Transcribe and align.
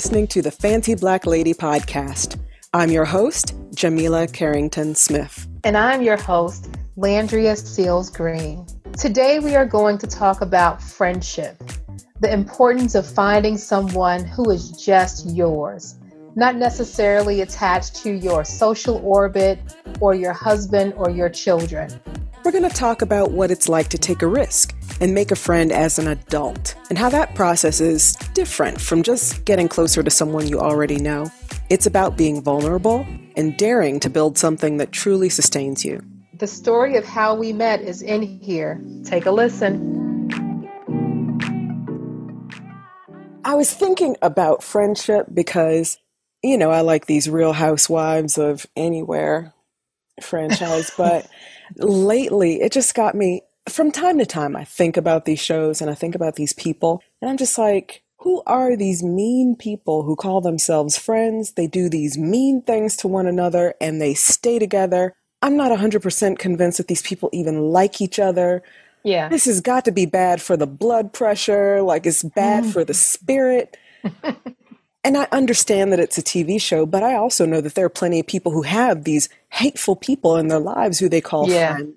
listening 0.00 0.26
to 0.26 0.40
the 0.40 0.50
Fancy 0.50 0.94
Black 0.94 1.26
Lady 1.26 1.52
podcast. 1.52 2.40
I'm 2.72 2.90
your 2.90 3.04
host, 3.04 3.54
Jamila 3.74 4.26
Carrington 4.26 4.94
Smith. 4.94 5.46
And 5.62 5.76
I'm 5.76 6.00
your 6.00 6.16
host, 6.16 6.70
Landria 6.96 7.54
Seals 7.54 8.08
Green. 8.08 8.64
Today 8.98 9.40
we 9.40 9.56
are 9.56 9.66
going 9.66 9.98
to 9.98 10.06
talk 10.06 10.40
about 10.40 10.82
friendship, 10.82 11.62
the 12.18 12.32
importance 12.32 12.94
of 12.94 13.06
finding 13.06 13.58
someone 13.58 14.24
who 14.24 14.48
is 14.50 14.70
just 14.70 15.28
yours, 15.28 15.96
not 16.34 16.56
necessarily 16.56 17.42
attached 17.42 17.96
to 17.96 18.10
your 18.10 18.42
social 18.42 19.02
orbit 19.04 19.58
or 20.00 20.14
your 20.14 20.32
husband 20.32 20.94
or 20.96 21.10
your 21.10 21.28
children. 21.28 21.90
We're 22.42 22.52
going 22.52 22.68
to 22.68 22.74
talk 22.74 23.02
about 23.02 23.32
what 23.32 23.50
it's 23.50 23.68
like 23.68 23.88
to 23.88 23.98
take 23.98 24.22
a 24.22 24.26
risk 24.26 24.74
and 24.98 25.14
make 25.14 25.30
a 25.30 25.36
friend 25.36 25.70
as 25.70 25.98
an 25.98 26.08
adult, 26.08 26.74
and 26.88 26.96
how 26.96 27.10
that 27.10 27.34
process 27.34 27.82
is 27.82 28.14
different 28.32 28.80
from 28.80 29.02
just 29.02 29.44
getting 29.44 29.68
closer 29.68 30.02
to 30.02 30.10
someone 30.10 30.48
you 30.48 30.58
already 30.58 30.96
know. 30.96 31.30
It's 31.68 31.84
about 31.84 32.16
being 32.16 32.42
vulnerable 32.42 33.06
and 33.36 33.54
daring 33.58 34.00
to 34.00 34.08
build 34.08 34.38
something 34.38 34.78
that 34.78 34.90
truly 34.90 35.28
sustains 35.28 35.84
you. 35.84 36.02
The 36.32 36.46
story 36.46 36.96
of 36.96 37.04
how 37.04 37.34
we 37.34 37.52
met 37.52 37.82
is 37.82 38.00
in 38.00 38.22
here. 38.22 38.82
Take 39.04 39.26
a 39.26 39.30
listen. 39.30 40.66
I 43.44 43.54
was 43.54 43.72
thinking 43.74 44.16
about 44.22 44.62
friendship 44.62 45.26
because, 45.32 45.98
you 46.42 46.56
know, 46.56 46.70
I 46.70 46.80
like 46.80 47.04
these 47.04 47.28
real 47.28 47.52
housewives 47.52 48.38
of 48.38 48.64
anywhere 48.76 49.52
franchise, 50.22 50.90
but 50.96 51.28
lately 51.76 52.60
it 52.60 52.72
just 52.72 52.94
got 52.94 53.14
me 53.14 53.42
from 53.68 53.90
time 53.90 54.18
to 54.18 54.26
time 54.26 54.56
I 54.56 54.64
think 54.64 54.96
about 54.96 55.24
these 55.24 55.40
shows 55.40 55.80
and 55.80 55.90
I 55.90 55.94
think 55.94 56.14
about 56.14 56.36
these 56.36 56.52
people 56.52 57.02
and 57.20 57.30
I'm 57.30 57.36
just 57.36 57.58
like 57.58 58.02
who 58.20 58.42
are 58.46 58.76
these 58.76 59.02
mean 59.02 59.56
people 59.56 60.02
who 60.02 60.14
call 60.14 60.42
themselves 60.42 60.98
friends? 60.98 61.52
They 61.52 61.66
do 61.66 61.88
these 61.88 62.18
mean 62.18 62.60
things 62.62 62.96
to 62.98 63.08
one 63.08 63.26
another 63.26 63.74
and 63.80 64.00
they 64.00 64.12
stay 64.12 64.58
together. 64.58 65.14
I'm 65.40 65.56
not 65.56 65.72
100% 65.72 66.38
convinced 66.38 66.78
that 66.78 66.88
these 66.88 67.00
people 67.00 67.30
even 67.32 67.70
like 67.70 68.00
each 68.02 68.18
other. 68.18 68.62
Yeah. 69.04 69.30
This 69.30 69.46
has 69.46 69.62
got 69.62 69.86
to 69.86 69.92
be 69.92 70.04
bad 70.04 70.42
for 70.42 70.54
the 70.56 70.66
blood 70.66 71.14
pressure, 71.14 71.80
like 71.80 72.04
it's 72.04 72.22
bad 72.22 72.64
mm. 72.64 72.72
for 72.72 72.84
the 72.84 72.92
spirit. 72.92 73.78
And 75.02 75.16
I 75.16 75.28
understand 75.32 75.92
that 75.92 76.00
it's 76.00 76.18
a 76.18 76.22
TV 76.22 76.60
show, 76.60 76.84
but 76.84 77.02
I 77.02 77.14
also 77.14 77.46
know 77.46 77.60
that 77.60 77.74
there 77.74 77.86
are 77.86 77.90
plenty 77.90 78.20
of 78.20 78.26
people 78.26 78.52
who 78.52 78.62
have 78.62 79.04
these 79.04 79.28
hateful 79.48 79.96
people 79.96 80.36
in 80.36 80.48
their 80.48 80.58
lives 80.58 80.98
who 80.98 81.08
they 81.08 81.22
call 81.22 81.48
yeah. 81.48 81.76
friends. 81.76 81.94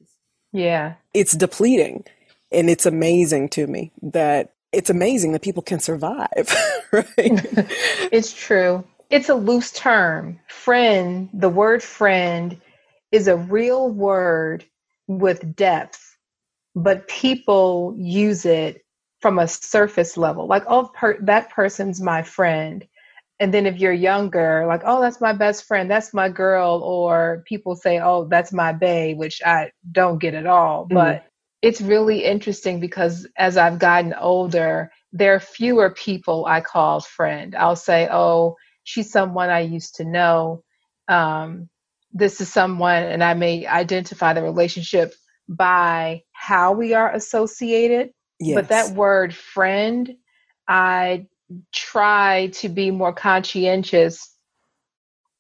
Yeah. 0.53 0.93
It's 1.13 1.33
depleting. 1.33 2.05
And 2.51 2.69
it's 2.69 2.85
amazing 2.85 3.49
to 3.49 3.67
me 3.67 3.91
that 4.01 4.53
it's 4.71 4.89
amazing 4.89 5.33
that 5.33 5.41
people 5.41 5.63
can 5.63 5.79
survive, 5.79 6.29
right? 6.91 7.05
it's 7.17 8.31
true. 8.31 8.83
It's 9.09 9.29
a 9.29 9.35
loose 9.35 9.71
term. 9.71 10.39
Friend, 10.47 11.29
the 11.33 11.49
word 11.49 11.83
friend 11.83 12.59
is 13.11 13.27
a 13.27 13.35
real 13.35 13.89
word 13.89 14.65
with 15.07 15.55
depth, 15.55 16.17
but 16.75 17.07
people 17.07 17.95
use 17.97 18.45
it 18.45 18.85
from 19.19 19.39
a 19.39 19.47
surface 19.47 20.17
level. 20.17 20.47
Like, 20.47 20.63
oh, 20.67 20.89
per- 20.93 21.19
that 21.21 21.49
person's 21.49 22.01
my 22.01 22.23
friend 22.23 22.87
and 23.43 23.53
then 23.53 23.65
if 23.65 23.77
you're 23.77 23.91
younger 23.91 24.65
like 24.67 24.81
oh 24.85 25.01
that's 25.01 25.19
my 25.19 25.33
best 25.33 25.65
friend 25.65 25.91
that's 25.91 26.13
my 26.13 26.29
girl 26.29 26.81
or 26.81 27.43
people 27.45 27.75
say 27.75 27.99
oh 27.99 28.25
that's 28.29 28.53
my 28.53 28.71
bae 28.71 29.13
which 29.17 29.41
i 29.45 29.69
don't 29.91 30.19
get 30.19 30.33
at 30.33 30.47
all 30.47 30.85
mm-hmm. 30.85 30.93
but 30.93 31.25
it's 31.61 31.81
really 31.81 32.23
interesting 32.23 32.79
because 32.79 33.27
as 33.37 33.57
i've 33.57 33.79
gotten 33.79 34.13
older 34.13 34.89
there 35.11 35.35
are 35.35 35.41
fewer 35.41 35.89
people 35.89 36.45
i 36.45 36.61
call 36.61 37.01
friend 37.01 37.53
i'll 37.55 37.75
say 37.75 38.07
oh 38.09 38.55
she's 38.85 39.11
someone 39.11 39.49
i 39.49 39.59
used 39.59 39.95
to 39.95 40.05
know 40.05 40.63
um, 41.09 41.69
this 42.13 42.39
is 42.39 42.51
someone 42.51 43.03
and 43.03 43.21
i 43.21 43.33
may 43.33 43.67
identify 43.67 44.31
the 44.31 44.41
relationship 44.41 45.13
by 45.49 46.21
how 46.31 46.71
we 46.71 46.93
are 46.93 47.11
associated 47.13 48.11
yes. 48.39 48.55
but 48.55 48.69
that 48.69 48.95
word 48.95 49.35
friend 49.35 50.15
i 50.69 51.25
try 51.71 52.47
to 52.53 52.69
be 52.69 52.91
more 52.91 53.13
conscientious 53.13 54.35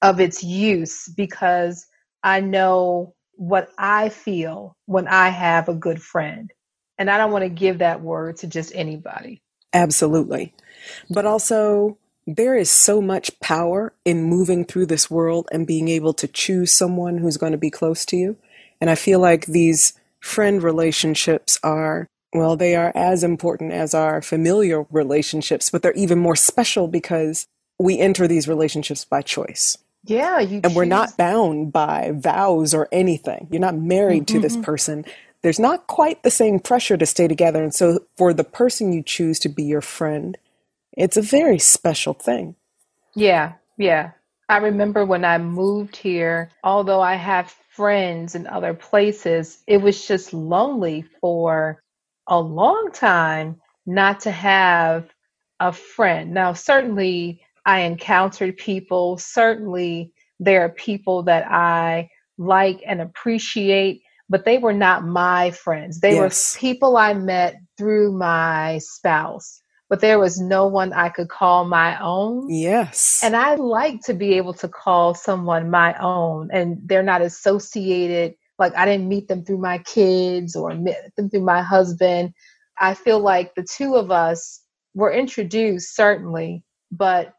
of 0.01 0.19
its 0.19 0.43
use 0.43 1.07
because 1.07 1.85
I 2.23 2.41
know 2.41 3.15
what 3.35 3.69
I 3.77 4.09
feel 4.09 4.75
when 4.85 5.07
I 5.07 5.29
have 5.29 5.69
a 5.69 5.73
good 5.73 6.01
friend. 6.01 6.51
And 6.97 7.09
I 7.09 7.17
don't 7.17 7.31
want 7.31 7.43
to 7.43 7.49
give 7.49 7.79
that 7.79 8.01
word 8.01 8.37
to 8.37 8.47
just 8.47 8.73
anybody. 8.75 9.41
Absolutely. 9.73 10.53
But 11.09 11.25
also, 11.25 11.97
there 12.27 12.55
is 12.55 12.69
so 12.69 13.01
much 13.01 13.39
power 13.39 13.93
in 14.05 14.23
moving 14.23 14.63
through 14.63 14.85
this 14.85 15.09
world 15.09 15.49
and 15.51 15.67
being 15.67 15.89
able 15.89 16.13
to 16.13 16.27
choose 16.27 16.71
someone 16.71 17.17
who's 17.17 17.37
going 17.37 17.51
to 17.51 17.57
be 17.57 17.71
close 17.71 18.05
to 18.05 18.15
you. 18.15 18.37
And 18.79 18.89
I 18.89 18.95
feel 18.95 19.19
like 19.19 19.47
these 19.47 19.93
friend 20.19 20.61
relationships 20.61 21.59
are 21.63 22.07
well, 22.33 22.55
they 22.55 22.75
are 22.75 22.91
as 22.95 23.23
important 23.23 23.71
as 23.71 23.93
our 23.93 24.21
familiar 24.21 24.85
relationships, 24.91 25.69
but 25.69 25.81
they're 25.81 25.93
even 25.93 26.19
more 26.19 26.35
special 26.35 26.87
because 26.87 27.47
we 27.79 27.99
enter 27.99 28.27
these 28.27 28.47
relationships 28.47 29.05
by 29.05 29.21
choice. 29.21 29.77
Yeah, 30.05 30.39
you 30.39 30.57
and 30.57 30.65
choose. 30.65 30.75
we're 30.75 30.85
not 30.85 31.15
bound 31.15 31.71
by 31.71 32.11
vows 32.13 32.73
or 32.73 32.89
anything. 32.91 33.47
You're 33.51 33.61
not 33.61 33.75
married 33.75 34.25
mm-hmm. 34.25 34.35
to 34.35 34.41
this 34.41 34.53
mm-hmm. 34.53 34.63
person. 34.63 35.05
There's 35.41 35.59
not 35.59 35.87
quite 35.87 36.23
the 36.23 36.31
same 36.31 36.59
pressure 36.59 36.97
to 36.97 37.05
stay 37.05 37.27
together. 37.27 37.61
And 37.63 37.73
so, 37.73 37.99
for 38.17 38.33
the 38.33 38.43
person 38.43 38.93
you 38.93 39.01
choose 39.01 39.39
to 39.39 39.49
be 39.49 39.63
your 39.63 39.81
friend, 39.81 40.37
it's 40.91 41.17
a 41.17 41.21
very 41.21 41.59
special 41.59 42.13
thing. 42.13 42.55
Yeah, 43.15 43.53
yeah. 43.77 44.11
I 44.49 44.57
remember 44.57 45.05
when 45.05 45.23
I 45.23 45.37
moved 45.37 45.95
here, 45.95 46.49
although 46.63 47.01
I 47.01 47.15
have 47.15 47.55
friends 47.69 48.35
in 48.35 48.45
other 48.47 48.73
places, 48.73 49.59
it 49.67 49.77
was 49.81 50.05
just 50.05 50.33
lonely 50.33 51.05
for 51.21 51.81
a 52.27 52.39
long 52.39 52.89
time 52.93 53.59
not 53.85 54.21
to 54.21 54.31
have 54.31 55.09
a 55.59 55.71
friend. 55.71 56.33
Now, 56.33 56.53
certainly 56.53 57.41
I 57.65 57.81
encountered 57.81 58.57
people, 58.57 59.17
certainly 59.17 60.11
there 60.39 60.61
are 60.61 60.69
people 60.69 61.23
that 61.23 61.49
I 61.49 62.09
like 62.37 62.81
and 62.85 63.01
appreciate, 63.01 64.01
but 64.29 64.45
they 64.45 64.57
were 64.57 64.73
not 64.73 65.05
my 65.05 65.51
friends. 65.51 65.99
They 65.99 66.15
yes. 66.15 66.55
were 66.55 66.59
people 66.59 66.97
I 66.97 67.13
met 67.13 67.55
through 67.77 68.17
my 68.17 68.79
spouse, 68.79 69.61
but 69.89 70.01
there 70.01 70.19
was 70.19 70.39
no 70.39 70.67
one 70.67 70.91
I 70.91 71.09
could 71.09 71.29
call 71.29 71.65
my 71.65 71.99
own. 72.01 72.49
Yes. 72.49 73.21
And 73.23 73.35
I 73.35 73.55
like 73.55 74.01
to 74.05 74.13
be 74.13 74.33
able 74.33 74.53
to 74.55 74.67
call 74.67 75.13
someone 75.13 75.69
my 75.69 75.95
own 75.99 76.49
and 76.51 76.79
they're 76.83 77.03
not 77.03 77.21
associated 77.21 78.35
like 78.63 78.75
I 78.77 78.85
didn't 78.85 79.09
meet 79.09 79.27
them 79.27 79.43
through 79.43 79.59
my 79.59 79.79
kids 79.79 80.55
or 80.55 80.73
them 80.73 81.29
through 81.29 81.43
my 81.43 81.61
husband. 81.61 82.33
I 82.79 82.93
feel 82.93 83.19
like 83.19 83.53
the 83.55 83.67
two 83.69 83.95
of 83.95 84.09
us 84.09 84.61
were 84.95 85.11
introduced 85.11 85.95
certainly, 85.95 86.63
but 86.91 87.33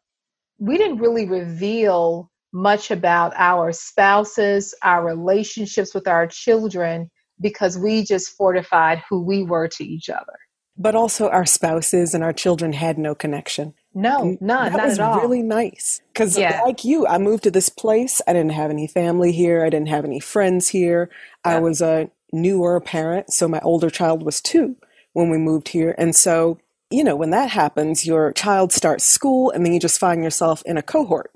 we 0.59 0.77
didn't 0.77 0.99
really 0.99 1.27
reveal 1.27 2.31
much 2.53 2.91
about 2.91 3.33
our 3.37 3.73
spouses, 3.73 4.75
our 4.83 5.05
relationships 5.05 5.95
with 5.95 6.07
our 6.07 6.27
children 6.27 7.11
because 7.41 7.77
we 7.79 8.05
just 8.05 8.37
fortified 8.37 9.03
who 9.09 9.23
we 9.23 9.43
were 9.43 9.67
to 9.67 9.85
each 9.85 10.09
other. 10.09 10.37
But 10.77 10.95
also 10.95 11.29
our 11.29 11.47
spouses 11.47 12.15
and 12.15 12.23
our 12.23 12.33
children 12.33 12.73
had 12.75 12.99
no 12.99 13.15
connection. 13.15 13.75
No, 13.95 14.37
none. 14.41 14.73
That 14.73 14.89
was 14.89 14.99
really 14.99 15.43
nice. 15.43 16.01
Because, 16.13 16.37
yeah. 16.37 16.61
like 16.63 16.85
you, 16.85 17.07
I 17.07 17.19
moved 17.19 17.45
to 17.45 17.51
this 17.51 17.69
place. 17.69 18.21
I 18.27 18.33
didn't 18.33 18.53
have 18.53 18.71
any 18.71 18.89
family 18.89 19.31
here. 19.31 19.65
I 19.65 19.71
didn't 19.71 19.89
have 19.89 20.05
any 20.05 20.19
friends 20.19 20.69
here. 20.69 21.09
Yeah. 21.47 21.57
I 21.57 21.59
was 21.61 21.81
a 21.81 22.11
newer 22.33 22.81
parent. 22.81 23.33
So 23.33 23.47
my 23.47 23.61
older 23.61 23.91
child 23.91 24.25
was 24.25 24.41
two 24.41 24.77
when 25.13 25.31
we 25.31 25.39
moved 25.39 25.69
here. 25.69 25.95
And 25.97 26.15
so, 26.15 26.59
you 26.91 27.05
know, 27.05 27.17
when 27.17 27.31
that 27.31 27.51
happens, 27.51 28.05
your 28.05 28.33
child 28.33 28.73
starts 28.73 29.05
school 29.05 29.51
and 29.51 29.65
then 29.65 29.73
you 29.73 29.81
just 29.81 30.01
find 30.01 30.23
yourself 30.23 30.63
in 30.67 30.77
a 30.77 30.83
cohort. 30.83 31.33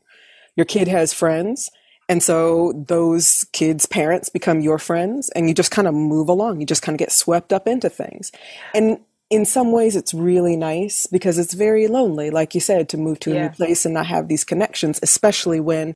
Your 0.56 0.66
kid 0.66 0.88
has 0.88 1.12
friends. 1.12 1.70
And 2.08 2.22
so 2.22 2.72
those 2.74 3.44
kids' 3.52 3.86
parents 3.86 4.28
become 4.30 4.60
your 4.60 4.78
friends 4.78 5.28
and 5.30 5.46
you 5.46 5.54
just 5.54 5.70
kind 5.70 5.86
of 5.86 5.94
move 5.94 6.28
along. 6.28 6.60
You 6.60 6.66
just 6.66 6.82
kind 6.82 6.94
of 6.94 6.98
get 6.98 7.12
swept 7.12 7.52
up 7.52 7.68
into 7.68 7.88
things. 7.88 8.32
And 8.74 8.98
in 9.30 9.44
some 9.44 9.72
ways 9.72 9.94
it's 9.94 10.14
really 10.14 10.56
nice 10.56 11.06
because 11.06 11.38
it's 11.38 11.54
very 11.54 11.86
lonely 11.86 12.30
like 12.30 12.54
you 12.54 12.60
said 12.60 12.88
to 12.88 12.96
move 12.96 13.20
to 13.20 13.32
a 13.32 13.34
yeah. 13.34 13.42
new 13.42 13.48
place 13.50 13.84
and 13.84 13.94
not 13.94 14.06
have 14.06 14.28
these 14.28 14.44
connections 14.44 14.98
especially 15.02 15.60
when 15.60 15.94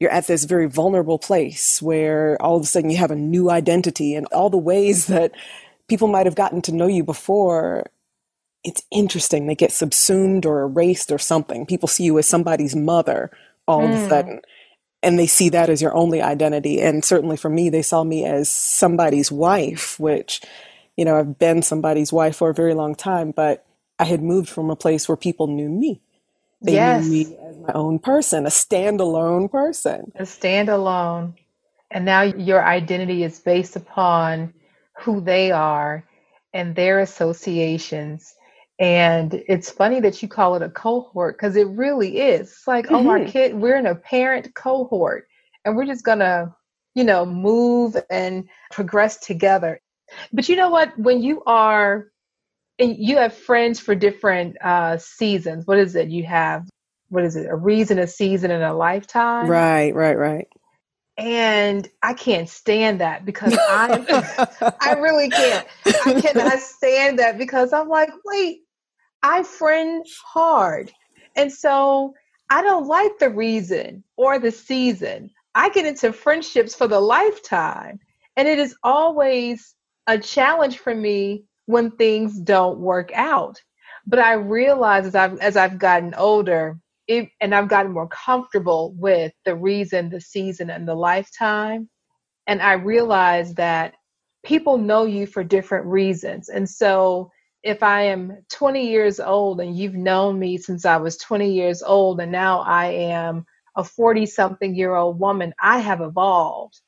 you're 0.00 0.10
at 0.10 0.26
this 0.26 0.44
very 0.44 0.66
vulnerable 0.68 1.18
place 1.18 1.80
where 1.80 2.40
all 2.40 2.56
of 2.56 2.62
a 2.62 2.66
sudden 2.66 2.90
you 2.90 2.96
have 2.96 3.12
a 3.12 3.16
new 3.16 3.50
identity 3.50 4.14
and 4.14 4.26
all 4.26 4.50
the 4.50 4.56
ways 4.56 5.06
that 5.08 5.32
people 5.88 6.08
might 6.08 6.26
have 6.26 6.34
gotten 6.34 6.62
to 6.62 6.72
know 6.72 6.88
you 6.88 7.04
before 7.04 7.86
it's 8.64 8.82
interesting 8.90 9.46
they 9.46 9.54
get 9.54 9.72
subsumed 9.72 10.46
or 10.46 10.62
erased 10.62 11.12
or 11.12 11.18
something 11.18 11.66
people 11.66 11.88
see 11.88 12.04
you 12.04 12.18
as 12.18 12.26
somebody's 12.26 12.74
mother 12.74 13.30
all 13.66 13.80
mm. 13.80 13.84
of 13.84 13.90
a 13.90 14.02
hmm. 14.02 14.08
sudden 14.08 14.40
and 15.04 15.18
they 15.18 15.26
see 15.26 15.48
that 15.48 15.68
as 15.68 15.82
your 15.82 15.94
only 15.94 16.22
identity 16.22 16.80
and 16.80 17.04
certainly 17.04 17.36
for 17.36 17.48
me 17.48 17.68
they 17.68 17.82
saw 17.82 18.02
me 18.04 18.24
as 18.24 18.48
somebody's 18.48 19.30
wife 19.30 19.98
which 19.98 20.40
you 20.96 21.04
know, 21.04 21.18
I've 21.18 21.38
been 21.38 21.62
somebody's 21.62 22.12
wife 22.12 22.36
for 22.36 22.50
a 22.50 22.54
very 22.54 22.74
long 22.74 22.94
time, 22.94 23.30
but 23.30 23.64
I 23.98 24.04
had 24.04 24.22
moved 24.22 24.48
from 24.48 24.70
a 24.70 24.76
place 24.76 25.08
where 25.08 25.16
people 25.16 25.46
knew 25.46 25.68
me. 25.68 26.00
They 26.60 26.74
yes. 26.74 27.04
knew 27.04 27.10
me 27.10 27.36
as 27.48 27.56
my 27.58 27.72
own 27.74 27.98
person, 27.98 28.46
a 28.46 28.50
standalone 28.50 29.50
person. 29.50 30.12
A 30.16 30.22
standalone. 30.22 31.34
And 31.90 32.04
now 32.04 32.22
your 32.22 32.64
identity 32.64 33.22
is 33.22 33.38
based 33.40 33.76
upon 33.76 34.54
who 34.98 35.20
they 35.20 35.50
are 35.50 36.04
and 36.54 36.74
their 36.74 37.00
associations. 37.00 38.34
And 38.78 39.34
it's 39.48 39.70
funny 39.70 40.00
that 40.00 40.22
you 40.22 40.28
call 40.28 40.54
it 40.54 40.62
a 40.62 40.70
cohort 40.70 41.36
because 41.36 41.56
it 41.56 41.68
really 41.68 42.18
is. 42.18 42.48
It's 42.50 42.66
like, 42.66 42.86
mm-hmm. 42.86 43.06
oh, 43.06 43.10
our 43.10 43.18
mm-hmm. 43.18 43.30
kid, 43.30 43.54
we're 43.54 43.76
in 43.76 43.86
a 43.86 43.94
parent 43.94 44.54
cohort 44.54 45.26
and 45.64 45.76
we're 45.76 45.86
just 45.86 46.04
going 46.04 46.20
to, 46.20 46.54
you 46.94 47.04
know, 47.04 47.26
move 47.26 47.96
and 48.10 48.48
progress 48.70 49.18
together. 49.18 49.80
But 50.32 50.48
you 50.48 50.56
know 50.56 50.70
what? 50.70 50.96
When 50.98 51.22
you 51.22 51.42
are, 51.46 52.08
and 52.78 52.96
you 52.98 53.18
have 53.18 53.34
friends 53.34 53.78
for 53.80 53.94
different 53.94 54.56
uh, 54.62 54.98
seasons. 54.98 55.66
What 55.66 55.78
is 55.78 55.94
it? 55.94 56.08
You 56.08 56.24
have, 56.24 56.68
what 57.10 57.24
is 57.24 57.36
it? 57.36 57.46
A 57.48 57.56
reason, 57.56 57.98
a 57.98 58.06
season, 58.06 58.50
and 58.50 58.64
a 58.64 58.74
lifetime. 58.74 59.48
Right, 59.48 59.94
right, 59.94 60.18
right 60.18 60.48
and 61.18 61.88
I 62.02 62.14
can't 62.14 62.48
stand 62.48 63.00
that 63.00 63.24
because 63.24 63.56
I 63.68 64.04
I 64.80 64.92
really 64.94 65.30
can't. 65.30 65.66
I 66.04 66.14
cannot 66.14 66.58
stand 66.58 67.18
that 67.18 67.38
because 67.38 67.72
I'm 67.72 67.88
like, 67.88 68.10
wait, 68.24 68.62
I 69.22 69.42
friend 69.42 70.04
hard. 70.24 70.90
And 71.36 71.52
so 71.52 72.14
I 72.50 72.62
don't 72.62 72.86
like 72.86 73.18
the 73.18 73.30
reason 73.30 74.04
or 74.16 74.38
the 74.38 74.50
season. 74.50 75.30
I 75.54 75.68
get 75.68 75.86
into 75.86 76.12
friendships 76.12 76.74
for 76.74 76.88
the 76.88 77.00
lifetime. 77.00 78.00
And 78.36 78.48
it 78.48 78.58
is 78.58 78.74
always 78.82 79.74
a 80.06 80.18
challenge 80.18 80.78
for 80.78 80.94
me 80.94 81.44
when 81.66 81.90
things 81.92 82.38
don't 82.38 82.78
work 82.78 83.10
out. 83.14 83.60
But 84.06 84.18
I 84.18 84.34
realize 84.34 85.06
as 85.06 85.14
I've 85.14 85.38
as 85.38 85.56
I've 85.56 85.78
gotten 85.78 86.14
older, 86.14 86.78
it, 87.06 87.28
and 87.40 87.54
I've 87.54 87.68
gotten 87.68 87.92
more 87.92 88.08
comfortable 88.08 88.94
with 88.96 89.32
the 89.44 89.54
reason, 89.54 90.10
the 90.10 90.20
season, 90.20 90.70
and 90.70 90.86
the 90.88 90.94
lifetime. 90.94 91.88
And 92.46 92.60
I 92.60 92.74
realize 92.74 93.54
that 93.54 93.94
people 94.44 94.76
know 94.78 95.04
you 95.04 95.26
for 95.26 95.44
different 95.44 95.86
reasons. 95.86 96.48
And 96.48 96.68
so 96.68 97.30
if 97.62 97.82
I 97.82 98.02
am 98.02 98.38
20 98.50 98.88
years 98.90 99.20
old 99.20 99.60
and 99.60 99.76
you've 99.76 99.94
known 99.94 100.38
me 100.38 100.58
since 100.58 100.84
I 100.84 100.96
was 100.96 101.16
20 101.18 101.52
years 101.52 101.82
old, 101.82 102.20
and 102.20 102.32
now 102.32 102.60
I 102.60 102.86
am 102.86 103.44
a 103.76 103.84
40 103.84 104.26
something 104.26 104.74
year 104.74 104.94
old 104.96 105.20
woman, 105.20 105.54
I 105.62 105.78
have 105.78 106.00
evolved. 106.00 106.80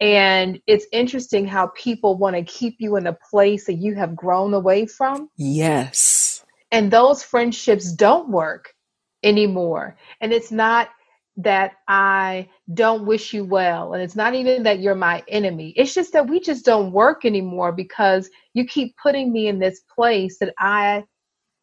And 0.00 0.60
it's 0.66 0.86
interesting 0.92 1.46
how 1.46 1.68
people 1.68 2.16
want 2.16 2.36
to 2.36 2.42
keep 2.42 2.76
you 2.78 2.96
in 2.96 3.06
a 3.06 3.16
place 3.30 3.66
that 3.66 3.74
you 3.74 3.94
have 3.94 4.16
grown 4.16 4.52
away 4.52 4.86
from. 4.86 5.30
Yes. 5.36 6.44
And 6.72 6.90
those 6.90 7.22
friendships 7.22 7.92
don't 7.92 8.28
work 8.28 8.74
anymore. 9.22 9.96
And 10.20 10.32
it's 10.32 10.50
not 10.50 10.90
that 11.36 11.72
I 11.88 12.48
don't 12.74 13.06
wish 13.06 13.32
you 13.32 13.44
well. 13.44 13.94
And 13.94 14.02
it's 14.02 14.16
not 14.16 14.34
even 14.34 14.62
that 14.64 14.80
you're 14.80 14.94
my 14.94 15.22
enemy. 15.28 15.72
It's 15.76 15.94
just 15.94 16.12
that 16.12 16.28
we 16.28 16.38
just 16.40 16.64
don't 16.64 16.92
work 16.92 17.24
anymore 17.24 17.72
because 17.72 18.30
you 18.52 18.66
keep 18.66 18.96
putting 18.96 19.32
me 19.32 19.48
in 19.48 19.58
this 19.58 19.80
place 19.92 20.38
that 20.38 20.54
I 20.58 21.04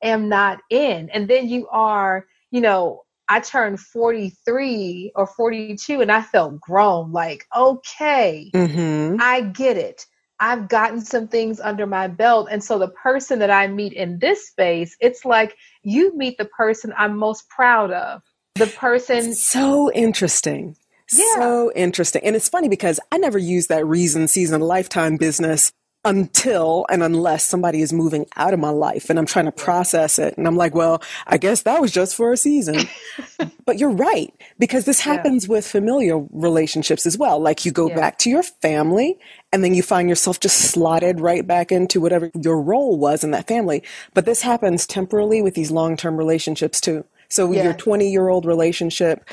am 0.04 0.28
not 0.28 0.60
in. 0.70 1.10
And 1.12 1.30
then 1.30 1.48
you 1.48 1.68
are, 1.70 2.26
you 2.52 2.60
know, 2.60 3.04
I 3.32 3.40
turned 3.40 3.80
43 3.80 5.14
or 5.16 5.26
42 5.26 6.02
and 6.02 6.12
I 6.12 6.22
felt 6.22 6.60
grown, 6.60 7.14
like, 7.14 7.48
okay, 7.56 8.52
mm-hmm. 8.54 9.22
I 9.22 9.40
get 9.40 9.78
it. 9.78 10.06
I've 10.42 10.68
gotten 10.68 11.00
some 11.00 11.30
things 11.30 11.62
under 11.62 11.88
my 11.88 12.10
belt. 12.10 12.50
And 12.52 12.62
so 12.62 12.78
the 12.78 12.90
person 12.90 13.40
that 13.40 13.50
I 13.50 13.68
meet 13.68 13.94
in 13.94 14.20
this 14.20 14.50
space, 14.50 14.98
it's 15.00 15.24
like 15.24 15.56
you 15.82 16.14
meet 16.18 16.38
the 16.40 16.46
person 16.46 16.94
I'm 16.98 17.16
most 17.16 17.48
proud 17.48 17.92
of. 17.92 18.22
The 18.56 18.68
person. 18.68 19.34
So 19.34 19.90
interesting. 19.94 20.76
Yeah. 21.14 21.24
So 21.36 21.72
interesting. 21.74 22.24
And 22.26 22.36
it's 22.36 22.50
funny 22.50 22.68
because 22.68 23.00
I 23.14 23.18
never 23.18 23.38
use 23.38 23.68
that 23.68 23.86
reason, 23.86 24.28
season, 24.28 24.60
lifetime 24.60 25.16
business 25.16 25.72
until 26.04 26.86
and 26.90 27.04
unless 27.04 27.44
somebody 27.44 27.82
is 27.82 27.94
moving 27.94 28.26
out 28.36 28.54
of 28.54 28.60
my 28.60 28.70
life 28.70 29.10
and 29.10 29.20
I'm 29.20 29.28
trying 29.28 29.46
to 29.46 29.52
process 29.52 30.18
it. 30.18 30.36
And 30.36 30.48
I'm 30.48 30.56
like, 30.56 30.74
well, 30.74 31.02
I 31.28 31.38
guess 31.38 31.62
that 31.62 31.80
was 31.80 31.92
just 31.92 32.16
for 32.16 32.32
a 32.32 32.38
season. 32.38 32.88
but 33.66 33.78
you're 33.78 33.92
right, 33.92 34.34
because 34.58 34.86
this 34.86 35.00
happens 35.00 35.46
yeah. 35.46 35.52
with 35.52 35.68
familial 35.68 36.28
relationships 36.32 37.06
as 37.06 37.18
well. 37.18 37.40
Like 37.40 37.66
you 37.66 37.72
go 37.72 37.88
yeah. 37.90 37.96
back 37.96 38.18
to 38.20 38.32
your 38.32 38.42
family 38.42 39.20
and 39.54 39.64
then 39.64 39.76
you 39.76 39.84
find 39.84 40.10
yourself 40.10 40.40
just 40.40 40.72
slotted 40.72 41.20
right 41.20 41.46
back 41.46 41.72
into 41.72 42.02
whatever 42.02 42.32
your 42.42 42.60
role 42.60 42.98
was 42.98 43.24
in 43.24 43.32
that 43.32 43.48
family. 43.48 43.84
But 44.16 44.26
this 44.26 44.42
happens 44.42 44.88
temporarily 44.88 45.44
with 45.44 45.54
these 45.54 45.70
long 45.70 45.98
term 45.98 46.18
relationships 46.18 46.82
too. 46.82 47.06
So 47.30 47.52
yeah. 47.52 47.64
your 47.64 47.74
20 47.74 48.10
year 48.10 48.28
old 48.28 48.46
relationship, 48.46 49.24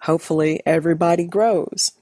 hopefully 0.00 0.60
everybody 0.66 1.24
grows 1.24 1.92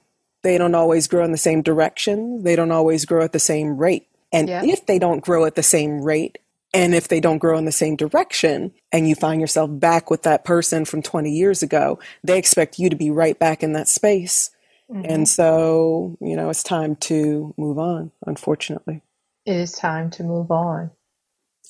they 0.43 0.57
don't 0.57 0.75
always 0.75 1.07
grow 1.07 1.23
in 1.23 1.31
the 1.31 1.37
same 1.37 1.61
direction. 1.61 2.43
They 2.43 2.55
don't 2.55 2.71
always 2.71 3.05
grow 3.05 3.23
at 3.23 3.33
the 3.33 3.39
same 3.39 3.77
rate. 3.77 4.07
And 4.31 4.47
yeah. 4.47 4.63
if 4.63 4.85
they 4.85 4.99
don't 4.99 5.23
grow 5.23 5.45
at 5.45 5.55
the 5.55 5.63
same 5.63 6.01
rate, 6.01 6.37
and 6.73 6.93
if 6.93 7.07
they 7.07 7.19
don't 7.19 7.39
grow 7.39 7.57
in 7.57 7.65
the 7.65 7.71
same 7.71 7.95
direction, 7.95 8.71
and 8.91 9.09
you 9.09 9.15
find 9.15 9.41
yourself 9.41 9.71
back 9.73 10.11
with 10.11 10.23
that 10.23 10.45
person 10.45 10.85
from 10.85 11.01
20 11.01 11.31
years 11.31 11.63
ago, 11.63 11.99
they 12.23 12.37
expect 12.37 12.77
you 12.77 12.89
to 12.89 12.95
be 12.95 13.09
right 13.09 13.37
back 13.39 13.63
in 13.63 13.73
that 13.73 13.87
space. 13.87 14.51
Mm-hmm. 14.91 15.05
And 15.09 15.27
so, 15.27 16.17
you 16.21 16.35
know, 16.35 16.49
it's 16.49 16.63
time 16.63 16.95
to 16.97 17.53
move 17.57 17.79
on, 17.79 18.11
unfortunately. 18.25 19.01
It 19.45 19.55
is 19.55 19.71
time 19.71 20.11
to 20.11 20.23
move 20.23 20.51
on. 20.51 20.91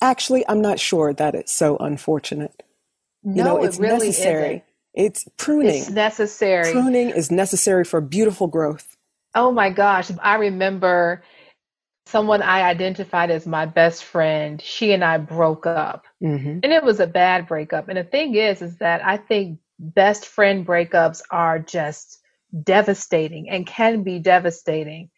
Actually, 0.02 0.46
I'm 0.48 0.60
not 0.60 0.78
sure 0.78 1.12
that 1.14 1.34
it's 1.34 1.52
so 1.52 1.76
unfortunate. 1.78 2.62
No, 3.22 3.36
you 3.36 3.44
know, 3.44 3.64
it's 3.64 3.78
it 3.78 3.82
really 3.82 4.06
necessary. 4.08 4.48
Isn't. 4.48 4.62
It's 4.94 5.28
pruning. 5.36 5.76
It's 5.76 5.90
necessary. 5.90 6.72
Pruning 6.72 7.10
is 7.10 7.30
necessary 7.30 7.84
for 7.84 8.00
beautiful 8.00 8.46
growth. 8.46 8.96
Oh 9.34 9.52
my 9.52 9.70
gosh. 9.70 10.10
I 10.20 10.36
remember 10.36 11.22
someone 12.06 12.42
I 12.42 12.62
identified 12.62 13.30
as 13.30 13.46
my 13.46 13.66
best 13.66 14.04
friend. 14.04 14.60
She 14.60 14.92
and 14.92 15.04
I 15.04 15.18
broke 15.18 15.66
up. 15.66 16.06
Mm-hmm. 16.22 16.60
And 16.62 16.72
it 16.72 16.82
was 16.82 16.98
a 16.98 17.06
bad 17.06 17.46
breakup. 17.46 17.88
And 17.88 17.98
the 17.98 18.04
thing 18.04 18.34
is, 18.34 18.62
is 18.62 18.78
that 18.78 19.04
I 19.04 19.16
think 19.16 19.60
best 19.78 20.26
friend 20.26 20.66
breakups 20.66 21.22
are 21.30 21.58
just 21.58 22.18
devastating 22.64 23.48
and 23.48 23.66
can 23.66 24.02
be 24.02 24.18
devastating. 24.18 25.10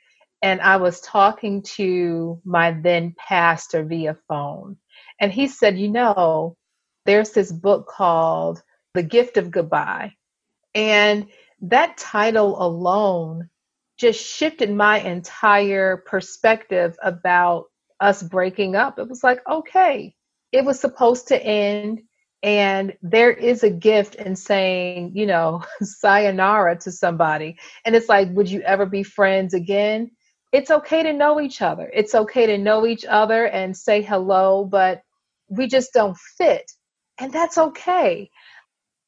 And 0.42 0.60
I 0.60 0.76
was 0.76 1.00
talking 1.00 1.62
to 1.76 2.40
my 2.44 2.72
then 2.72 3.14
pastor 3.16 3.84
via 3.84 4.18
phone. 4.28 4.76
And 5.18 5.32
he 5.32 5.46
said, 5.46 5.78
You 5.78 5.88
know, 5.88 6.56
there's 7.06 7.30
this 7.30 7.50
book 7.50 7.86
called 7.88 8.62
the 8.94 9.02
Gift 9.02 9.36
of 9.36 9.50
Goodbye. 9.50 10.14
And 10.74 11.26
that 11.62 11.96
title 11.98 12.62
alone 12.62 13.48
just 13.98 14.24
shifted 14.24 14.70
my 14.70 14.98
entire 15.00 15.98
perspective 15.98 16.96
about 17.02 17.66
us 18.00 18.22
breaking 18.22 18.74
up. 18.74 18.98
It 18.98 19.08
was 19.08 19.22
like, 19.22 19.40
okay, 19.48 20.14
it 20.50 20.64
was 20.64 20.80
supposed 20.80 21.28
to 21.28 21.42
end. 21.42 22.02
And 22.42 22.96
there 23.02 23.30
is 23.30 23.62
a 23.62 23.70
gift 23.70 24.16
in 24.16 24.34
saying, 24.34 25.12
you 25.14 25.26
know, 25.26 25.62
sayonara 25.82 26.78
to 26.80 26.90
somebody. 26.90 27.58
And 27.84 27.94
it's 27.94 28.08
like, 28.08 28.28
would 28.32 28.50
you 28.50 28.60
ever 28.62 28.86
be 28.86 29.04
friends 29.04 29.54
again? 29.54 30.10
It's 30.50 30.70
okay 30.70 31.04
to 31.04 31.12
know 31.12 31.40
each 31.40 31.62
other. 31.62 31.90
It's 31.94 32.14
okay 32.14 32.46
to 32.46 32.58
know 32.58 32.86
each 32.86 33.04
other 33.04 33.46
and 33.46 33.76
say 33.76 34.02
hello, 34.02 34.64
but 34.64 35.02
we 35.48 35.68
just 35.68 35.92
don't 35.92 36.16
fit. 36.36 36.70
And 37.18 37.32
that's 37.32 37.56
okay. 37.56 38.30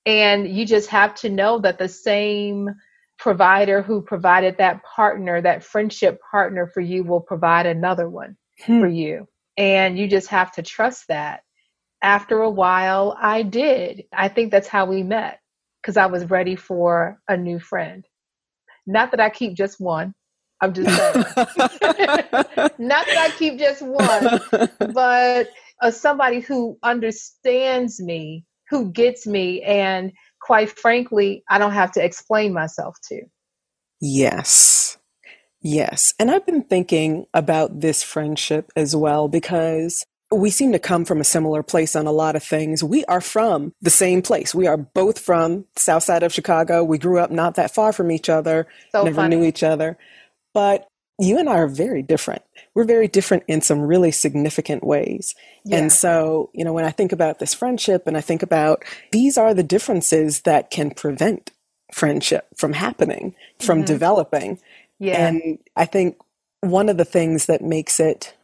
And 0.06 0.48
you 0.48 0.66
just 0.66 0.90
have 0.90 1.14
to 1.16 1.30
know 1.30 1.58
that 1.60 1.78
the 1.78 1.88
same 1.88 2.70
provider 3.18 3.80
who 3.80 4.02
provided 4.02 4.58
that 4.58 4.82
partner, 4.82 5.40
that 5.40 5.64
friendship 5.64 6.20
partner 6.30 6.66
for 6.66 6.80
you, 6.80 7.04
will 7.04 7.20
provide 7.20 7.66
another 7.66 8.08
one 8.08 8.36
hmm. 8.64 8.80
for 8.80 8.88
you. 8.88 9.26
And 9.56 9.98
you 9.98 10.08
just 10.08 10.28
have 10.28 10.52
to 10.52 10.62
trust 10.62 11.08
that. 11.08 11.42
After 12.02 12.40
a 12.40 12.50
while, 12.50 13.16
I 13.18 13.42
did. 13.42 14.04
I 14.12 14.28
think 14.28 14.50
that's 14.50 14.68
how 14.68 14.84
we 14.84 15.02
met 15.02 15.40
because 15.80 15.96
I 15.96 16.06
was 16.06 16.28
ready 16.28 16.56
for 16.56 17.20
a 17.28 17.36
new 17.36 17.58
friend. 17.58 18.06
Not 18.86 19.10
that 19.12 19.20
I 19.20 19.30
keep 19.30 19.54
just 19.54 19.80
one. 19.80 20.14
I'm 20.60 20.74
just 20.74 20.94
saying. 20.94 21.24
Not 22.78 23.06
that 23.06 23.18
I 23.18 23.34
keep 23.38 23.58
just 23.58 23.82
one, 23.82 24.40
but 24.92 25.48
uh, 25.80 25.90
somebody 25.90 26.40
who 26.40 26.78
understands 26.82 28.00
me 28.00 28.44
who 28.70 28.90
gets 28.90 29.26
me 29.26 29.62
and 29.62 30.12
quite 30.40 30.70
frankly 30.70 31.42
i 31.48 31.58
don't 31.58 31.72
have 31.72 31.92
to 31.92 32.04
explain 32.04 32.52
myself 32.52 32.96
to 33.02 33.22
yes 34.00 34.98
yes 35.60 36.14
and 36.18 36.30
i've 36.30 36.46
been 36.46 36.62
thinking 36.62 37.26
about 37.32 37.80
this 37.80 38.02
friendship 38.02 38.70
as 38.76 38.94
well 38.94 39.28
because 39.28 40.04
we 40.34 40.50
seem 40.50 40.72
to 40.72 40.78
come 40.78 41.04
from 41.04 41.20
a 41.20 41.24
similar 41.24 41.62
place 41.62 41.94
on 41.94 42.06
a 42.06 42.12
lot 42.12 42.36
of 42.36 42.42
things. 42.42 42.82
We 42.82 43.04
are 43.06 43.20
from 43.20 43.72
the 43.80 43.90
same 43.90 44.22
place. 44.22 44.54
We 44.54 44.66
are 44.66 44.76
both 44.76 45.18
from 45.18 45.66
south 45.76 46.02
side 46.02 46.22
of 46.22 46.32
Chicago. 46.32 46.82
We 46.82 46.98
grew 46.98 47.18
up 47.18 47.30
not 47.30 47.54
that 47.54 47.74
far 47.74 47.92
from 47.92 48.10
each 48.10 48.28
other, 48.28 48.66
so 48.92 49.04
never 49.04 49.14
funny. 49.16 49.36
knew 49.36 49.44
each 49.44 49.62
other. 49.62 49.98
But 50.52 50.88
you 51.18 51.38
and 51.38 51.48
I 51.48 51.54
are 51.54 51.68
very 51.68 52.02
different. 52.02 52.42
We're 52.74 52.84
very 52.84 53.06
different 53.06 53.44
in 53.46 53.60
some 53.60 53.80
really 53.80 54.10
significant 54.10 54.82
ways. 54.84 55.34
Yeah. 55.64 55.78
And 55.78 55.92
so, 55.92 56.50
you 56.52 56.64
know, 56.64 56.72
when 56.72 56.84
I 56.84 56.90
think 56.90 57.12
about 57.12 57.38
this 57.38 57.54
friendship 57.54 58.06
and 58.06 58.16
I 58.16 58.20
think 58.20 58.42
about 58.42 58.84
these 59.12 59.38
are 59.38 59.54
the 59.54 59.62
differences 59.62 60.40
that 60.42 60.70
can 60.70 60.90
prevent 60.90 61.52
friendship 61.92 62.48
from 62.56 62.72
happening, 62.72 63.34
from 63.60 63.78
mm-hmm. 63.78 63.86
developing. 63.86 64.58
Yeah. 64.98 65.26
And 65.26 65.58
I 65.76 65.84
think 65.84 66.18
one 66.60 66.88
of 66.88 66.96
the 66.96 67.04
things 67.04 67.46
that 67.46 67.62
makes 67.62 68.00
it, 68.00 68.34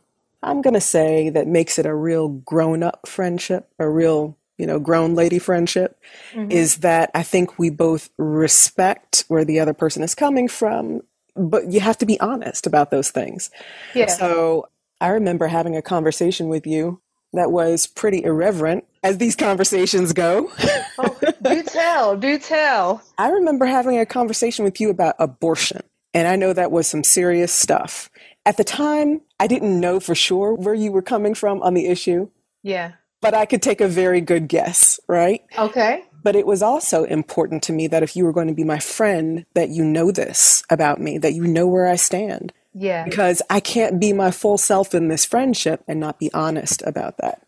I'm 0.42 0.62
going 0.62 0.74
to 0.74 0.80
say, 0.80 1.30
that 1.30 1.48
makes 1.48 1.78
it 1.78 1.86
a 1.86 1.94
real 1.94 2.28
grown 2.28 2.84
up 2.84 3.08
friendship, 3.08 3.68
a 3.80 3.88
real, 3.88 4.36
you 4.58 4.66
know, 4.66 4.78
grown 4.78 5.16
lady 5.16 5.40
friendship, 5.40 5.98
mm-hmm. 6.32 6.52
is 6.52 6.78
that 6.78 7.10
I 7.14 7.24
think 7.24 7.58
we 7.58 7.70
both 7.70 8.10
respect 8.16 9.24
where 9.26 9.44
the 9.44 9.58
other 9.58 9.74
person 9.74 10.04
is 10.04 10.14
coming 10.14 10.46
from 10.46 11.02
but 11.36 11.70
you 11.70 11.80
have 11.80 11.98
to 11.98 12.06
be 12.06 12.18
honest 12.20 12.66
about 12.66 12.90
those 12.90 13.10
things. 13.10 13.50
Yeah. 13.94 14.06
So 14.06 14.68
I 15.00 15.08
remember 15.08 15.46
having 15.46 15.76
a 15.76 15.82
conversation 15.82 16.48
with 16.48 16.66
you 16.66 17.00
that 17.32 17.50
was 17.50 17.86
pretty 17.86 18.24
irreverent 18.24 18.84
as 19.02 19.18
these 19.18 19.36
conversations 19.36 20.12
go. 20.12 20.50
oh, 20.98 21.18
do 21.42 21.62
tell, 21.62 22.16
do 22.16 22.38
tell. 22.38 23.02
I 23.18 23.30
remember 23.30 23.66
having 23.66 23.98
a 23.98 24.06
conversation 24.06 24.64
with 24.64 24.80
you 24.80 24.90
about 24.90 25.14
abortion, 25.18 25.82
and 26.12 26.28
I 26.28 26.36
know 26.36 26.52
that 26.52 26.72
was 26.72 26.86
some 26.86 27.04
serious 27.04 27.52
stuff. 27.52 28.10
At 28.44 28.56
the 28.56 28.64
time, 28.64 29.20
I 29.38 29.46
didn't 29.46 29.78
know 29.78 30.00
for 30.00 30.14
sure 30.14 30.54
where 30.54 30.74
you 30.74 30.92
were 30.92 31.02
coming 31.02 31.34
from 31.34 31.62
on 31.62 31.74
the 31.74 31.86
issue. 31.86 32.30
Yeah. 32.62 32.92
But 33.20 33.34
I 33.34 33.44
could 33.44 33.62
take 33.62 33.80
a 33.80 33.88
very 33.88 34.20
good 34.22 34.48
guess, 34.48 34.98
right? 35.06 35.42
Okay. 35.58 36.04
But 36.22 36.36
it 36.36 36.46
was 36.46 36.62
also 36.62 37.04
important 37.04 37.62
to 37.64 37.72
me 37.72 37.86
that 37.88 38.02
if 38.02 38.16
you 38.16 38.24
were 38.24 38.32
going 38.32 38.48
to 38.48 38.54
be 38.54 38.64
my 38.64 38.78
friend, 38.78 39.46
that 39.54 39.70
you 39.70 39.84
know 39.84 40.10
this 40.10 40.62
about 40.70 41.00
me, 41.00 41.18
that 41.18 41.34
you 41.34 41.46
know 41.46 41.66
where 41.66 41.86
I 41.86 41.96
stand. 41.96 42.52
Yeah. 42.74 43.04
Because 43.04 43.42
I 43.50 43.60
can't 43.60 44.00
be 44.00 44.12
my 44.12 44.30
full 44.30 44.58
self 44.58 44.94
in 44.94 45.08
this 45.08 45.24
friendship 45.24 45.82
and 45.88 45.98
not 45.98 46.18
be 46.18 46.32
honest 46.32 46.82
about 46.86 47.16
that. 47.18 47.42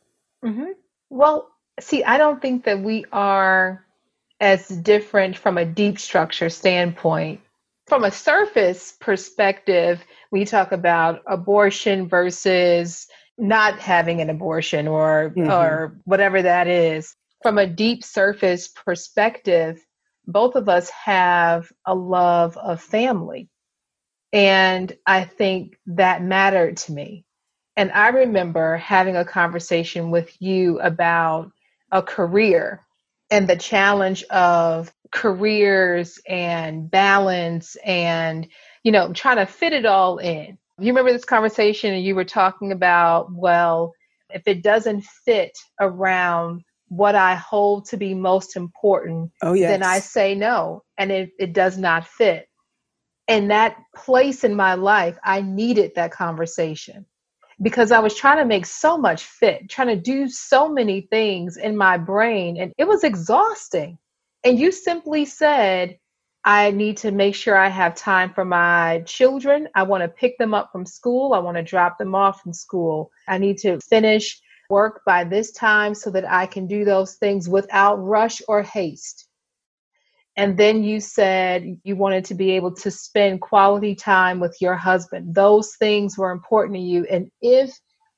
Mm-hmm. 0.44 0.72
Well, 1.10 1.48
see, 1.80 2.02
I 2.02 2.18
don't 2.18 2.42
think 2.42 2.64
that 2.64 2.80
we 2.80 3.04
are 3.12 3.84
as 4.40 4.66
different 4.68 5.36
from 5.36 5.58
a 5.58 5.64
deep 5.64 5.98
structure 5.98 6.50
standpoint. 6.50 7.40
From 7.86 8.04
a 8.04 8.10
surface 8.10 8.94
perspective, 9.00 10.02
we 10.30 10.44
talk 10.44 10.72
about 10.72 11.22
abortion 11.26 12.08
versus 12.08 13.06
not 13.38 13.78
having 13.78 14.20
an 14.20 14.30
abortion 14.30 14.88
or 14.88 15.32
mm-hmm. 15.36 15.50
or 15.50 15.96
whatever 16.04 16.42
that 16.42 16.66
is 16.66 17.14
from 17.42 17.58
a 17.58 17.66
deep 17.66 18.04
surface 18.04 18.68
perspective, 18.68 19.84
both 20.26 20.54
of 20.54 20.68
us 20.68 20.90
have 20.90 21.70
a 21.86 21.94
love 21.94 22.56
of 22.56 22.80
family. 22.80 23.48
And 24.32 24.96
I 25.06 25.24
think 25.24 25.78
that 25.86 26.22
mattered 26.22 26.78
to 26.78 26.92
me. 26.92 27.24
And 27.76 27.90
I 27.92 28.08
remember 28.08 28.76
having 28.76 29.16
a 29.16 29.24
conversation 29.24 30.10
with 30.10 30.34
you 30.40 30.78
about 30.80 31.50
a 31.90 32.02
career 32.02 32.84
and 33.30 33.48
the 33.48 33.56
challenge 33.56 34.22
of 34.24 34.92
careers 35.10 36.20
and 36.28 36.90
balance 36.90 37.76
and, 37.84 38.46
you 38.82 38.92
know, 38.92 39.12
trying 39.12 39.38
to 39.38 39.46
fit 39.46 39.72
it 39.72 39.86
all 39.86 40.18
in. 40.18 40.58
You 40.78 40.88
remember 40.88 41.12
this 41.12 41.24
conversation 41.24 41.94
and 41.94 42.04
you 42.04 42.14
were 42.14 42.24
talking 42.24 42.72
about, 42.72 43.32
well, 43.32 43.92
if 44.30 44.42
it 44.46 44.62
doesn't 44.62 45.04
fit 45.24 45.56
around 45.80 46.62
what 46.92 47.14
I 47.14 47.36
hold 47.36 47.86
to 47.86 47.96
be 47.96 48.12
most 48.12 48.54
important, 48.54 49.30
oh, 49.40 49.54
yes. 49.54 49.70
then 49.70 49.82
I 49.82 49.98
say 49.98 50.34
no, 50.34 50.82
and 50.98 51.10
it, 51.10 51.30
it 51.38 51.54
does 51.54 51.78
not 51.78 52.06
fit. 52.06 52.48
In 53.26 53.48
that 53.48 53.78
place 53.96 54.44
in 54.44 54.54
my 54.54 54.74
life, 54.74 55.16
I 55.24 55.40
needed 55.40 55.92
that 55.94 56.10
conversation 56.10 57.06
because 57.62 57.92
I 57.92 58.00
was 58.00 58.14
trying 58.14 58.36
to 58.38 58.44
make 58.44 58.66
so 58.66 58.98
much 58.98 59.24
fit, 59.24 59.70
trying 59.70 59.88
to 59.88 59.96
do 59.96 60.28
so 60.28 60.68
many 60.68 61.08
things 61.10 61.56
in 61.56 61.78
my 61.78 61.96
brain, 61.96 62.60
and 62.60 62.74
it 62.76 62.86
was 62.86 63.04
exhausting. 63.04 63.96
And 64.44 64.58
you 64.58 64.70
simply 64.70 65.24
said, 65.24 65.98
I 66.44 66.72
need 66.72 66.98
to 66.98 67.10
make 67.10 67.34
sure 67.34 67.56
I 67.56 67.68
have 67.68 67.94
time 67.94 68.34
for 68.34 68.44
my 68.44 69.02
children. 69.06 69.66
I 69.74 69.84
want 69.84 70.02
to 70.02 70.08
pick 70.08 70.36
them 70.36 70.52
up 70.52 70.70
from 70.72 70.84
school. 70.84 71.32
I 71.32 71.38
want 71.38 71.56
to 71.56 71.62
drop 71.62 71.96
them 71.96 72.14
off 72.14 72.42
from 72.42 72.52
school. 72.52 73.10
I 73.28 73.38
need 73.38 73.56
to 73.58 73.80
finish 73.80 74.42
work 74.72 75.02
by 75.04 75.22
this 75.22 75.52
time 75.52 75.94
so 75.94 76.10
that 76.10 76.24
I 76.28 76.46
can 76.46 76.66
do 76.66 76.86
those 76.86 77.16
things 77.16 77.46
without 77.46 77.96
rush 77.96 78.40
or 78.48 78.62
haste. 78.62 79.28
And 80.34 80.56
then 80.56 80.82
you 80.82 80.98
said 80.98 81.76
you 81.84 81.94
wanted 81.94 82.24
to 82.26 82.34
be 82.34 82.52
able 82.52 82.74
to 82.76 82.90
spend 82.90 83.42
quality 83.42 83.94
time 83.94 84.40
with 84.40 84.56
your 84.62 84.76
husband. 84.76 85.34
Those 85.34 85.76
things 85.76 86.16
were 86.16 86.30
important 86.30 86.76
to 86.76 86.80
you. 86.82 87.04
And 87.10 87.30
if 87.42 87.70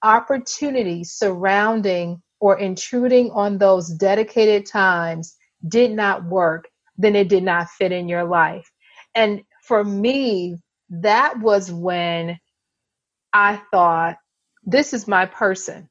opportunities 0.05 1.13
surrounding 1.13 2.23
or 2.39 2.57
intruding 2.57 3.33
on 3.33 3.59
those 3.59 3.91
dedicated 3.91 4.65
times 4.65 5.37
did 5.67 5.91
not 5.91 6.25
work, 6.25 6.69
then 6.97 7.17
it 7.17 7.29
did 7.29 7.43
not 7.43 7.69
fit 7.71 7.91
in 7.91 8.09
your 8.09 8.25
life. 8.25 8.71
And 9.17 9.43
for 9.67 9.83
me, 9.83 10.59
that 10.91 11.41
was 11.41 11.73
when 11.73 12.39
I 13.33 13.61
thought, 13.73 14.19
this 14.65 14.95
is 14.95 15.09
my 15.09 15.27
person 15.27 15.89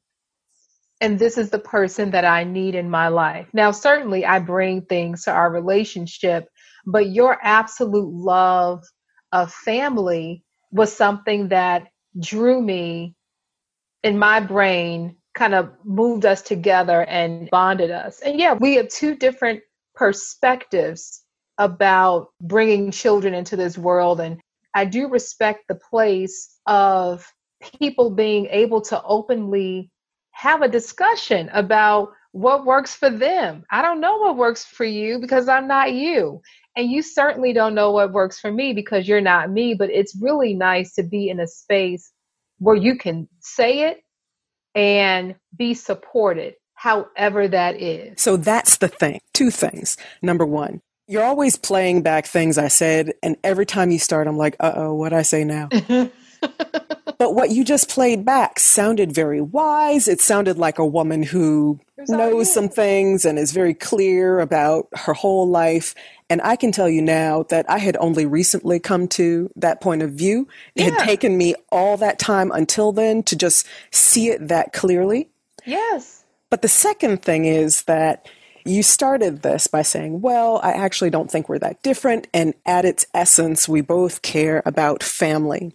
and 1.04 1.18
this 1.18 1.36
is 1.36 1.50
the 1.50 1.58
person 1.58 2.10
that 2.12 2.24
I 2.24 2.44
need 2.44 2.74
in 2.74 2.88
my 2.88 3.08
life. 3.08 3.46
Now, 3.52 3.72
certainly 3.72 4.24
I 4.24 4.38
bring 4.38 4.80
things 4.86 5.24
to 5.24 5.32
our 5.32 5.52
relationship, 5.52 6.48
but 6.86 7.10
your 7.10 7.38
absolute 7.42 8.10
love 8.10 8.82
of 9.30 9.52
family 9.52 10.42
was 10.72 10.90
something 10.90 11.48
that 11.48 11.88
drew 12.18 12.62
me 12.62 13.14
in 14.02 14.18
my 14.18 14.40
brain, 14.40 15.16
kind 15.34 15.54
of 15.54 15.72
moved 15.84 16.24
us 16.24 16.40
together 16.40 17.04
and 17.04 17.50
bonded 17.50 17.90
us. 17.90 18.20
And 18.20 18.40
yeah, 18.40 18.54
we 18.54 18.76
have 18.76 18.88
two 18.88 19.14
different 19.14 19.60
perspectives 19.94 21.22
about 21.58 22.28
bringing 22.40 22.90
children 22.90 23.34
into 23.34 23.56
this 23.56 23.76
world. 23.76 24.20
And 24.20 24.40
I 24.74 24.86
do 24.86 25.08
respect 25.08 25.64
the 25.68 25.74
place 25.74 26.58
of 26.66 27.30
people 27.78 28.08
being 28.08 28.46
able 28.46 28.80
to 28.80 29.02
openly 29.02 29.90
have 30.34 30.62
a 30.62 30.68
discussion 30.68 31.48
about 31.52 32.10
what 32.32 32.66
works 32.66 32.94
for 32.94 33.08
them. 33.08 33.64
I 33.70 33.80
don't 33.80 34.00
know 34.00 34.18
what 34.18 34.36
works 34.36 34.64
for 34.64 34.84
you 34.84 35.20
because 35.20 35.48
I'm 35.48 35.68
not 35.68 35.92
you. 35.92 36.42
And 36.76 36.90
you 36.90 37.02
certainly 37.02 37.52
don't 37.52 37.74
know 37.74 37.92
what 37.92 38.12
works 38.12 38.40
for 38.40 38.50
me 38.50 38.72
because 38.72 39.06
you're 39.06 39.20
not 39.20 39.50
me. 39.50 39.74
But 39.74 39.90
it's 39.90 40.16
really 40.20 40.52
nice 40.52 40.92
to 40.94 41.04
be 41.04 41.28
in 41.28 41.38
a 41.38 41.46
space 41.46 42.12
where 42.58 42.74
you 42.74 42.98
can 42.98 43.28
say 43.40 43.88
it 43.88 44.02
and 44.74 45.36
be 45.56 45.72
supported, 45.72 46.54
however 46.74 47.46
that 47.46 47.80
is. 47.80 48.20
So 48.20 48.36
that's 48.36 48.78
the 48.78 48.88
thing. 48.88 49.20
Two 49.32 49.52
things. 49.52 49.96
Number 50.20 50.44
one, 50.44 50.80
you're 51.06 51.22
always 51.22 51.56
playing 51.56 52.02
back 52.02 52.26
things 52.26 52.58
I 52.58 52.68
said. 52.68 53.14
And 53.22 53.36
every 53.44 53.66
time 53.66 53.92
you 53.92 54.00
start, 54.00 54.26
I'm 54.26 54.36
like, 54.36 54.56
uh 54.58 54.72
oh, 54.74 54.94
what 54.94 55.12
I 55.12 55.22
say 55.22 55.44
now? 55.44 55.68
but 57.24 57.34
what 57.34 57.48
you 57.48 57.64
just 57.64 57.88
played 57.88 58.22
back 58.22 58.58
sounded 58.58 59.10
very 59.10 59.40
wise. 59.40 60.08
It 60.08 60.20
sounded 60.20 60.58
like 60.58 60.78
a 60.78 60.84
woman 60.84 61.22
who 61.22 61.80
knows 62.06 62.52
some 62.52 62.68
things 62.68 63.24
and 63.24 63.38
is 63.38 63.50
very 63.50 63.72
clear 63.72 64.40
about 64.40 64.88
her 64.92 65.14
whole 65.14 65.48
life. 65.48 65.94
And 66.28 66.42
I 66.42 66.56
can 66.56 66.70
tell 66.70 66.86
you 66.86 67.00
now 67.00 67.44
that 67.44 67.64
I 67.66 67.78
had 67.78 67.96
only 67.96 68.26
recently 68.26 68.78
come 68.78 69.08
to 69.08 69.50
that 69.56 69.80
point 69.80 70.02
of 70.02 70.10
view. 70.10 70.48
It 70.74 70.82
yeah. 70.82 70.90
had 70.90 71.06
taken 71.06 71.38
me 71.38 71.54
all 71.72 71.96
that 71.96 72.18
time 72.18 72.52
until 72.52 72.92
then 72.92 73.22
to 73.22 73.36
just 73.36 73.66
see 73.90 74.28
it 74.28 74.48
that 74.48 74.74
clearly. 74.74 75.30
Yes. 75.64 76.26
But 76.50 76.60
the 76.60 76.68
second 76.68 77.22
thing 77.22 77.46
is 77.46 77.84
that 77.84 78.28
you 78.66 78.82
started 78.82 79.40
this 79.40 79.66
by 79.66 79.80
saying, 79.80 80.20
well, 80.20 80.60
I 80.62 80.72
actually 80.72 81.08
don't 81.08 81.30
think 81.30 81.48
we're 81.48 81.58
that 81.60 81.82
different. 81.82 82.26
And 82.34 82.52
at 82.66 82.84
its 82.84 83.06
essence, 83.14 83.66
we 83.66 83.80
both 83.80 84.20
care 84.20 84.62
about 84.66 85.02
family. 85.02 85.72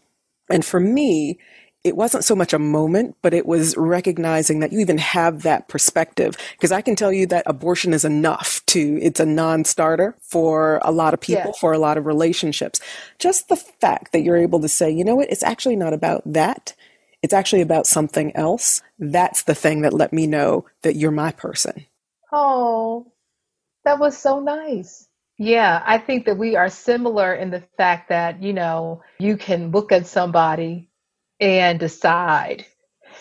And 0.50 0.66
for 0.66 0.80
me, 0.80 1.38
it 1.84 1.96
wasn't 1.96 2.26
so 2.26 2.36
much 2.36 2.52
a 2.52 2.60
moment, 2.60 3.16
but 3.22 3.34
it 3.34 3.46
was 3.46 3.76
recognizing 3.78 4.60
that 4.60 4.74
you 4.74 4.80
even 4.80 4.98
have 4.98 5.44
that 5.44 5.70
perspective. 5.70 6.36
Because 6.52 6.72
I 6.72 6.82
can 6.82 6.96
tell 6.96 7.14
you 7.14 7.26
that 7.28 7.44
abortion 7.46 7.94
is 7.94 8.04
enough 8.04 8.66
to, 8.68 9.00
it's 9.02 9.20
a 9.20 9.26
non 9.26 9.64
starter 9.64 10.16
for 10.22 10.82
a 10.84 10.92
lot 10.92 11.14
of 11.14 11.22
people, 11.22 11.54
for 11.54 11.72
a 11.72 11.80
lot 11.80 11.98
of 11.98 12.06
relationships. 12.06 12.82
Just 13.18 13.48
the 13.48 13.56
fact 13.56 14.12
that 14.12 14.22
you're 14.22 14.38
able 14.38 14.60
to 14.60 14.70
say, 14.70 14.92
you 14.92 15.06
know 15.06 15.16
what, 15.16 15.32
it's 15.32 15.44
actually 15.44 15.78
not 15.78 15.94
about 15.94 16.22
that. 16.26 16.76
It's 17.22 17.34
actually 17.34 17.62
about 17.62 17.88
something 17.88 18.36
else. 18.36 18.82
That's 18.98 19.44
the 19.44 19.56
thing 19.56 19.82
that 19.82 19.94
let 19.94 20.14
me 20.14 20.28
know 20.28 20.66
that 20.84 20.96
you're 20.96 21.12
my 21.12 21.32
person. 21.32 21.86
Oh, 22.32 23.12
that 23.84 24.00
was 24.00 24.18
so 24.18 24.40
nice. 24.40 25.09
Yeah, 25.40 25.84
I 25.86 26.00
think 26.00 26.26
that 26.28 26.38
we 26.40 26.58
are 26.58 26.70
similar 26.70 27.36
in 27.36 27.52
the 27.52 27.62
fact 27.78 28.10
that, 28.10 28.44
you 28.44 28.54
know, 28.54 29.04
you 29.20 29.38
can 29.38 29.72
look 29.72 29.92
at 29.94 30.08
somebody 30.08 30.90
and 31.42 31.80
decide 31.80 32.66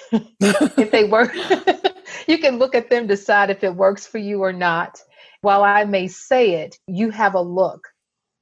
if 0.13 0.93
they 0.93 1.05
work. 1.05 1.35
you 2.29 2.39
can 2.39 2.59
look 2.59 2.75
at 2.77 2.91
them, 2.91 3.09
decide 3.09 3.51
if 3.51 3.65
it 3.65 3.75
works 3.77 4.07
for 4.07 4.19
you 4.19 4.43
or 4.43 4.55
not. 4.55 5.01
While 5.43 5.65
I 5.65 5.85
may 5.87 6.09
say 6.09 6.57
it, 6.63 6.79
you 6.89 7.11
have 7.11 7.35
a 7.35 7.43
look. 7.43 7.89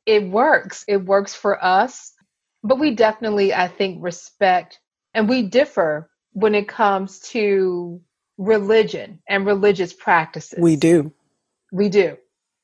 It 0.07 0.29
works. 0.29 0.85
It 0.89 1.05
works 1.05 1.35
for 1.35 1.63
us. 1.65 2.13
but 2.65 2.79
we 2.81 2.95
definitely, 2.95 3.55
I 3.55 3.69
think, 3.69 4.03
respect 4.03 4.81
and 5.15 5.29
we 5.29 5.43
differ 5.45 6.11
when 6.33 6.55
it 6.55 6.69
comes 6.69 7.21
to 7.21 8.03
religion 8.39 9.21
and 9.29 9.47
religious 9.47 9.95
practices. 9.95 10.61
We 10.61 10.77
do. 10.77 11.13
We 11.73 11.91
do. 11.91 12.19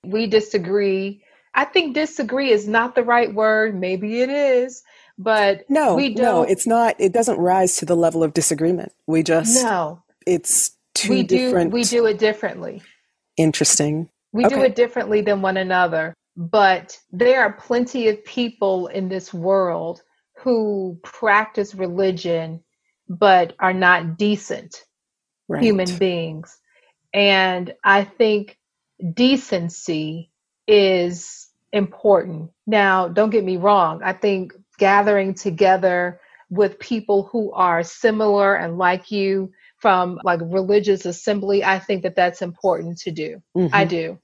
We 0.04 0.26
disagree. 0.26 1.22
I 1.54 1.64
think 1.64 1.94
disagree 1.94 2.50
is 2.50 2.66
not 2.66 2.94
the 2.94 3.04
right 3.04 3.32
word. 3.32 3.78
Maybe 3.78 4.20
it 4.20 4.30
is, 4.30 4.82
but 5.18 5.68
no, 5.68 5.94
we 5.94 6.14
don't. 6.14 6.24
No, 6.24 6.42
it's 6.42 6.66
not. 6.66 6.96
It 6.98 7.12
doesn't 7.12 7.38
rise 7.38 7.76
to 7.76 7.84
the 7.84 7.96
level 7.96 8.22
of 8.22 8.34
disagreement. 8.34 8.92
We 9.06 9.22
just 9.22 9.62
no. 9.62 10.02
It's 10.26 10.72
two 10.94 11.10
we 11.10 11.22
different. 11.22 11.70
Do, 11.70 11.74
we 11.74 11.84
do 11.84 12.06
it 12.06 12.18
differently. 12.18 12.82
Interesting. 13.36 14.08
We 14.32 14.46
okay. 14.46 14.54
do 14.54 14.62
it 14.62 14.76
differently 14.76 15.20
than 15.20 15.42
one 15.42 15.56
another. 15.56 16.14
But 16.36 16.98
there 17.10 17.42
are 17.42 17.52
plenty 17.52 18.08
of 18.08 18.24
people 18.24 18.86
in 18.86 19.08
this 19.08 19.34
world 19.34 20.02
who 20.38 20.98
practice 21.02 21.74
religion 21.74 22.62
but 23.08 23.54
are 23.58 23.74
not 23.74 24.16
decent 24.16 24.84
right. 25.48 25.62
human 25.62 25.96
beings. 25.98 26.58
And 27.12 27.74
I 27.84 28.04
think 28.04 28.58
decency 29.14 30.30
is 30.66 31.48
important. 31.72 32.50
Now, 32.66 33.08
don't 33.08 33.30
get 33.30 33.44
me 33.44 33.56
wrong. 33.56 34.02
I 34.02 34.12
think 34.12 34.52
gathering 34.78 35.34
together 35.34 36.20
with 36.50 36.78
people 36.78 37.24
who 37.32 37.50
are 37.52 37.82
similar 37.82 38.54
and 38.54 38.78
like 38.78 39.10
you 39.10 39.50
from 39.78 40.20
like 40.22 40.40
religious 40.42 41.06
assembly, 41.06 41.64
I 41.64 41.78
think 41.78 42.02
that 42.02 42.14
that's 42.14 42.42
important 42.42 42.98
to 42.98 43.10
do. 43.10 43.42
Mm-hmm. 43.56 43.74
I 43.74 43.84
do. 43.84 44.18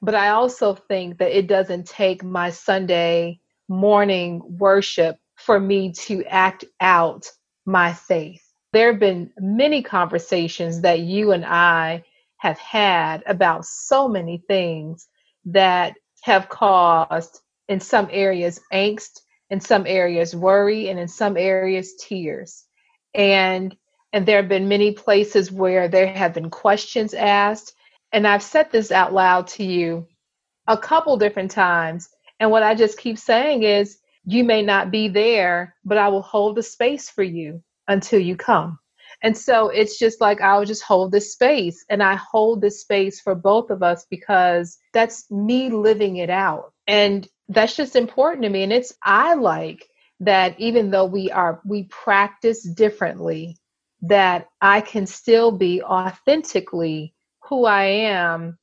But 0.00 0.14
I 0.14 0.28
also 0.30 0.74
think 0.74 1.18
that 1.18 1.36
it 1.36 1.46
doesn't 1.48 1.86
take 1.86 2.22
my 2.22 2.50
Sunday 2.50 3.40
morning 3.68 4.42
worship 4.58 5.18
for 5.34 5.58
me 5.58 5.92
to 5.92 6.24
act 6.24 6.64
out 6.80 7.26
my 7.64 7.92
faith. 7.92 8.42
There 8.72 8.92
have 8.92 9.00
been 9.00 9.30
many 9.38 9.82
conversations 9.82 10.82
that 10.82 11.00
you 11.00 11.32
and 11.32 11.44
I 11.44 12.04
have 12.38 12.58
had 12.58 13.22
about 13.26 13.64
so 13.64 14.08
many 14.08 14.42
things 14.48 15.08
that 15.46 15.94
have 16.22 16.48
caused, 16.48 17.40
in 17.68 17.80
some 17.80 18.08
areas, 18.10 18.60
angst, 18.72 19.20
in 19.50 19.60
some 19.60 19.86
areas, 19.86 20.34
worry, 20.34 20.88
and 20.88 20.98
in 20.98 21.08
some 21.08 21.36
areas, 21.36 21.94
tears. 22.00 22.64
And 23.14 23.76
and 24.12 24.26
there 24.26 24.36
have 24.38 24.48
been 24.48 24.68
many 24.68 24.92
places 24.92 25.52
where 25.52 25.88
there 25.88 26.06
have 26.06 26.32
been 26.34 26.50
questions 26.50 27.12
asked. 27.12 27.74
And 28.12 28.26
I've 28.26 28.42
said 28.42 28.70
this 28.72 28.90
out 28.90 29.12
loud 29.12 29.48
to 29.48 29.64
you 29.64 30.06
a 30.66 30.78
couple 30.78 31.16
different 31.16 31.50
times. 31.50 32.08
And 32.40 32.50
what 32.50 32.62
I 32.62 32.74
just 32.74 32.98
keep 32.98 33.18
saying 33.18 33.64
is, 33.64 33.98
you 34.24 34.44
may 34.44 34.62
not 34.62 34.90
be 34.90 35.08
there, 35.08 35.74
but 35.84 35.98
I 35.98 36.08
will 36.08 36.22
hold 36.22 36.56
the 36.56 36.62
space 36.62 37.10
for 37.10 37.22
you 37.22 37.62
until 37.88 38.20
you 38.20 38.36
come. 38.36 38.78
And 39.22 39.36
so 39.36 39.68
it's 39.68 39.98
just 39.98 40.20
like 40.20 40.40
I'll 40.40 40.64
just 40.64 40.82
hold 40.82 41.12
this 41.12 41.32
space 41.32 41.84
and 41.90 42.02
I 42.02 42.16
hold 42.16 42.60
this 42.60 42.80
space 42.80 43.20
for 43.20 43.34
both 43.34 43.70
of 43.70 43.82
us 43.82 44.06
because 44.10 44.78
that's 44.92 45.30
me 45.30 45.70
living 45.70 46.16
it 46.16 46.30
out. 46.30 46.72
And 46.86 47.26
that's 47.48 47.76
just 47.76 47.96
important 47.96 48.42
to 48.44 48.48
me. 48.50 48.62
And 48.62 48.72
it's 48.72 48.94
I 49.02 49.34
like 49.34 49.88
that 50.20 50.58
even 50.60 50.90
though 50.90 51.04
we 51.06 51.30
are 51.30 51.60
we 51.66 51.84
practice 51.84 52.62
differently, 52.62 53.56
that 54.02 54.48
I 54.60 54.80
can 54.80 55.06
still 55.06 55.52
be 55.52 55.82
authentically 55.82 57.14
who 57.48 57.64
I 57.66 57.84
am 57.84 58.58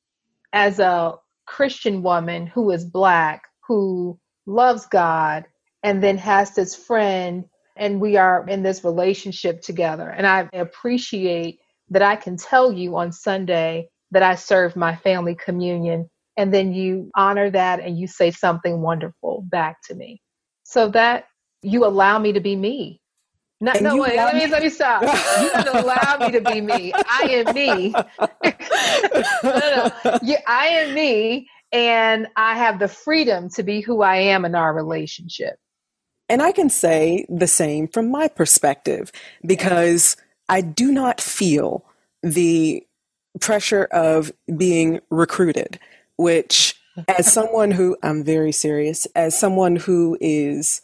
as 0.52 0.78
a 0.78 1.16
Christian 1.46 2.02
woman 2.02 2.46
who 2.46 2.70
is 2.72 2.84
black, 2.84 3.44
who 3.66 4.18
loves 4.46 4.86
God, 4.86 5.46
and 5.82 6.02
then 6.02 6.18
has 6.18 6.54
this 6.54 6.74
friend 6.76 7.46
and 7.76 8.00
we 8.00 8.16
are 8.16 8.46
in 8.48 8.62
this 8.62 8.84
relationship 8.84 9.62
together. 9.62 10.08
And 10.08 10.26
I 10.26 10.48
appreciate 10.52 11.60
that 11.90 12.02
I 12.02 12.16
can 12.16 12.36
tell 12.36 12.72
you 12.72 12.96
on 12.96 13.12
Sunday 13.12 13.88
that 14.10 14.22
I 14.22 14.36
served 14.36 14.76
my 14.76 14.94
family 14.96 15.34
communion, 15.34 16.08
and 16.36 16.52
then 16.52 16.72
you 16.72 17.10
honor 17.16 17.50
that 17.50 17.80
and 17.80 17.98
you 17.98 18.06
say 18.06 18.30
something 18.30 18.80
wonderful 18.80 19.44
back 19.48 19.78
to 19.88 19.94
me. 19.94 20.20
So 20.64 20.88
that 20.90 21.26
you 21.62 21.84
allow 21.84 22.18
me 22.18 22.32
to 22.32 22.40
be 22.40 22.56
me. 22.56 23.00
Not, 23.60 23.80
no, 23.80 23.96
wait, 23.96 24.16
let 24.16 24.34
me, 24.34 24.46
let 24.46 24.62
me 24.62 24.68
stop. 24.68 25.02
You 25.02 25.64
don't 25.64 25.84
allow 25.84 26.18
me 26.20 26.32
to 26.32 26.40
be 26.40 26.60
me. 26.60 26.92
I 26.92 27.22
am 27.30 27.54
me. 27.54 27.94
no, 29.42 29.90
no, 30.04 30.18
you, 30.22 30.36
I 30.46 30.66
am 30.66 30.94
me, 30.94 31.48
and 31.72 32.26
I 32.36 32.56
have 32.56 32.78
the 32.78 32.88
freedom 32.88 33.48
to 33.50 33.62
be 33.62 33.80
who 33.80 34.02
I 34.02 34.16
am 34.16 34.44
in 34.44 34.54
our 34.54 34.74
relationship. 34.74 35.56
And 36.28 36.42
I 36.42 36.52
can 36.52 36.70
say 36.70 37.26
the 37.28 37.46
same 37.46 37.88
from 37.88 38.10
my 38.10 38.28
perspective 38.28 39.12
because 39.44 40.16
I 40.48 40.60
do 40.60 40.92
not 40.92 41.20
feel 41.20 41.84
the 42.22 42.86
pressure 43.40 43.84
of 43.84 44.32
being 44.56 45.00
recruited, 45.10 45.78
which, 46.16 46.80
as 47.08 47.30
someone 47.30 47.72
who, 47.72 47.96
I'm 48.02 48.24
very 48.24 48.52
serious, 48.52 49.06
as 49.14 49.38
someone 49.38 49.76
who 49.76 50.16
is, 50.20 50.80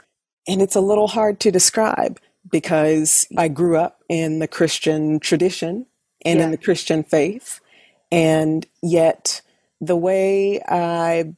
and 0.46 0.60
it's 0.60 0.76
a 0.76 0.80
little 0.80 1.08
hard 1.08 1.40
to 1.40 1.50
describe 1.50 2.20
because 2.50 3.26
I 3.36 3.48
grew 3.48 3.76
up 3.76 4.02
in 4.08 4.40
the 4.40 4.48
Christian 4.48 5.20
tradition 5.20 5.86
and 6.24 6.38
yeah. 6.38 6.46
in 6.46 6.50
the 6.50 6.58
Christian 6.58 7.02
faith. 7.02 7.60
And 8.10 8.66
yet, 8.82 9.40
the 9.80 9.96
way 9.96 10.60
I 10.68 11.34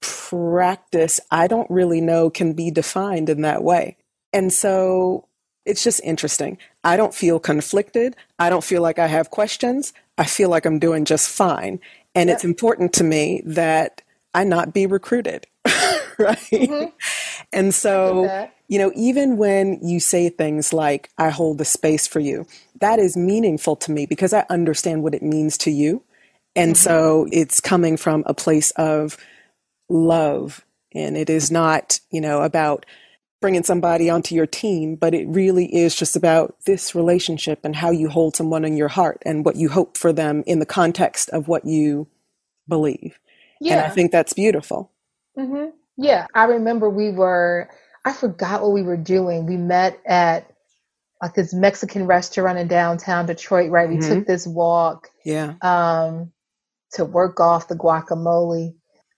practice, 0.00 1.20
I 1.30 1.46
don't 1.46 1.70
really 1.70 2.00
know 2.00 2.30
can 2.30 2.52
be 2.52 2.70
defined 2.70 3.28
in 3.28 3.42
that 3.42 3.62
way. 3.62 3.96
And 4.32 4.52
so 4.52 5.26
it's 5.66 5.84
just 5.84 6.00
interesting. 6.02 6.58
I 6.84 6.96
don't 6.96 7.14
feel 7.14 7.38
conflicted. 7.38 8.16
I 8.38 8.50
don't 8.50 8.64
feel 8.64 8.82
like 8.82 8.98
I 8.98 9.06
have 9.06 9.30
questions. 9.30 9.92
I 10.18 10.24
feel 10.24 10.48
like 10.48 10.64
I'm 10.64 10.78
doing 10.78 11.04
just 11.04 11.28
fine. 11.28 11.80
And 12.14 12.28
yep. 12.28 12.36
it's 12.36 12.44
important 12.44 12.92
to 12.94 13.04
me 13.04 13.42
that 13.44 14.02
I 14.34 14.44
not 14.44 14.72
be 14.72 14.86
recruited. 14.86 15.46
right? 16.18 16.38
Mm-hmm. 16.38 16.90
And 17.52 17.74
so, 17.74 18.48
you 18.68 18.78
know, 18.78 18.92
even 18.94 19.36
when 19.36 19.78
you 19.82 20.00
say 20.00 20.28
things 20.28 20.72
like, 20.72 21.10
I 21.18 21.30
hold 21.30 21.58
the 21.58 21.64
space 21.64 22.06
for 22.06 22.20
you, 22.20 22.46
that 22.80 22.98
is 22.98 23.16
meaningful 23.16 23.76
to 23.76 23.90
me 23.90 24.06
because 24.06 24.32
I 24.32 24.44
understand 24.50 25.02
what 25.02 25.14
it 25.14 25.22
means 25.22 25.58
to 25.58 25.70
you. 25.70 26.02
And 26.56 26.72
mm-hmm. 26.72 26.88
so 26.88 27.26
it's 27.32 27.60
coming 27.60 27.96
from 27.96 28.22
a 28.26 28.34
place 28.34 28.70
of 28.72 29.16
love. 29.90 30.64
And 30.94 31.16
it 31.16 31.30
is 31.30 31.50
not, 31.50 32.00
you 32.10 32.20
know, 32.20 32.42
about 32.42 32.86
bringing 33.40 33.62
somebody 33.62 34.10
onto 34.10 34.34
your 34.34 34.46
team, 34.46 34.96
but 34.96 35.14
it 35.14 35.26
really 35.28 35.74
is 35.74 35.94
just 35.94 36.16
about 36.16 36.56
this 36.66 36.94
relationship 36.94 37.60
and 37.64 37.74
how 37.74 37.90
you 37.90 38.08
hold 38.08 38.36
someone 38.36 38.64
in 38.64 38.76
your 38.76 38.88
heart 38.88 39.22
and 39.24 39.44
what 39.44 39.56
you 39.56 39.68
hope 39.68 39.96
for 39.96 40.12
them 40.12 40.42
in 40.46 40.58
the 40.58 40.66
context 40.66 41.30
of 41.30 41.48
what 41.48 41.64
you 41.64 42.06
believe. 42.68 43.18
Yeah. 43.60 43.74
And 43.74 43.80
I 43.82 43.88
think 43.88 44.12
that's 44.12 44.32
beautiful. 44.32 44.90
Mm-hmm. 45.38 45.70
Yeah. 45.96 46.26
I 46.34 46.44
remember 46.44 46.90
we 46.90 47.10
were, 47.10 47.70
I 48.04 48.12
forgot 48.12 48.62
what 48.62 48.72
we 48.72 48.82
were 48.82 48.96
doing. 48.96 49.46
We 49.46 49.56
met 49.56 49.98
at 50.06 50.50
like 51.22 51.34
this 51.34 51.52
Mexican 51.52 52.06
restaurant 52.06 52.58
in 52.58 52.68
downtown 52.68 53.26
Detroit, 53.26 53.70
right? 53.70 53.88
We 53.88 53.96
mm-hmm. 53.96 54.14
took 54.14 54.26
this 54.26 54.46
walk. 54.46 55.08
Yeah. 55.24 55.54
Um, 55.62 56.32
to 56.92 57.04
work 57.04 57.38
off 57.40 57.68
the 57.68 57.76
guacamole 57.76 58.74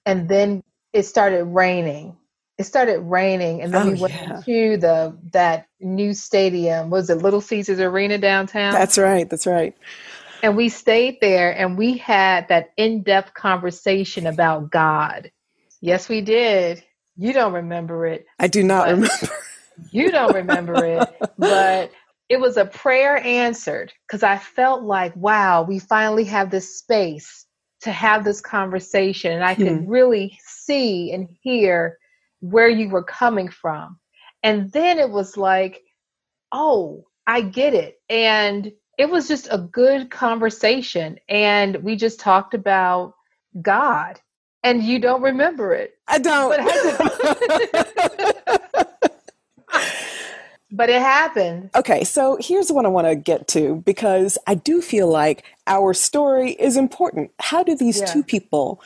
and 0.07 0.29
then 0.29 0.63
it 0.93 1.05
started 1.05 1.45
raining. 1.45 2.17
It 2.59 2.65
started 2.65 3.01
raining, 3.01 3.63
and 3.63 3.73
then 3.73 3.89
oh, 3.89 3.93
we 3.93 4.01
went 4.01 4.15
yeah. 4.15 4.41
to 4.45 4.77
the 4.77 5.19
that 5.33 5.67
new 5.81 6.13
stadium. 6.13 6.91
Was 6.91 7.09
it 7.11 7.17
Little 7.17 7.41
Caesars 7.41 7.81
Arena 7.81 8.19
downtown? 8.19 8.73
That's 8.73 8.99
right. 8.99 9.29
That's 9.29 9.47
right. 9.47 9.75
And 10.43 10.57
we 10.57 10.69
stayed 10.69 11.19
there, 11.21 11.57
and 11.57 11.79
we 11.79 11.97
had 11.97 12.49
that 12.49 12.73
in-depth 12.77 13.35
conversation 13.35 14.27
about 14.27 14.71
God. 14.71 15.31
Yes, 15.81 16.09
we 16.09 16.21
did. 16.21 16.85
You 17.17 17.33
don't 17.33 17.53
remember 17.53 18.07
it. 18.07 18.27
I 18.39 18.49
do 18.49 18.63
not 18.63 18.89
remember. 18.89 19.29
you 19.91 20.11
don't 20.11 20.35
remember 20.35 20.85
it, 20.85 21.09
but 21.39 21.91
it 22.29 22.41
was 22.41 22.57
a 22.57 22.65
prayer 22.65 23.19
answered 23.19 23.93
because 24.07 24.23
I 24.23 24.39
felt 24.39 24.83
like, 24.83 25.15
wow, 25.17 25.63
we 25.63 25.79
finally 25.79 26.25
have 26.25 26.51
this 26.51 26.79
space 26.79 27.47
to 27.83 27.93
have 27.93 28.25
this 28.25 28.41
conversation 28.41 29.33
and 29.33 29.45
I 29.45 29.55
could 29.55 29.69
hmm. 29.69 29.87
really 29.87 30.39
see 30.45 31.13
and 31.13 31.29
hear 31.43 31.99
where 32.41 32.69
you 32.69 32.89
were 32.89 33.03
coming 33.03 33.49
from. 33.49 33.99
And 34.43 34.73
then 34.73 34.99
it 34.99 35.11
was 35.11 35.37
like, 35.37 35.83
oh, 36.53 37.07
I 37.27 37.43
get 37.43 37.75
it. 37.75 38.01
And 38.09 38.73
it 38.99 39.09
was 39.09 39.29
just 39.29 39.49
a 39.51 39.59
good 39.59 40.11
conversation. 40.11 41.19
And 41.29 41.77
we 41.77 41.97
just 41.97 42.21
talked 42.21 42.55
about 42.55 43.15
God. 43.61 44.21
And 44.65 44.83
you 44.83 45.01
don't 45.01 45.23
remember 45.23 45.75
it. 45.75 45.95
I 46.07 46.19
don't. 46.19 46.53
but 50.73 50.89
it 50.89 51.01
happened. 51.01 51.71
Okay, 51.75 52.03
so 52.03 52.39
here's 52.41 52.73
what 52.73 52.87
I 52.87 52.89
want 52.89 53.07
to 53.07 53.15
get 53.15 53.47
to 53.49 53.83
because 53.85 54.39
I 54.47 54.55
do 54.55 54.81
feel 54.81 55.09
like 55.09 55.45
our 55.67 55.93
story 55.93 56.53
is 56.53 56.77
important. 56.77 57.31
How 57.39 57.63
do 57.63 57.77
these 57.77 58.01
yeah. 58.01 58.07
two 58.07 58.23
people 58.25 58.83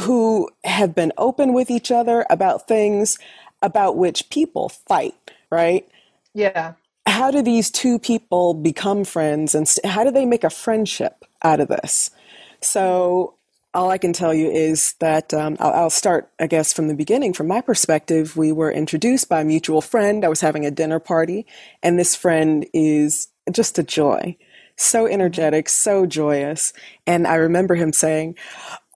who 0.00 0.50
have 0.64 0.94
been 0.94 1.12
open 1.16 1.52
with 1.52 1.70
each 1.70 1.90
other 1.90 2.26
about 2.28 2.66
things 2.66 3.16
about 3.62 3.96
which 3.96 4.28
people 4.30 4.68
fight, 4.68 5.14
right? 5.50 5.88
Yeah. 6.34 6.74
How 7.06 7.30
do 7.30 7.42
these 7.42 7.70
two 7.70 7.98
people 7.98 8.54
become 8.54 9.04
friends 9.04 9.54
and 9.54 9.68
st- 9.68 9.86
how 9.86 10.04
do 10.04 10.10
they 10.10 10.26
make 10.26 10.44
a 10.44 10.50
friendship 10.50 11.24
out 11.42 11.60
of 11.60 11.68
this? 11.68 12.10
So, 12.60 13.34
all 13.72 13.90
I 13.90 13.98
can 13.98 14.12
tell 14.12 14.34
you 14.34 14.50
is 14.50 14.94
that 14.94 15.32
um, 15.32 15.56
I'll, 15.60 15.72
I'll, 15.72 15.90
start, 15.90 16.30
I 16.40 16.46
guess, 16.46 16.72
from 16.72 16.88
the 16.88 16.94
beginning. 16.94 17.32
From 17.32 17.46
my 17.46 17.60
perspective, 17.60 18.36
we 18.36 18.50
were 18.50 18.70
introduced 18.70 19.28
by 19.28 19.42
a 19.42 19.44
mutual 19.44 19.80
friend. 19.80 20.24
I 20.24 20.28
was 20.28 20.40
having 20.40 20.66
a 20.66 20.70
dinner 20.70 20.98
party, 20.98 21.46
and 21.82 21.98
this 21.98 22.16
friend 22.16 22.66
is 22.74 23.28
just 23.52 23.78
a 23.78 23.82
joy. 23.82 24.36
So 24.76 25.06
energetic, 25.06 25.68
so 25.68 26.06
joyous. 26.06 26.72
And 27.06 27.26
I 27.26 27.36
remember 27.36 27.74
him 27.74 27.92
saying, 27.92 28.36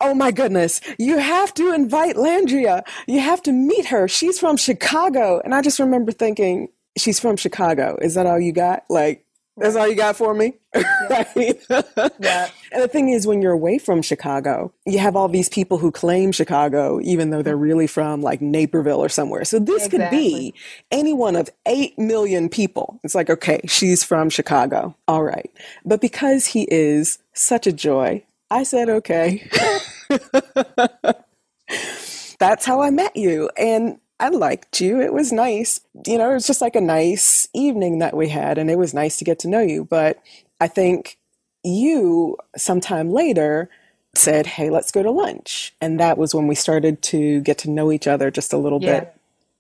Oh 0.01 0.15
my 0.15 0.33
goodness, 0.33 0.81
you 0.99 1.19
have 1.19 1.55
to 1.55 1.73
invite 1.73 2.17
Landria. 2.17 2.83
You 3.07 3.21
have 3.21 3.43
to 3.43 3.53
meet 3.53 3.87
her. 3.87 4.09
She's 4.09 4.39
from 4.39 4.57
Chicago. 4.57 5.41
And 5.45 5.55
I 5.55 5.63
just 5.63 5.79
remember 5.79 6.11
thinking, 6.11 6.69
She's 6.97 7.21
from 7.21 7.37
Chicago. 7.37 7.99
Is 8.01 8.15
that 8.15 8.27
all 8.27 8.41
you 8.41 8.53
got? 8.53 8.85
Like, 8.89 9.25
that's 9.57 9.77
all 9.77 9.87
you 9.87 9.95
got 9.95 10.17
for 10.17 10.35
me? 10.35 10.55
Yeah. 10.75 11.25
yeah. 11.37 12.49
And 12.73 12.83
the 12.83 12.89
thing 12.89 13.11
is, 13.11 13.27
when 13.27 13.41
you're 13.41 13.53
away 13.53 13.79
from 13.79 14.03
Chicago, 14.03 14.73
you 14.85 14.99
have 14.99 15.15
all 15.15 15.29
these 15.29 15.49
people 15.49 15.79
who 15.79 15.93
claim 15.93 16.33
Chicago, 16.33 17.01
even 17.03 17.31
though 17.31 17.43
they're 17.43 17.57
really 17.57 17.87
from 17.87 18.21
like 18.21 18.41
Naperville 18.41 19.03
or 19.03 19.09
somewhere. 19.09 19.45
So 19.45 19.61
this 19.61 19.87
exactly. 19.87 19.99
could 19.99 20.11
be 20.11 20.55
any 20.91 21.13
one 21.13 21.37
of 21.37 21.49
8 21.67 21.97
million 21.99 22.49
people. 22.49 22.99
It's 23.05 23.15
like, 23.15 23.31
okay, 23.31 23.61
she's 23.67 24.03
from 24.03 24.29
Chicago. 24.29 24.97
All 25.07 25.23
right. 25.23 25.51
But 25.85 26.01
because 26.01 26.47
he 26.47 26.67
is 26.71 27.19
such 27.33 27.69
a 27.69 27.73
joy, 27.73 28.25
I 28.51 28.65
said, 28.65 28.89
okay. 28.89 29.49
That's 32.41 32.67
how 32.67 32.81
I 32.83 32.91
met 32.91 33.15
you. 33.15 33.49
And 33.57 33.99
I 34.25 34.29
liked 34.29 34.81
you. 34.81 35.03
It 35.03 35.13
was 35.13 35.33
nice. 35.33 35.83
You 36.07 36.17
know, 36.17 36.31
it 36.31 36.35
was 36.35 36.47
just 36.47 36.63
like 36.63 36.77
a 36.77 36.81
nice 36.81 37.47
evening 37.53 37.99
that 37.99 38.17
we 38.17 38.31
had, 38.31 38.57
and 38.57 38.71
it 38.71 38.79
was 38.79 38.95
nice 38.95 39.19
to 39.19 39.25
get 39.25 39.39
to 39.41 39.49
know 39.49 39.61
you. 39.61 39.85
But 39.85 40.19
I 40.59 40.67
think 40.67 41.19
you, 41.63 42.39
sometime 42.57 43.11
later, 43.11 43.69
said, 44.15 44.47
Hey, 44.47 44.71
let's 44.71 44.91
go 44.91 45.03
to 45.03 45.11
lunch. 45.11 45.75
And 45.79 46.01
that 46.01 46.17
was 46.17 46.35
when 46.35 46.47
we 46.47 46.55
started 46.55 47.03
to 47.03 47.43
get 47.43 47.59
to 47.59 47.71
know 47.71 47.93
each 47.93 48.07
other 48.07 48.31
just 48.31 48.55
a 48.55 48.57
little 48.57 48.83
yeah. 48.83 49.01
bit. 49.01 49.17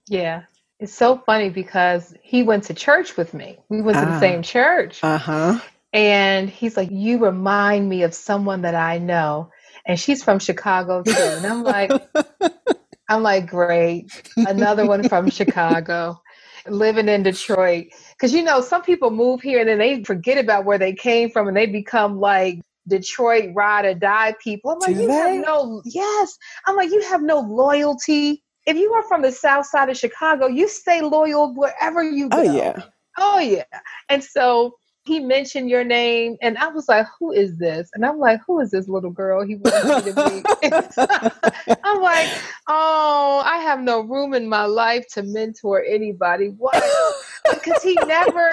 Yeah. 0.08 0.42
It's 0.80 0.94
so 0.94 1.18
funny 1.18 1.50
because 1.50 2.14
he 2.22 2.42
went 2.42 2.64
to 2.64 2.74
church 2.74 3.18
with 3.18 3.34
me. 3.34 3.58
We 3.68 3.82
went 3.82 3.98
to 3.98 4.06
the 4.06 4.12
ah. 4.12 4.20
same 4.20 4.42
church. 4.42 5.04
Uh 5.04 5.18
huh. 5.18 5.58
And 5.92 6.48
he's 6.48 6.74
like, 6.74 6.90
You 6.90 7.18
remind 7.18 7.86
me 7.86 8.02
of 8.02 8.14
someone 8.14 8.62
that 8.62 8.74
I 8.74 8.96
know. 8.96 9.50
And 9.84 10.00
she's 10.00 10.24
from 10.24 10.38
Chicago 10.38 11.02
too. 11.02 11.12
And 11.12 11.44
I'm 11.44 11.64
like, 11.64 11.90
I'm 13.08 13.22
like, 13.22 13.46
great. 13.46 14.10
Another 14.36 14.86
one 14.86 15.08
from 15.08 15.28
Chicago, 15.30 16.20
living 16.66 17.08
in 17.08 17.22
Detroit. 17.22 17.86
Because, 18.12 18.32
you 18.32 18.42
know, 18.42 18.60
some 18.60 18.82
people 18.82 19.10
move 19.10 19.42
here 19.42 19.60
and 19.60 19.68
then 19.68 19.78
they 19.78 20.02
forget 20.04 20.38
about 20.38 20.64
where 20.64 20.78
they 20.78 20.94
came 20.94 21.30
from 21.30 21.48
and 21.48 21.56
they 21.56 21.66
become 21.66 22.18
like 22.18 22.60
Detroit 22.88 23.50
ride 23.54 23.84
or 23.84 23.94
die 23.94 24.34
people. 24.42 24.72
I'm 24.72 24.78
like, 24.78 24.94
Do 24.94 25.02
you 25.02 25.08
they? 25.08 25.14
have 25.14 25.44
no, 25.44 25.82
yes. 25.84 26.38
I'm 26.66 26.76
like, 26.76 26.90
you 26.90 27.02
have 27.02 27.22
no 27.22 27.40
loyalty. 27.40 28.42
If 28.66 28.76
you 28.76 28.92
are 28.94 29.02
from 29.02 29.22
the 29.22 29.32
south 29.32 29.66
side 29.66 29.90
of 29.90 29.96
Chicago, 29.96 30.46
you 30.46 30.68
stay 30.68 31.02
loyal 31.02 31.54
wherever 31.54 32.02
you 32.02 32.26
oh, 32.32 32.42
go. 32.42 32.50
Oh, 32.50 32.54
yeah. 32.54 32.82
Oh, 33.18 33.38
yeah. 33.38 33.64
And 34.08 34.24
so 34.24 34.76
he 35.04 35.20
mentioned 35.20 35.68
your 35.68 35.84
name 35.84 36.36
and 36.40 36.56
I 36.56 36.68
was 36.68 36.88
like, 36.88 37.06
who 37.18 37.30
is 37.30 37.58
this? 37.58 37.90
And 37.92 38.06
I'm 38.06 38.18
like, 38.18 38.40
who 38.46 38.60
is 38.60 38.70
this 38.70 38.88
little 38.88 39.10
girl 39.10 39.44
he 39.44 39.56
wants 39.56 40.06
me 40.06 40.12
to 40.12 40.30
meet? 40.30 40.46
I'm 41.84 42.00
like, 42.00 42.28
oh, 42.68 43.42
I 43.44 43.58
have 43.58 43.80
no 43.80 44.00
room 44.00 44.32
in 44.32 44.48
my 44.48 44.64
life 44.64 45.06
to 45.12 45.22
mentor 45.22 45.84
anybody. 45.84 46.48
What? 46.48 46.82
Because 47.52 47.82
he 47.82 47.94
never 48.06 48.50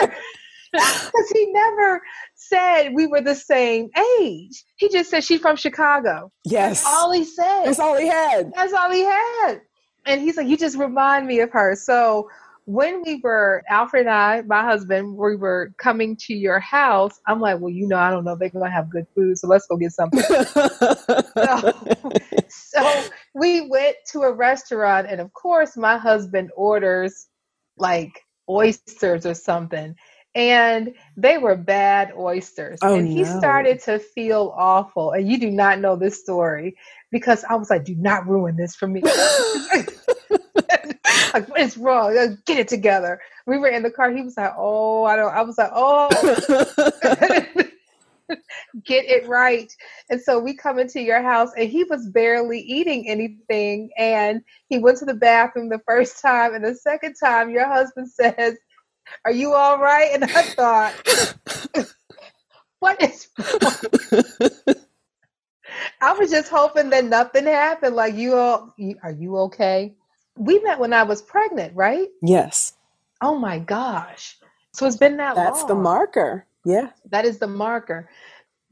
because 0.73 1.29
he 1.33 1.51
never 1.51 2.01
said 2.35 2.89
we 2.93 3.07
were 3.07 3.21
the 3.21 3.35
same 3.35 3.89
age. 4.19 4.63
He 4.75 4.89
just 4.89 5.09
said 5.09 5.23
she's 5.23 5.39
from 5.39 5.55
Chicago. 5.55 6.31
Yes. 6.43 6.83
That's 6.83 6.93
all 6.93 7.11
he 7.11 7.23
said. 7.23 7.65
That's 7.65 7.79
all 7.79 7.97
he 7.97 8.07
had. 8.07 8.51
That's 8.53 8.73
all 8.73 8.91
he 8.91 9.03
had. 9.03 9.61
And 10.05 10.19
he's 10.19 10.35
like, 10.35 10.47
you 10.47 10.57
just 10.57 10.77
remind 10.77 11.27
me 11.27 11.39
of 11.39 11.51
her. 11.51 11.75
So 11.75 12.29
when 12.65 13.01
we 13.03 13.19
were 13.23 13.63
Alfred 13.69 14.07
and 14.07 14.09
I, 14.09 14.41
my 14.43 14.63
husband, 14.63 15.17
we 15.17 15.35
were 15.35 15.73
coming 15.77 16.15
to 16.27 16.33
your 16.33 16.59
house. 16.59 17.19
I'm 17.27 17.39
like, 17.39 17.59
well, 17.59 17.71
you 17.71 17.87
know, 17.87 17.97
I 17.97 18.09
don't 18.11 18.23
know 18.23 18.33
if 18.33 18.39
they're 18.39 18.49
gonna 18.49 18.71
have 18.71 18.89
good 18.89 19.07
food, 19.15 19.37
so 19.37 19.47
let's 19.47 19.67
go 19.67 19.77
get 19.77 19.91
something. 19.91 20.21
so, 21.37 21.73
so 22.49 23.03
we 23.33 23.67
went 23.69 23.95
to 24.11 24.21
a 24.21 24.31
restaurant, 24.31 25.07
and 25.09 25.19
of 25.19 25.33
course, 25.33 25.75
my 25.75 25.97
husband 25.97 26.51
orders 26.55 27.27
like 27.77 28.21
oysters 28.49 29.25
or 29.25 29.33
something. 29.33 29.95
And 30.33 30.93
they 31.17 31.37
were 31.37 31.57
bad 31.57 32.13
oysters. 32.17 32.79
Oh, 32.81 32.95
and 32.95 33.05
he 33.05 33.23
no. 33.23 33.39
started 33.39 33.81
to 33.81 33.99
feel 33.99 34.53
awful. 34.55 35.11
And 35.11 35.29
you 35.29 35.37
do 35.37 35.51
not 35.51 35.79
know 35.79 35.97
this 35.97 36.21
story 36.21 36.77
because 37.11 37.43
I 37.49 37.55
was 37.55 37.69
like, 37.69 37.83
do 37.83 37.95
not 37.95 38.25
ruin 38.27 38.55
this 38.55 38.73
for 38.75 38.87
me. 38.87 39.03
like, 41.33 41.49
what 41.49 41.61
is 41.61 41.77
wrong? 41.77 42.13
Get 42.45 42.59
it 42.59 42.67
together. 42.67 43.19
We 43.45 43.57
were 43.57 43.69
in 43.69 43.83
the 43.83 43.91
car. 43.91 44.11
He 44.11 44.21
was 44.21 44.37
like, 44.37 44.53
oh, 44.57 45.03
I 45.03 45.15
don't. 45.15 45.33
I 45.33 45.41
was 45.41 45.57
like, 45.57 45.71
oh, 45.73 46.09
get 48.85 49.05
it 49.05 49.27
right. 49.27 49.71
And 50.09 50.21
so 50.21 50.39
we 50.39 50.55
come 50.55 50.79
into 50.79 51.01
your 51.01 51.21
house, 51.21 51.51
and 51.57 51.69
he 51.69 51.83
was 51.83 52.07
barely 52.09 52.59
eating 52.59 53.07
anything. 53.09 53.89
And 53.97 54.41
he 54.69 54.79
went 54.79 54.97
to 54.99 55.05
the 55.05 55.13
bathroom 55.13 55.69
the 55.69 55.81
first 55.87 56.21
time, 56.21 56.53
and 56.53 56.63
the 56.63 56.75
second 56.75 57.15
time, 57.21 57.49
your 57.49 57.67
husband 57.67 58.09
says, 58.09 58.57
"Are 59.25 59.31
you 59.31 59.53
all 59.53 59.79
right?" 59.79 60.11
And 60.13 60.23
I 60.23 60.41
thought, 60.43 60.93
what 62.79 63.01
is 63.01 63.29
wrong? 63.37 64.75
I 66.01 66.13
was 66.13 66.31
just 66.31 66.49
hoping 66.49 66.89
that 66.89 67.05
nothing 67.05 67.45
happened. 67.45 67.95
Like 67.95 68.15
you 68.15 68.35
all, 68.35 68.73
are 69.03 69.11
you 69.11 69.37
okay? 69.37 69.95
We 70.37 70.59
met 70.59 70.79
when 70.79 70.93
I 70.93 71.03
was 71.03 71.21
pregnant, 71.21 71.75
right? 71.75 72.07
Yes. 72.21 72.73
Oh 73.21 73.37
my 73.37 73.59
gosh. 73.59 74.37
So 74.73 74.85
it's 74.85 74.97
been 74.97 75.17
that 75.17 75.35
That's 75.35 75.59
long. 75.59 75.67
the 75.67 75.75
marker. 75.75 76.45
Yeah. 76.65 76.89
That 77.09 77.25
is 77.25 77.39
the 77.39 77.47
marker. 77.47 78.09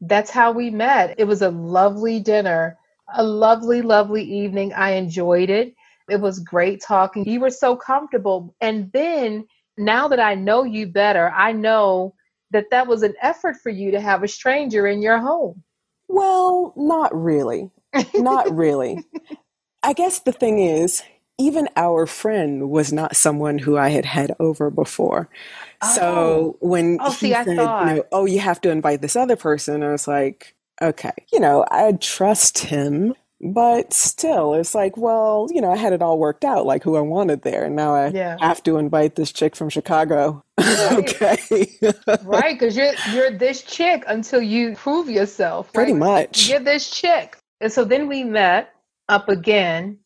That's 0.02 0.30
how 0.32 0.52
we 0.52 0.70
met. 0.70 1.16
It 1.18 1.26
was 1.26 1.42
a 1.42 1.50
lovely 1.50 2.20
dinner, 2.20 2.78
a 3.14 3.24
lovely, 3.24 3.82
lovely 3.82 4.24
evening. 4.24 4.74
I 4.74 4.92
enjoyed 4.92 5.50
it. 5.50 5.76
It 6.10 6.22
was 6.22 6.40
great 6.40 6.82
talking. 6.82 7.28
You 7.28 7.42
were 7.42 7.50
so 7.50 7.76
comfortable. 7.76 8.56
And 8.62 8.92
then 8.94 9.46
now 9.78 10.08
that 10.08 10.20
I 10.20 10.36
know 10.36 10.64
you 10.64 10.88
better, 10.88 11.30
I 11.32 11.52
know 11.52 12.16
that 12.52 12.66
that 12.72 12.88
was 12.88 13.04
an 13.04 13.14
effort 13.22 13.58
for 13.58 13.70
you 13.70 13.92
to 13.92 14.02
have 14.02 14.24
a 14.24 14.28
stranger 14.28 14.88
in 14.88 15.02
your 15.02 15.20
home. 15.20 15.64
Well, 16.08 16.74
not 16.76 17.14
really. 17.14 17.70
Not 18.16 18.56
really. 18.56 19.04
I 19.84 19.94
guess 19.94 20.20
the 20.20 20.32
thing 20.32 20.60
is, 20.60 21.04
even 21.40 21.70
our 21.76 22.06
friend 22.06 22.70
was 22.70 22.94
not 22.94 23.16
someone 23.16 23.58
who 23.58 23.78
I 23.78 23.90
had 23.90 24.06
had 24.06 24.36
over 24.40 24.70
before. 24.70 25.30
Oh. 25.82 25.96
So 25.96 26.58
when 26.60 26.98
oh, 27.00 27.10
he 27.12 27.16
see, 27.16 27.32
said, 27.32 27.48
you 27.48 27.56
know, 27.56 28.04
"Oh, 28.12 28.26
you 28.26 28.40
have 28.40 28.62
to 28.62 28.70
invite 28.70 29.02
this 29.02 29.16
other 29.16 29.38
person," 29.38 29.82
I 29.82 29.92
was 29.92 30.08
like, 30.08 30.54
"Okay, 30.82 31.14
you 31.32 31.40
know, 31.40 31.66
I 31.72 31.94
trust 31.94 32.60
him." 32.60 33.16
But 33.42 33.94
still, 33.94 34.54
it's 34.54 34.76
like, 34.76 34.98
well, 34.98 35.48
you 35.50 35.62
know, 35.62 35.72
I 35.72 35.78
had 35.78 35.94
it 35.94 36.02
all 36.02 36.20
worked 36.20 36.44
out, 36.44 36.66
like 36.66 36.84
who 36.84 36.98
I 36.98 37.02
wanted 37.02 37.44
there, 37.44 37.64
and 37.64 37.74
now 37.74 37.96
I 37.96 38.10
yeah. 38.10 38.36
have 38.42 38.62
to 38.64 38.76
invite 38.76 39.16
this 39.16 39.32
chick 39.32 39.56
from 39.56 39.70
Chicago. 39.70 40.44
Right. 40.60 40.92
okay, 40.92 41.38
right? 42.24 42.60
Because 42.60 42.76
you're 42.76 42.94
you're 43.14 43.32
this 43.32 43.62
chick 43.64 44.04
until 44.08 44.42
you 44.42 44.76
prove 44.76 45.10
yourself. 45.10 45.68
Right? 45.68 45.74
Pretty 45.74 45.94
much. 45.94 46.50
You're 46.50 46.60
this 46.60 46.90
chick, 46.90 47.38
and 47.62 47.72
so 47.72 47.86
then 47.86 48.08
we 48.08 48.24
met 48.24 48.74
up 49.08 49.30
again 49.30 50.00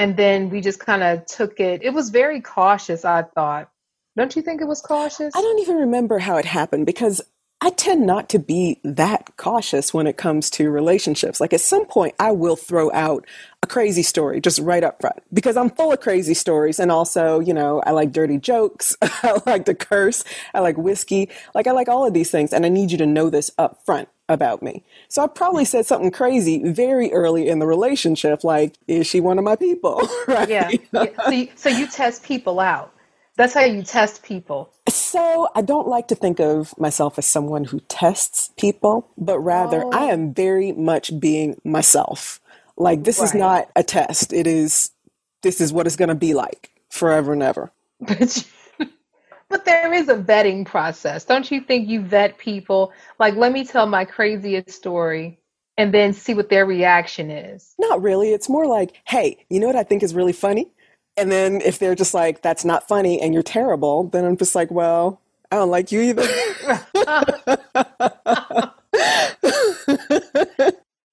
and 0.00 0.16
then 0.16 0.48
we 0.48 0.62
just 0.62 0.80
kind 0.80 1.02
of 1.02 1.26
took 1.26 1.60
it. 1.60 1.82
It 1.82 1.90
was 1.90 2.08
very 2.08 2.40
cautious, 2.40 3.04
I 3.04 3.22
thought. 3.22 3.70
Don't 4.16 4.34
you 4.34 4.40
think 4.40 4.62
it 4.62 4.66
was 4.66 4.80
cautious? 4.80 5.36
I 5.36 5.42
don't 5.42 5.58
even 5.58 5.76
remember 5.76 6.18
how 6.18 6.38
it 6.38 6.46
happened 6.46 6.86
because 6.86 7.20
I 7.60 7.68
tend 7.68 8.06
not 8.06 8.30
to 8.30 8.38
be 8.38 8.80
that 8.82 9.36
cautious 9.36 9.92
when 9.92 10.06
it 10.06 10.16
comes 10.16 10.48
to 10.52 10.70
relationships. 10.70 11.38
Like 11.38 11.52
at 11.52 11.60
some 11.60 11.84
point, 11.84 12.14
I 12.18 12.32
will 12.32 12.56
throw 12.56 12.90
out 12.92 13.26
a 13.62 13.66
crazy 13.66 14.02
story 14.02 14.40
just 14.40 14.58
right 14.60 14.82
up 14.82 15.02
front 15.02 15.22
because 15.34 15.58
I'm 15.58 15.68
full 15.68 15.92
of 15.92 16.00
crazy 16.00 16.32
stories. 16.32 16.80
And 16.80 16.90
also, 16.90 17.38
you 17.38 17.52
know, 17.52 17.82
I 17.84 17.90
like 17.90 18.10
dirty 18.10 18.38
jokes. 18.38 18.96
I 19.02 19.38
like 19.44 19.66
to 19.66 19.74
curse. 19.74 20.24
I 20.54 20.60
like 20.60 20.78
whiskey. 20.78 21.28
Like 21.54 21.66
I 21.66 21.72
like 21.72 21.90
all 21.90 22.06
of 22.06 22.14
these 22.14 22.30
things. 22.30 22.54
And 22.54 22.64
I 22.64 22.70
need 22.70 22.90
you 22.90 22.96
to 22.96 23.06
know 23.06 23.28
this 23.28 23.50
up 23.58 23.84
front 23.84 24.08
about 24.30 24.62
me. 24.62 24.82
So 25.08 25.22
I 25.22 25.26
probably 25.26 25.64
said 25.64 25.84
something 25.84 26.10
crazy 26.10 26.62
very 26.72 27.12
early 27.12 27.48
in 27.48 27.58
the 27.58 27.66
relationship, 27.66 28.44
like, 28.44 28.78
is 28.86 29.06
she 29.06 29.20
one 29.20 29.38
of 29.38 29.44
my 29.44 29.56
people? 29.56 30.00
right? 30.28 30.48
Yeah. 30.48 30.70
yeah. 30.92 31.06
So, 31.24 31.30
you, 31.30 31.48
so 31.56 31.68
you 31.68 31.86
test 31.86 32.22
people 32.22 32.60
out. 32.60 32.94
That's 33.36 33.54
how 33.54 33.64
you 33.64 33.82
test 33.82 34.22
people. 34.22 34.72
So 34.88 35.48
I 35.54 35.62
don't 35.62 35.88
like 35.88 36.08
to 36.08 36.14
think 36.14 36.40
of 36.40 36.78
myself 36.78 37.18
as 37.18 37.26
someone 37.26 37.64
who 37.64 37.80
tests 37.80 38.50
people, 38.56 39.08
but 39.18 39.38
rather 39.40 39.82
oh. 39.84 39.90
I 39.92 40.04
am 40.06 40.32
very 40.32 40.72
much 40.72 41.18
being 41.18 41.60
myself. 41.64 42.40
Like 42.76 43.04
this 43.04 43.18
right. 43.18 43.24
is 43.24 43.34
not 43.34 43.70
a 43.74 43.82
test. 43.82 44.32
It 44.32 44.46
is 44.46 44.90
this 45.42 45.60
is 45.60 45.72
what 45.72 45.86
it's 45.86 45.96
going 45.96 46.10
to 46.10 46.14
be 46.14 46.34
like 46.34 46.70
forever 46.88 47.32
and 47.32 47.42
ever. 47.42 47.70
But, 48.00 48.46
but 49.50 49.64
there 49.64 49.92
is 49.92 50.08
a 50.08 50.14
vetting 50.14 50.64
process. 50.64 51.24
Don't 51.24 51.50
you 51.50 51.60
think 51.60 51.88
you 51.88 52.00
vet 52.00 52.38
people? 52.38 52.92
Like, 53.18 53.34
let 53.34 53.52
me 53.52 53.64
tell 53.64 53.86
my 53.86 54.04
craziest 54.04 54.70
story 54.70 55.38
and 55.76 55.92
then 55.92 56.12
see 56.12 56.34
what 56.34 56.48
their 56.48 56.64
reaction 56.64 57.30
is. 57.30 57.74
Not 57.78 58.00
really. 58.00 58.32
It's 58.32 58.48
more 58.48 58.66
like, 58.66 58.92
hey, 59.06 59.44
you 59.50 59.60
know 59.60 59.66
what 59.66 59.76
I 59.76 59.82
think 59.82 60.02
is 60.02 60.14
really 60.14 60.32
funny? 60.32 60.70
And 61.16 61.32
then 61.32 61.60
if 61.62 61.78
they're 61.78 61.96
just 61.96 62.14
like, 62.14 62.42
that's 62.42 62.64
not 62.64 62.86
funny 62.86 63.20
and 63.20 63.34
you're 63.34 63.42
terrible, 63.42 64.04
then 64.04 64.24
I'm 64.24 64.36
just 64.36 64.54
like, 64.54 64.70
well, 64.70 65.20
I 65.50 65.56
don't 65.56 65.70
like 65.70 65.90
you 65.90 66.00
either. 66.00 66.22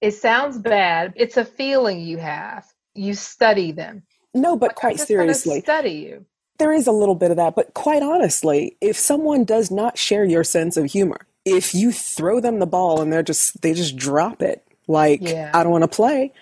it 0.01 0.13
sounds 0.13 0.59
bad. 0.59 1.13
It's 1.15 1.37
a 1.37 1.45
feeling 1.45 2.01
you 2.01 2.19
have. 2.19 2.67
You 2.93 3.15
study 3.15 3.71
them. 3.71 4.03
No, 4.35 4.55
but 4.55 4.69
like, 4.69 4.75
quite 4.75 4.99
seriously. 4.99 5.61
Study 5.61 5.91
you. 5.91 6.25
There 6.57 6.71
is 6.71 6.87
a 6.87 6.91
little 6.91 7.15
bit 7.15 7.31
of 7.31 7.37
that, 7.37 7.55
but 7.55 7.73
quite 7.73 8.01
honestly, 8.01 8.77
if 8.81 8.97
someone 8.97 9.43
does 9.43 9.69
not 9.69 9.97
share 9.97 10.25
your 10.25 10.43
sense 10.43 10.75
of 10.75 10.85
humor, 10.85 11.27
if 11.45 11.73
you 11.73 11.91
throw 11.91 12.39
them 12.39 12.59
the 12.59 12.65
ball 12.65 13.01
and 13.01 13.11
they're 13.11 13.23
just 13.23 13.61
they 13.61 13.73
just 13.73 13.95
drop 13.95 14.41
it 14.41 14.63
like 14.87 15.21
yeah. 15.21 15.51
I 15.53 15.63
don't 15.63 15.71
want 15.71 15.83
to 15.83 15.87
play, 15.87 16.33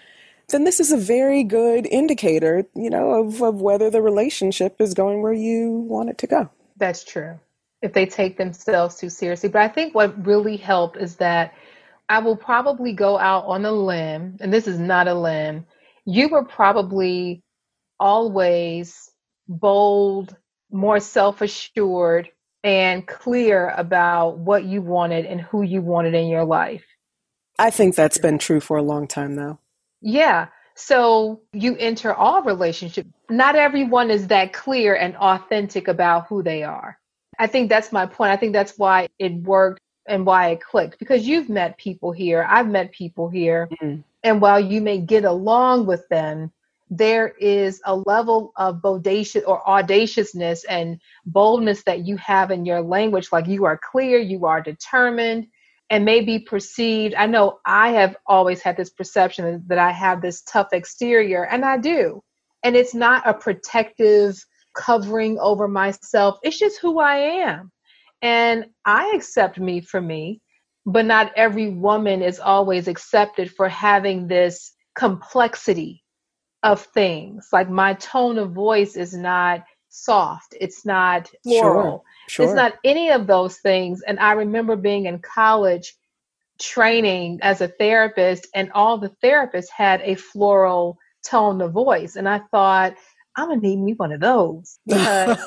then 0.49 0.63
this 0.63 0.79
is 0.79 0.91
a 0.91 0.97
very 0.97 1.43
good 1.43 1.85
indicator, 1.87 2.65
you 2.75 2.89
know, 2.89 3.25
of, 3.25 3.41
of 3.41 3.61
whether 3.61 3.89
the 3.89 4.01
relationship 4.01 4.79
is 4.79 4.93
going 4.93 5.21
where 5.21 5.33
you 5.33 5.71
want 5.71 6.09
it 6.09 6.17
to 6.19 6.27
go. 6.27 6.49
That's 6.77 7.03
true. 7.03 7.39
If 7.81 7.93
they 7.93 8.05
take 8.05 8.37
themselves 8.37 8.95
too 8.95 9.09
seriously. 9.09 9.49
But 9.49 9.61
I 9.61 9.67
think 9.67 9.93
what 9.93 10.25
really 10.25 10.57
helped 10.57 10.97
is 10.97 11.17
that 11.17 11.53
I 12.09 12.19
will 12.19 12.37
probably 12.37 12.93
go 12.93 13.17
out 13.17 13.45
on 13.45 13.65
a 13.65 13.71
limb, 13.71 14.37
and 14.39 14.53
this 14.53 14.67
is 14.67 14.79
not 14.79 15.07
a 15.07 15.13
limb. 15.13 15.65
You 16.05 16.29
were 16.29 16.45
probably 16.45 17.43
always 17.99 19.11
bold, 19.47 20.35
more 20.71 20.99
self 20.99 21.41
assured, 21.41 22.29
and 22.63 23.07
clear 23.07 23.69
about 23.69 24.39
what 24.39 24.63
you 24.63 24.81
wanted 24.81 25.25
and 25.25 25.39
who 25.39 25.61
you 25.61 25.81
wanted 25.81 26.13
in 26.15 26.27
your 26.27 26.45
life. 26.45 26.83
I 27.57 27.69
think 27.69 27.95
that's 27.95 28.17
been 28.17 28.37
true 28.37 28.59
for 28.59 28.77
a 28.77 28.83
long 28.83 29.07
time 29.07 29.35
now. 29.35 29.59
Yeah. 30.01 30.47
So 30.75 31.41
you 31.53 31.77
enter 31.77 32.13
all 32.13 32.41
relationships. 32.43 33.09
Not 33.29 33.55
everyone 33.55 34.11
is 34.11 34.27
that 34.27 34.51
clear 34.51 34.95
and 34.95 35.15
authentic 35.15 35.87
about 35.87 36.27
who 36.27 36.43
they 36.43 36.63
are. 36.63 36.99
I 37.39 37.47
think 37.47 37.69
that's 37.69 37.91
my 37.91 38.05
point. 38.05 38.31
I 38.31 38.37
think 38.37 38.53
that's 38.53 38.77
why 38.77 39.07
it 39.19 39.33
worked 39.33 39.81
and 40.07 40.25
why 40.25 40.49
it 40.49 40.61
clicked 40.61 40.99
because 40.99 41.27
you've 41.27 41.49
met 41.49 41.77
people 41.77 42.11
here. 42.11 42.45
I've 42.47 42.67
met 42.67 42.91
people 42.91 43.29
here. 43.29 43.69
Mm-hmm. 43.71 44.01
And 44.23 44.41
while 44.41 44.59
you 44.59 44.81
may 44.81 44.99
get 44.99 45.23
along 45.23 45.85
with 45.85 46.07
them, 46.09 46.51
there 46.89 47.29
is 47.39 47.81
a 47.85 47.95
level 47.95 48.51
of 48.57 48.81
bodacious 48.81 49.43
or 49.47 49.67
audaciousness 49.67 50.63
and 50.65 50.99
boldness 51.25 51.83
that 51.83 52.05
you 52.05 52.17
have 52.17 52.51
in 52.51 52.65
your 52.65 52.81
language. 52.81 53.29
Like 53.31 53.47
you 53.47 53.65
are 53.65 53.77
clear, 53.77 54.19
you 54.19 54.45
are 54.45 54.61
determined, 54.61 55.47
and 55.89 56.05
may 56.05 56.21
be 56.21 56.39
perceived. 56.39 57.15
I 57.15 57.25
know 57.25 57.59
I 57.65 57.89
have 57.89 58.15
always 58.27 58.61
had 58.61 58.77
this 58.77 58.89
perception 58.89 59.63
that 59.67 59.79
I 59.79 59.91
have 59.91 60.21
this 60.21 60.43
tough 60.43 60.69
exterior, 60.73 61.45
and 61.45 61.65
I 61.65 61.77
do. 61.77 62.23
And 62.63 62.75
it's 62.75 62.93
not 62.93 63.27
a 63.27 63.33
protective 63.33 64.43
covering 64.75 65.39
over 65.39 65.67
myself, 65.67 66.37
it's 66.43 66.59
just 66.59 66.79
who 66.79 66.99
I 66.99 67.15
am. 67.15 67.71
And 68.21 68.65
I 68.83 69.13
accept 69.15 69.59
me 69.59 69.81
for 69.81 70.01
me, 70.01 70.41
but 70.85 71.05
not 71.05 71.31
every 71.35 71.69
woman 71.69 72.21
is 72.21 72.39
always 72.39 72.87
accepted 72.87 73.51
for 73.51 73.69
having 73.69 74.27
this 74.27 74.73
complexity 74.95 76.03
of 76.65 76.81
things. 76.81 77.49
Like 77.53 77.69
my 77.69 77.93
tone 77.93 78.39
of 78.39 78.51
voice 78.51 78.97
is 78.97 79.13
not 79.13 79.63
soft, 79.89 80.55
it's 80.59 80.83
not 80.83 81.31
floral, 81.43 82.03
sure, 82.27 82.27
sure. 82.27 82.45
it's 82.45 82.55
not 82.55 82.73
any 82.83 83.11
of 83.11 83.27
those 83.27 83.57
things. 83.59 84.01
And 84.01 84.19
I 84.19 84.33
remember 84.33 84.75
being 84.75 85.05
in 85.05 85.19
college 85.19 85.95
training 86.59 87.39
as 87.43 87.61
a 87.61 87.67
therapist, 87.67 88.47
and 88.55 88.71
all 88.71 88.97
the 88.97 89.13
therapists 89.23 89.69
had 89.69 90.01
a 90.01 90.15
floral 90.15 90.97
tone 91.23 91.61
of 91.61 91.71
voice. 91.71 92.15
And 92.15 92.27
I 92.27 92.39
thought, 92.51 92.95
I'm 93.35 93.49
gonna 93.49 93.61
need 93.61 93.77
me 93.77 93.93
one 93.93 94.11
of 94.11 94.19
those 94.19 94.79
because 94.87 95.37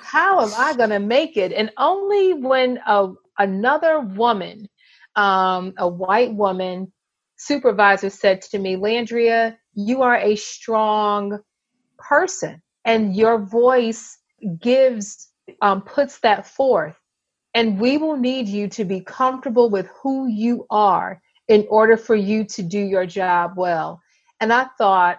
how 0.00 0.40
am 0.40 0.52
I 0.56 0.74
gonna 0.76 1.00
make 1.00 1.36
it? 1.36 1.52
And 1.52 1.72
only 1.78 2.34
when 2.34 2.78
a, 2.86 3.08
another 3.38 4.00
woman, 4.00 4.68
um, 5.16 5.74
a 5.78 5.88
white 5.88 6.32
woman 6.32 6.92
supervisor 7.40 8.10
said 8.10 8.42
to 8.42 8.58
me, 8.58 8.76
Landria, 8.76 9.56
you 9.74 10.02
are 10.02 10.16
a 10.16 10.36
strong 10.36 11.40
person 11.98 12.60
and 12.84 13.16
your 13.16 13.38
voice 13.38 14.18
gives 14.60 15.30
um, 15.62 15.82
puts 15.82 16.20
that 16.20 16.46
forth. 16.46 16.96
And 17.54 17.80
we 17.80 17.96
will 17.96 18.16
need 18.16 18.46
you 18.46 18.68
to 18.68 18.84
be 18.84 19.00
comfortable 19.00 19.70
with 19.70 19.88
who 20.02 20.28
you 20.28 20.66
are 20.70 21.20
in 21.48 21.66
order 21.68 21.96
for 21.96 22.14
you 22.14 22.44
to 22.44 22.62
do 22.62 22.78
your 22.78 23.06
job 23.06 23.52
well. 23.56 24.00
And 24.40 24.52
i 24.52 24.66
thought 24.78 25.18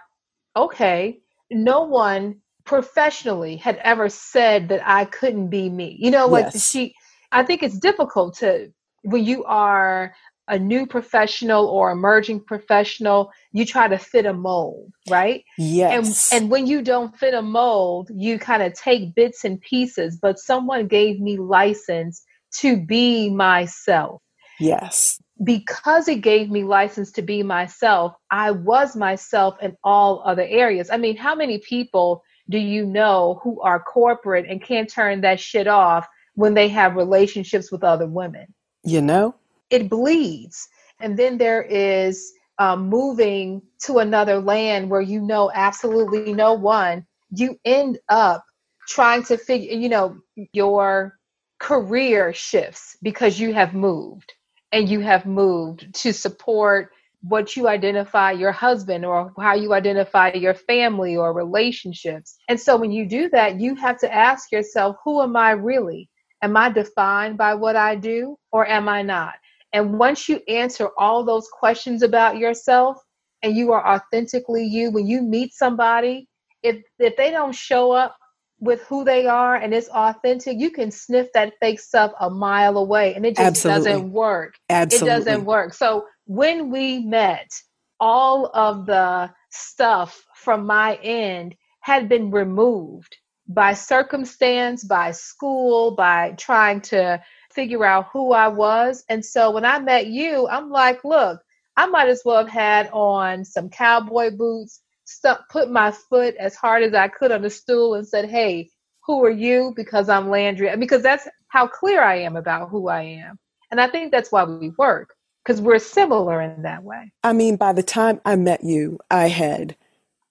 okay 0.56 1.20
no 1.50 1.82
one 1.82 2.40
professionally 2.64 3.56
had 3.56 3.76
ever 3.78 4.08
said 4.08 4.68
that 4.68 4.82
i 4.84 5.04
couldn't 5.04 5.48
be 5.48 5.68
me. 5.68 5.96
You 5.98 6.10
know 6.10 6.26
like 6.26 6.46
yes. 6.54 6.70
she 6.70 6.94
i 7.32 7.42
think 7.42 7.62
it's 7.62 7.78
difficult 7.78 8.36
to 8.38 8.72
when 9.02 9.24
you 9.24 9.44
are 9.44 10.14
a 10.48 10.58
new 10.58 10.86
professional 10.86 11.66
or 11.66 11.90
emerging 11.90 12.40
professional, 12.40 13.30
you 13.52 13.64
try 13.64 13.88
to 13.88 13.98
fit 13.98 14.26
a 14.26 14.32
mold, 14.32 14.92
right? 15.08 15.44
Yes. 15.56 16.32
And 16.32 16.42
and 16.42 16.50
when 16.50 16.66
you 16.66 16.82
don't 16.82 17.16
fit 17.16 17.34
a 17.34 17.42
mold, 17.42 18.10
you 18.14 18.38
kind 18.38 18.62
of 18.62 18.74
take 18.74 19.14
bits 19.14 19.44
and 19.44 19.60
pieces, 19.60 20.18
but 20.20 20.38
someone 20.38 20.88
gave 20.88 21.20
me 21.20 21.38
license 21.38 22.24
to 22.58 22.76
be 22.76 23.30
myself. 23.30 24.20
Yes. 24.58 25.20
Because 25.42 26.08
it 26.08 26.20
gave 26.20 26.50
me 26.50 26.64
license 26.64 27.10
to 27.12 27.22
be 27.22 27.42
myself, 27.42 28.14
I 28.30 28.50
was 28.50 28.94
myself 28.94 29.56
in 29.60 29.76
all 29.82 30.22
other 30.24 30.46
areas. 30.48 30.90
I 30.90 30.96
mean, 30.98 31.16
how 31.16 31.34
many 31.34 31.58
people 31.58 32.22
do 32.48 32.58
you 32.58 32.84
know 32.84 33.40
who 33.42 33.60
are 33.62 33.80
corporate 33.80 34.46
and 34.48 34.62
can't 34.62 34.88
turn 34.88 35.22
that 35.22 35.40
shit 35.40 35.66
off 35.66 36.06
when 36.34 36.54
they 36.54 36.68
have 36.68 36.96
relationships 36.96 37.72
with 37.72 37.82
other 37.82 38.06
women? 38.06 38.54
You 38.84 39.00
know? 39.00 39.34
It 39.72 39.88
bleeds. 39.88 40.68
And 41.00 41.18
then 41.18 41.38
there 41.38 41.62
is 41.62 42.32
um, 42.58 42.88
moving 42.88 43.62
to 43.80 43.98
another 43.98 44.40
land 44.40 44.90
where 44.90 45.00
you 45.00 45.20
know 45.20 45.50
absolutely 45.54 46.32
no 46.32 46.52
one. 46.52 47.06
You 47.34 47.58
end 47.64 47.98
up 48.08 48.44
trying 48.86 49.24
to 49.24 49.38
figure, 49.38 49.74
you 49.74 49.88
know, 49.88 50.18
your 50.52 51.18
career 51.58 52.32
shifts 52.32 52.96
because 53.02 53.40
you 53.40 53.54
have 53.54 53.74
moved 53.74 54.34
and 54.72 54.88
you 54.88 55.00
have 55.00 55.26
moved 55.26 55.92
to 55.94 56.12
support 56.12 56.90
what 57.22 57.56
you 57.56 57.68
identify 57.68 58.32
your 58.32 58.52
husband 58.52 59.04
or 59.04 59.32
how 59.38 59.54
you 59.54 59.72
identify 59.72 60.32
your 60.32 60.54
family 60.54 61.16
or 61.16 61.32
relationships. 61.32 62.36
And 62.48 62.60
so 62.60 62.76
when 62.76 62.92
you 62.92 63.06
do 63.08 63.30
that, 63.30 63.60
you 63.60 63.76
have 63.76 63.98
to 64.00 64.12
ask 64.12 64.52
yourself, 64.52 64.96
who 65.04 65.22
am 65.22 65.36
I 65.36 65.52
really? 65.52 66.10
Am 66.42 66.56
I 66.56 66.68
defined 66.68 67.38
by 67.38 67.54
what 67.54 67.76
I 67.76 67.94
do 67.94 68.36
or 68.50 68.66
am 68.66 68.88
I 68.88 69.02
not? 69.02 69.34
And 69.72 69.98
once 69.98 70.28
you 70.28 70.40
answer 70.48 70.90
all 70.98 71.24
those 71.24 71.48
questions 71.48 72.02
about 72.02 72.38
yourself 72.38 72.98
and 73.42 73.56
you 73.56 73.72
are 73.72 73.86
authentically 73.86 74.64
you, 74.64 74.90
when 74.90 75.06
you 75.06 75.22
meet 75.22 75.52
somebody, 75.54 76.28
if 76.62 76.82
if 76.98 77.16
they 77.16 77.30
don't 77.30 77.54
show 77.54 77.92
up 77.92 78.16
with 78.60 78.82
who 78.82 79.04
they 79.04 79.26
are 79.26 79.56
and 79.56 79.74
it's 79.74 79.88
authentic, 79.88 80.58
you 80.58 80.70
can 80.70 80.90
sniff 80.90 81.26
that 81.34 81.54
fake 81.60 81.80
stuff 81.80 82.12
a 82.20 82.30
mile 82.30 82.78
away 82.78 83.14
and 83.14 83.26
it 83.26 83.36
just 83.36 83.46
Absolutely. 83.66 83.90
doesn't 83.90 84.12
work. 84.12 84.54
Absolutely. 84.70 85.08
It 85.08 85.10
doesn't 85.18 85.44
work. 85.44 85.74
So 85.74 86.06
when 86.26 86.70
we 86.70 87.00
met, 87.00 87.50
all 87.98 88.50
of 88.54 88.86
the 88.86 89.30
stuff 89.50 90.24
from 90.34 90.66
my 90.66 90.94
end 91.02 91.54
had 91.80 92.08
been 92.08 92.30
removed 92.30 93.16
by 93.48 93.74
circumstance, 93.74 94.84
by 94.84 95.10
school, 95.10 95.92
by 95.92 96.32
trying 96.38 96.80
to 96.80 97.20
figure 97.54 97.84
out 97.84 98.08
who 98.12 98.32
I 98.32 98.48
was. 98.48 99.04
And 99.08 99.24
so 99.24 99.50
when 99.50 99.64
I 99.64 99.78
met 99.78 100.06
you, 100.06 100.48
I'm 100.48 100.70
like, 100.70 101.04
look, 101.04 101.40
I 101.76 101.86
might 101.86 102.08
as 102.08 102.22
well 102.24 102.38
have 102.38 102.48
had 102.48 102.90
on 102.92 103.44
some 103.44 103.68
cowboy 103.68 104.30
boots, 104.30 104.80
stuck, 105.04 105.48
put 105.50 105.70
my 105.70 105.90
foot 105.90 106.34
as 106.36 106.54
hard 106.54 106.82
as 106.82 106.94
I 106.94 107.08
could 107.08 107.32
on 107.32 107.42
the 107.42 107.50
stool 107.50 107.94
and 107.94 108.06
said, 108.06 108.28
hey, 108.28 108.70
who 109.04 109.24
are 109.24 109.30
you? 109.30 109.72
Because 109.74 110.08
I'm 110.08 110.30
Landry. 110.30 110.74
Because 110.76 111.02
that's 111.02 111.28
how 111.48 111.66
clear 111.66 112.02
I 112.02 112.16
am 112.20 112.36
about 112.36 112.68
who 112.68 112.88
I 112.88 113.02
am. 113.02 113.38
And 113.70 113.80
I 113.80 113.88
think 113.88 114.12
that's 114.12 114.30
why 114.30 114.44
we 114.44 114.70
work 114.78 115.14
because 115.44 115.60
we're 115.60 115.78
similar 115.78 116.40
in 116.40 116.62
that 116.62 116.82
way. 116.84 117.12
I 117.24 117.32
mean, 117.32 117.56
by 117.56 117.72
the 117.72 117.82
time 117.82 118.20
I 118.24 118.36
met 118.36 118.62
you, 118.62 118.98
I 119.10 119.28
had 119.28 119.76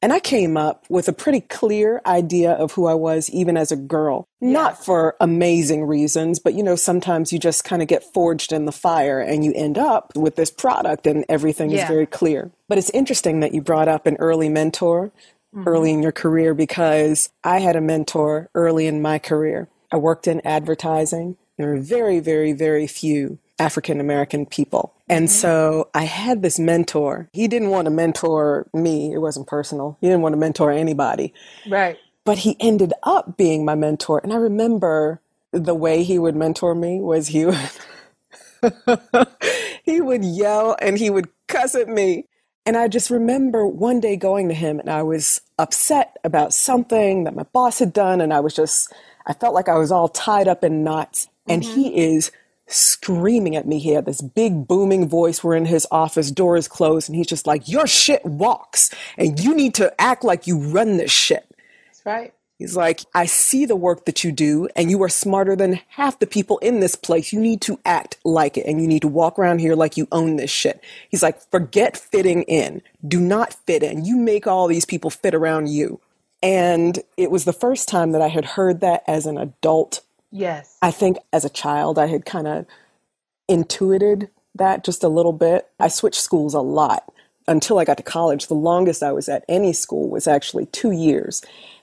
and 0.01 0.11
I 0.11 0.19
came 0.19 0.57
up 0.57 0.85
with 0.89 1.07
a 1.07 1.13
pretty 1.13 1.41
clear 1.41 2.01
idea 2.05 2.53
of 2.53 2.71
who 2.71 2.87
I 2.87 2.95
was 2.95 3.29
even 3.29 3.55
as 3.55 3.71
a 3.71 3.75
girl. 3.75 4.27
Yeah. 4.39 4.51
Not 4.51 4.83
for 4.83 5.15
amazing 5.21 5.85
reasons, 5.85 6.39
but 6.39 6.55
you 6.55 6.63
know, 6.63 6.75
sometimes 6.75 7.31
you 7.31 7.37
just 7.37 7.63
kind 7.63 7.81
of 7.81 7.87
get 7.87 8.03
forged 8.03 8.51
in 8.51 8.65
the 8.65 8.71
fire 8.71 9.19
and 9.19 9.45
you 9.45 9.53
end 9.53 9.77
up 9.77 10.11
with 10.15 10.35
this 10.35 10.49
product 10.49 11.05
and 11.05 11.23
everything 11.29 11.69
yeah. 11.69 11.83
is 11.83 11.87
very 11.87 12.07
clear. 12.07 12.51
But 12.67 12.79
it's 12.79 12.89
interesting 12.91 13.41
that 13.41 13.53
you 13.53 13.61
brought 13.61 13.87
up 13.87 14.07
an 14.07 14.17
early 14.17 14.49
mentor 14.49 15.11
mm-hmm. 15.53 15.67
early 15.67 15.91
in 15.91 16.01
your 16.01 16.11
career 16.11 16.55
because 16.55 17.29
I 17.43 17.59
had 17.59 17.75
a 17.75 17.81
mentor 17.81 18.49
early 18.55 18.87
in 18.87 19.01
my 19.01 19.19
career. 19.19 19.69
I 19.91 19.97
worked 19.97 20.27
in 20.27 20.41
advertising. 20.45 21.37
There 21.57 21.67
were 21.67 21.79
very, 21.79 22.19
very, 22.19 22.53
very 22.53 22.87
few 22.87 23.37
African 23.61 23.99
American 23.99 24.45
people. 24.45 24.93
And 25.07 25.27
mm-hmm. 25.27 25.33
so 25.33 25.89
I 25.93 26.03
had 26.05 26.41
this 26.41 26.57
mentor. 26.57 27.29
He 27.31 27.47
didn't 27.47 27.69
want 27.69 27.85
to 27.85 27.91
mentor 27.91 28.67
me. 28.73 29.13
It 29.13 29.19
wasn't 29.19 29.47
personal. 29.47 29.97
He 30.01 30.07
didn't 30.07 30.21
want 30.21 30.33
to 30.33 30.39
mentor 30.39 30.71
anybody. 30.71 31.33
Right. 31.69 31.97
But 32.25 32.39
he 32.39 32.57
ended 32.59 32.93
up 33.03 33.37
being 33.37 33.63
my 33.63 33.75
mentor. 33.75 34.19
And 34.23 34.33
I 34.33 34.37
remember 34.37 35.21
the 35.51 35.75
way 35.75 36.03
he 36.03 36.17
would 36.17 36.35
mentor 36.35 36.73
me 36.73 36.99
was 37.01 37.27
he 37.27 37.45
would 37.45 37.57
he 39.83 40.01
would 40.01 40.25
yell 40.25 40.75
and 40.81 40.97
he 40.97 41.09
would 41.09 41.29
cuss 41.47 41.75
at 41.75 41.87
me. 41.87 42.25
And 42.65 42.77
I 42.77 42.87
just 42.87 43.09
remember 43.09 43.67
one 43.67 43.99
day 43.99 44.15
going 44.15 44.47
to 44.49 44.53
him 44.55 44.79
and 44.79 44.89
I 44.89 45.03
was 45.03 45.41
upset 45.59 46.17
about 46.23 46.53
something 46.53 47.25
that 47.25 47.35
my 47.35 47.43
boss 47.43 47.79
had 47.79 47.93
done. 47.93 48.21
And 48.21 48.33
I 48.33 48.39
was 48.39 48.55
just, 48.55 48.91
I 49.25 49.33
felt 49.33 49.53
like 49.53 49.69
I 49.69 49.77
was 49.77 49.91
all 49.91 50.07
tied 50.09 50.47
up 50.47 50.63
in 50.63 50.83
knots. 50.83 51.27
And 51.47 51.63
mm-hmm. 51.63 51.79
he 51.79 52.15
is 52.15 52.31
screaming 52.73 53.55
at 53.55 53.67
me. 53.67 53.79
He 53.79 53.91
had 53.91 54.05
this 54.05 54.21
big 54.21 54.67
booming 54.67 55.07
voice. 55.07 55.43
We're 55.43 55.55
in 55.55 55.65
his 55.65 55.87
office, 55.91 56.31
door 56.31 56.57
is 56.57 56.67
closed, 56.67 57.09
and 57.09 57.15
he's 57.15 57.27
just 57.27 57.47
like, 57.47 57.67
Your 57.67 57.87
shit 57.87 58.25
walks, 58.25 58.89
and 59.17 59.39
you 59.39 59.55
need 59.55 59.75
to 59.75 59.93
act 60.01 60.23
like 60.23 60.47
you 60.47 60.59
run 60.59 60.97
this 60.97 61.11
shit. 61.11 61.45
That's 61.87 62.05
right. 62.05 62.33
He's 62.61 62.75
like, 62.75 63.01
I 63.15 63.25
see 63.25 63.65
the 63.65 63.75
work 63.75 64.05
that 64.05 64.23
you 64.23 64.31
do, 64.31 64.69
and 64.75 64.91
you 64.91 65.01
are 65.01 65.09
smarter 65.09 65.55
than 65.55 65.79
half 65.87 66.19
the 66.19 66.27
people 66.27 66.59
in 66.59 66.79
this 66.79 66.93
place. 66.93 67.33
You 67.33 67.39
need 67.39 67.59
to 67.61 67.79
act 67.85 68.17
like 68.23 68.55
it, 68.55 68.67
and 68.67 68.79
you 68.79 68.87
need 68.87 69.01
to 69.01 69.07
walk 69.07 69.39
around 69.39 69.61
here 69.61 69.73
like 69.73 69.97
you 69.97 70.07
own 70.11 70.35
this 70.35 70.51
shit. 70.51 70.79
He's 71.09 71.23
like, 71.23 71.41
forget 71.49 71.97
fitting 71.97 72.43
in. 72.43 72.83
Do 73.07 73.19
not 73.19 73.55
fit 73.65 73.81
in. 73.81 74.05
You 74.05 74.15
make 74.15 74.45
all 74.45 74.67
these 74.67 74.85
people 74.85 75.09
fit 75.09 75.33
around 75.33 75.69
you. 75.69 75.99
And 76.43 76.99
it 77.17 77.31
was 77.31 77.45
the 77.45 77.51
first 77.51 77.89
time 77.89 78.11
that 78.11 78.21
I 78.21 78.27
had 78.27 78.45
heard 78.45 78.79
that 78.81 79.03
as 79.07 79.25
an 79.25 79.39
adult. 79.39 80.01
Yes. 80.31 80.77
I 80.81 80.91
think 80.91 81.17
as 81.33 81.45
a 81.45 81.49
child, 81.49 81.99
I 81.99 82.07
had 82.07 82.25
kind 82.25 82.47
of 82.47 82.65
intuited 83.49 84.29
that 84.55 84.83
just 84.83 85.03
a 85.03 85.09
little 85.09 85.33
bit. 85.33 85.67
I 85.79 85.87
switched 85.87 86.21
schools 86.21 86.53
a 86.53 86.61
lot 86.61 87.11
until 87.47 87.79
I 87.79 87.85
got 87.85 87.97
to 87.97 88.03
college. 88.03 88.47
The 88.47 88.53
longest 88.55 89.03
I 89.03 89.11
was 89.11 89.29
at 89.29 89.45
any 89.49 89.73
school 89.73 90.09
was 90.09 90.27
actually 90.27 90.67
two 90.67 90.91
years. 90.91 91.41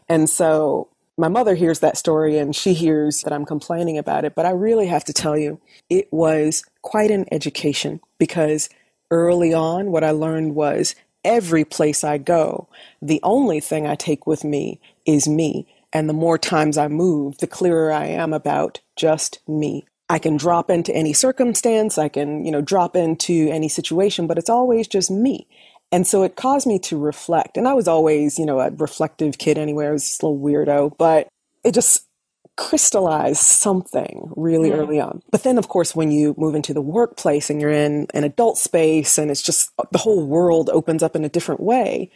And 0.09 0.29
so 0.31 0.89
my 1.17 1.29
mother 1.29 1.55
hears 1.55 1.81
that 1.81 1.97
story 1.97 2.39
and 2.39 2.55
she 2.55 2.75
hears 2.75 3.23
that 3.23 3.33
I'm 3.33 3.45
complaining 3.45 3.99
about 3.99 4.25
it. 4.25 4.35
But 4.35 4.47
I 4.47 4.51
really 4.51 4.87
have 4.87 5.05
to 5.05 5.13
tell 5.13 5.37
you, 5.37 5.61
it 5.91 6.11
was 6.13 6.65
quite 6.83 7.11
an 7.11 7.27
education 7.33 8.01
because 8.19 8.69
early 9.11 9.53
on, 9.53 9.91
what 9.91 10.05
I 10.05 10.11
learned 10.13 10.55
was 10.55 10.95
every 11.25 11.65
place 11.65 12.05
I 12.05 12.19
go, 12.19 12.69
the 13.03 13.21
only 13.23 13.61
thing 13.61 13.87
I 13.87 13.95
take 13.97 14.27
with 14.27 14.45
me 14.45 14.81
is 15.07 15.29
me. 15.29 15.67
And 15.93 16.09
the 16.09 16.15
more 16.15 16.39
times 16.39 16.77
I 16.77 16.89
move, 16.89 17.39
the 17.39 17.47
clearer 17.47 17.93
I 17.93 18.07
am 18.07 18.33
about 18.33 18.81
just 18.97 19.41
me. 19.49 19.87
I 20.11 20.19
can 20.19 20.37
drop 20.37 20.71
into 20.71 20.95
any 20.95 21.13
circumstance, 21.13 21.99
I 21.99 22.09
can, 22.09 22.45
you 22.45 22.51
know, 22.51 22.63
drop 22.63 22.97
into 22.97 23.49
any 23.51 23.69
situation, 23.69 24.27
but 24.27 24.39
it's 24.39 24.51
always 24.51 24.89
just 24.89 25.11
me. 25.11 25.47
And 25.91 26.07
so 26.07 26.23
it 26.23 26.37
caused 26.37 26.67
me 26.67 26.79
to 26.81 26.99
reflect. 26.99 27.57
And 27.57 27.67
I 27.67 27.75
was 27.75 27.89
always, 27.89 28.39
you 28.39 28.47
know, 28.47 28.61
a 28.61 28.71
reflective 28.71 29.39
kid 29.39 29.59
anyway. 29.59 29.87
I 29.87 29.93
was 29.93 30.07
just 30.07 30.23
a 30.23 30.27
little 30.27 30.41
weirdo, 30.41 30.97
but 30.99 31.29
it 31.65 31.73
just 31.73 32.07
crystallized 32.57 33.41
something 33.41 34.33
really 34.37 34.71
mm. 34.71 34.77
early 34.77 35.01
on. 35.01 35.23
But 35.31 35.45
then, 35.45 35.59
of 35.59 35.69
course, 35.69 35.95
when 35.95 36.11
you 36.11 36.35
move 36.37 36.55
into 36.55 36.75
the 36.75 36.83
workplace 36.83 37.49
and 37.49 37.61
you're 37.61 37.71
in 37.71 38.07
an 38.13 38.25
adult 38.25 38.59
space 38.59 39.17
and 39.17 39.31
it's 39.31 39.43
just 39.43 39.71
the 39.93 39.99
whole 39.99 40.27
world 40.27 40.69
opens 40.71 41.03
up 41.03 41.17
in 41.17 41.25
a 41.25 41.29
different 41.29 41.61
way, 41.61 42.11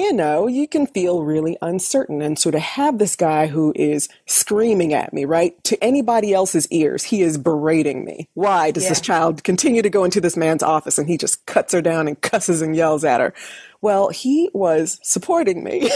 you 0.00 0.14
know, 0.14 0.46
you 0.46 0.66
can 0.66 0.86
feel 0.86 1.22
really 1.22 1.58
uncertain. 1.60 2.22
And 2.22 2.38
so 2.38 2.50
to 2.50 2.58
have 2.58 2.98
this 2.98 3.16
guy 3.16 3.46
who 3.46 3.72
is 3.76 4.08
screaming 4.26 4.94
at 4.94 5.12
me, 5.12 5.26
right, 5.26 5.62
to 5.64 5.82
anybody 5.84 6.32
else's 6.32 6.66
ears, 6.70 7.04
he 7.04 7.20
is 7.20 7.36
berating 7.36 8.04
me. 8.04 8.28
Why 8.32 8.70
does 8.70 8.84
yeah. 8.84 8.88
this 8.88 9.00
child 9.02 9.44
continue 9.44 9.82
to 9.82 9.90
go 9.90 10.04
into 10.04 10.20
this 10.20 10.38
man's 10.38 10.62
office 10.62 10.98
and 10.98 11.06
he 11.06 11.18
just 11.18 11.44
cuts 11.44 11.74
her 11.74 11.82
down 11.82 12.08
and 12.08 12.20
cusses 12.20 12.62
and 12.62 12.74
yells 12.74 13.04
at 13.04 13.20
her? 13.20 13.34
Well, 13.82 14.08
he 14.08 14.50
was 14.54 14.98
supporting 15.02 15.62
me. 15.62 15.90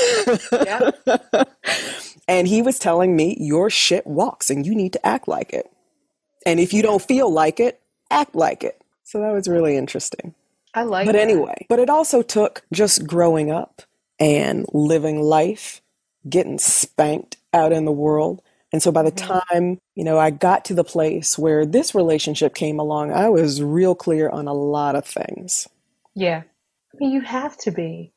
Yeah. 0.53 0.91
and 2.29 2.47
he 2.47 2.61
was 2.61 2.79
telling 2.79 3.17
me, 3.17 3.37
your 3.41 3.71
shit 3.71 4.07
walks 4.07 4.51
and 4.51 4.67
you 4.67 4.75
need 4.75 4.93
to 4.93 5.07
act 5.07 5.29
like 5.29 5.53
it. 5.55 5.71
And 6.45 6.61
if 6.61 6.75
you 6.75 6.83
don't 6.83 7.03
feel 7.03 7.31
like 7.31 7.59
it, 7.59 7.81
act 8.11 8.35
like 8.35 8.65
it. 8.65 8.81
So 9.05 9.21
that 9.21 9.33
was 9.33 9.49
really 9.49 9.77
interesting. 9.79 10.35
I 10.75 10.83
like 10.83 11.07
But 11.07 11.13
that. 11.13 11.23
anyway, 11.23 11.67
but 11.69 11.79
it 11.79 11.89
also 11.89 12.21
took 12.21 12.63
just 12.73 13.07
growing 13.07 13.51
up 13.51 13.83
and 14.19 14.67
living 14.73 15.21
life, 15.21 15.83
getting 16.29 16.59
spanked 16.59 17.37
out 17.53 17.73
in 17.73 17.85
the 17.85 17.93
world. 17.93 18.43
And 18.73 18.83
so 18.83 18.91
by 18.91 19.03
the 19.03 19.13
mm-hmm. 19.13 19.55
time, 19.55 19.81
you 19.95 20.05
know, 20.05 20.19
I 20.19 20.31
got 20.31 20.65
to 20.67 20.75
the 20.75 20.85
place 20.85 21.39
where 21.39 21.65
this 21.65 21.95
relationship 21.95 22.55
came 22.55 22.79
along, 22.79 23.13
I 23.13 23.29
was 23.29 23.63
real 23.63 23.95
clear 23.95 24.29
on 24.29 24.49
a 24.49 24.53
lot 24.53 24.97
of 24.97 25.05
things. 25.05 25.69
Yeah. 26.15 26.43
I 26.93 26.97
mean, 26.99 27.13
you 27.13 27.21
have 27.21 27.57
to 27.59 27.71
be. 27.71 28.13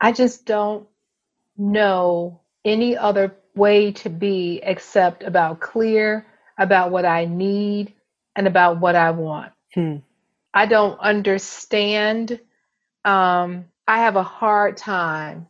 I 0.00 0.12
just 0.12 0.46
don't 0.46 0.86
know 1.56 2.40
any 2.64 2.96
other 2.96 3.34
way 3.54 3.92
to 3.92 4.08
be 4.08 4.60
except 4.62 5.24
about 5.24 5.60
clear 5.60 6.26
about 6.58 6.90
what 6.90 7.04
I 7.04 7.24
need 7.24 7.94
and 8.36 8.46
about 8.46 8.80
what 8.80 8.94
I 8.94 9.10
want. 9.10 9.52
Hmm. 9.74 9.96
I 10.54 10.66
don't 10.66 10.98
understand. 11.00 12.40
Um, 13.04 13.66
I 13.88 13.98
have 13.98 14.16
a 14.16 14.22
hard 14.22 14.76
time 14.76 15.48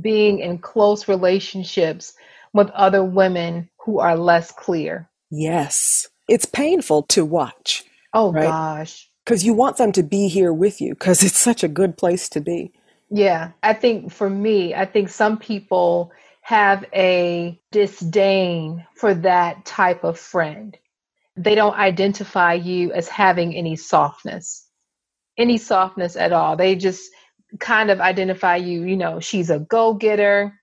being 0.00 0.38
in 0.38 0.58
close 0.58 1.08
relationships 1.08 2.12
with 2.52 2.70
other 2.70 3.02
women 3.02 3.68
who 3.84 3.98
are 3.98 4.16
less 4.16 4.52
clear. 4.52 5.08
Yes. 5.30 6.06
It's 6.28 6.44
painful 6.44 7.02
to 7.04 7.24
watch. 7.24 7.84
Oh, 8.14 8.32
right? 8.32 8.44
gosh. 8.44 9.08
Because 9.24 9.44
you 9.44 9.54
want 9.54 9.78
them 9.78 9.92
to 9.92 10.02
be 10.02 10.28
here 10.28 10.52
with 10.52 10.80
you 10.80 10.94
because 10.94 11.22
it's 11.22 11.38
such 11.38 11.64
a 11.64 11.68
good 11.68 11.96
place 11.96 12.28
to 12.30 12.40
be. 12.40 12.72
Yeah. 13.10 13.50
I 13.62 13.74
think 13.74 14.12
for 14.12 14.30
me, 14.30 14.74
I 14.74 14.84
think 14.84 15.08
some 15.08 15.38
people 15.38 16.12
have 16.42 16.84
a 16.94 17.60
disdain 17.72 18.86
for 18.94 19.14
that 19.14 19.64
type 19.64 20.04
of 20.04 20.18
friend 20.18 20.78
they 21.38 21.54
don't 21.54 21.76
identify 21.76 22.54
you 22.54 22.92
as 22.92 23.08
having 23.08 23.54
any 23.54 23.76
softness, 23.76 24.66
any 25.38 25.56
softness 25.56 26.16
at 26.16 26.32
all. 26.32 26.56
They 26.56 26.74
just 26.74 27.10
kind 27.60 27.90
of 27.90 28.00
identify 28.00 28.56
you, 28.56 28.84
you 28.84 28.96
know, 28.96 29.20
she's 29.20 29.50
a 29.50 29.60
go 29.60 29.94
getter. 29.94 30.54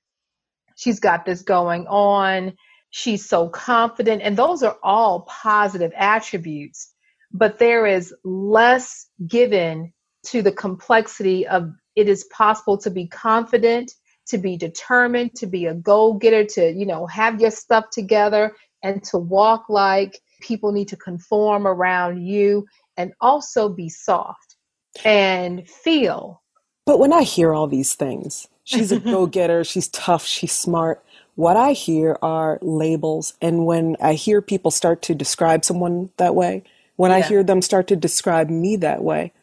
She's 0.76 1.00
got 1.00 1.26
this 1.26 1.42
going 1.42 1.88
on. 1.88 2.54
She's 2.90 3.28
so 3.28 3.50
confident. 3.50 4.22
And 4.22 4.38
those 4.38 4.64
are 4.64 4.78
all 4.84 5.22
positive 5.22 5.92
attributes. 5.96 6.92
But 7.32 7.60
there 7.60 7.86
is 7.86 8.14
less 8.24 9.08
given 9.28 9.94
to 10.28 10.42
the 10.42 10.52
complexity 10.52 11.48
of 11.48 11.72
it 11.96 12.10
is 12.10 12.26
possible 12.26 12.78
to 12.80 12.90
be 12.90 13.08
confident, 13.08 13.92
to 14.28 14.38
be 14.38 14.58
determined, 14.58 15.36
to 15.36 15.46
be 15.46 15.66
a 15.66 15.74
go 15.74 16.14
getter, 16.14 16.44
to, 16.44 16.72
you 16.72 16.86
know, 16.86 17.06
have 17.08 17.40
your 17.40 17.52
stuff 17.52 17.90
together 17.92 18.56
and 18.84 19.04
to 19.06 19.18
walk 19.18 19.66
like 19.70 20.20
people 20.42 20.72
need 20.72 20.88
to 20.90 20.98
conform 20.98 21.68
around 21.68 22.26
you 22.26 22.66
and 22.98 23.14
also 23.22 23.70
be 23.70 23.90
soft 23.90 24.56
and 25.04 25.68
feel. 25.68 26.42
But 26.86 27.00
when 27.00 27.14
I 27.14 27.24
hear 27.24 27.54
all 27.54 27.68
these 27.68 27.96
things, 27.96 28.48
she's 28.64 28.92
a 28.92 29.00
go 29.12 29.26
getter, 29.26 29.64
she's 29.64 29.88
tough, 29.90 30.26
she's 30.26 30.52
smart. 30.52 31.04
What 31.36 31.58
I 31.58 31.74
hear 31.74 32.18
are 32.22 32.60
labels. 32.62 33.34
And 33.42 33.66
when 33.66 33.98
I 34.02 34.14
hear 34.14 34.42
people 34.42 34.72
start 34.72 35.02
to 35.04 35.16
describe 35.16 35.66
someone 35.66 36.10
that 36.18 36.36
way, 36.36 36.64
when 36.96 37.12
yeah. 37.12 37.18
I 37.18 37.22
hear 37.22 37.44
them 37.44 37.62
start 37.62 37.88
to 37.88 37.96
describe 37.96 38.50
me 38.50 38.78
that 38.78 39.04
way, 39.04 39.34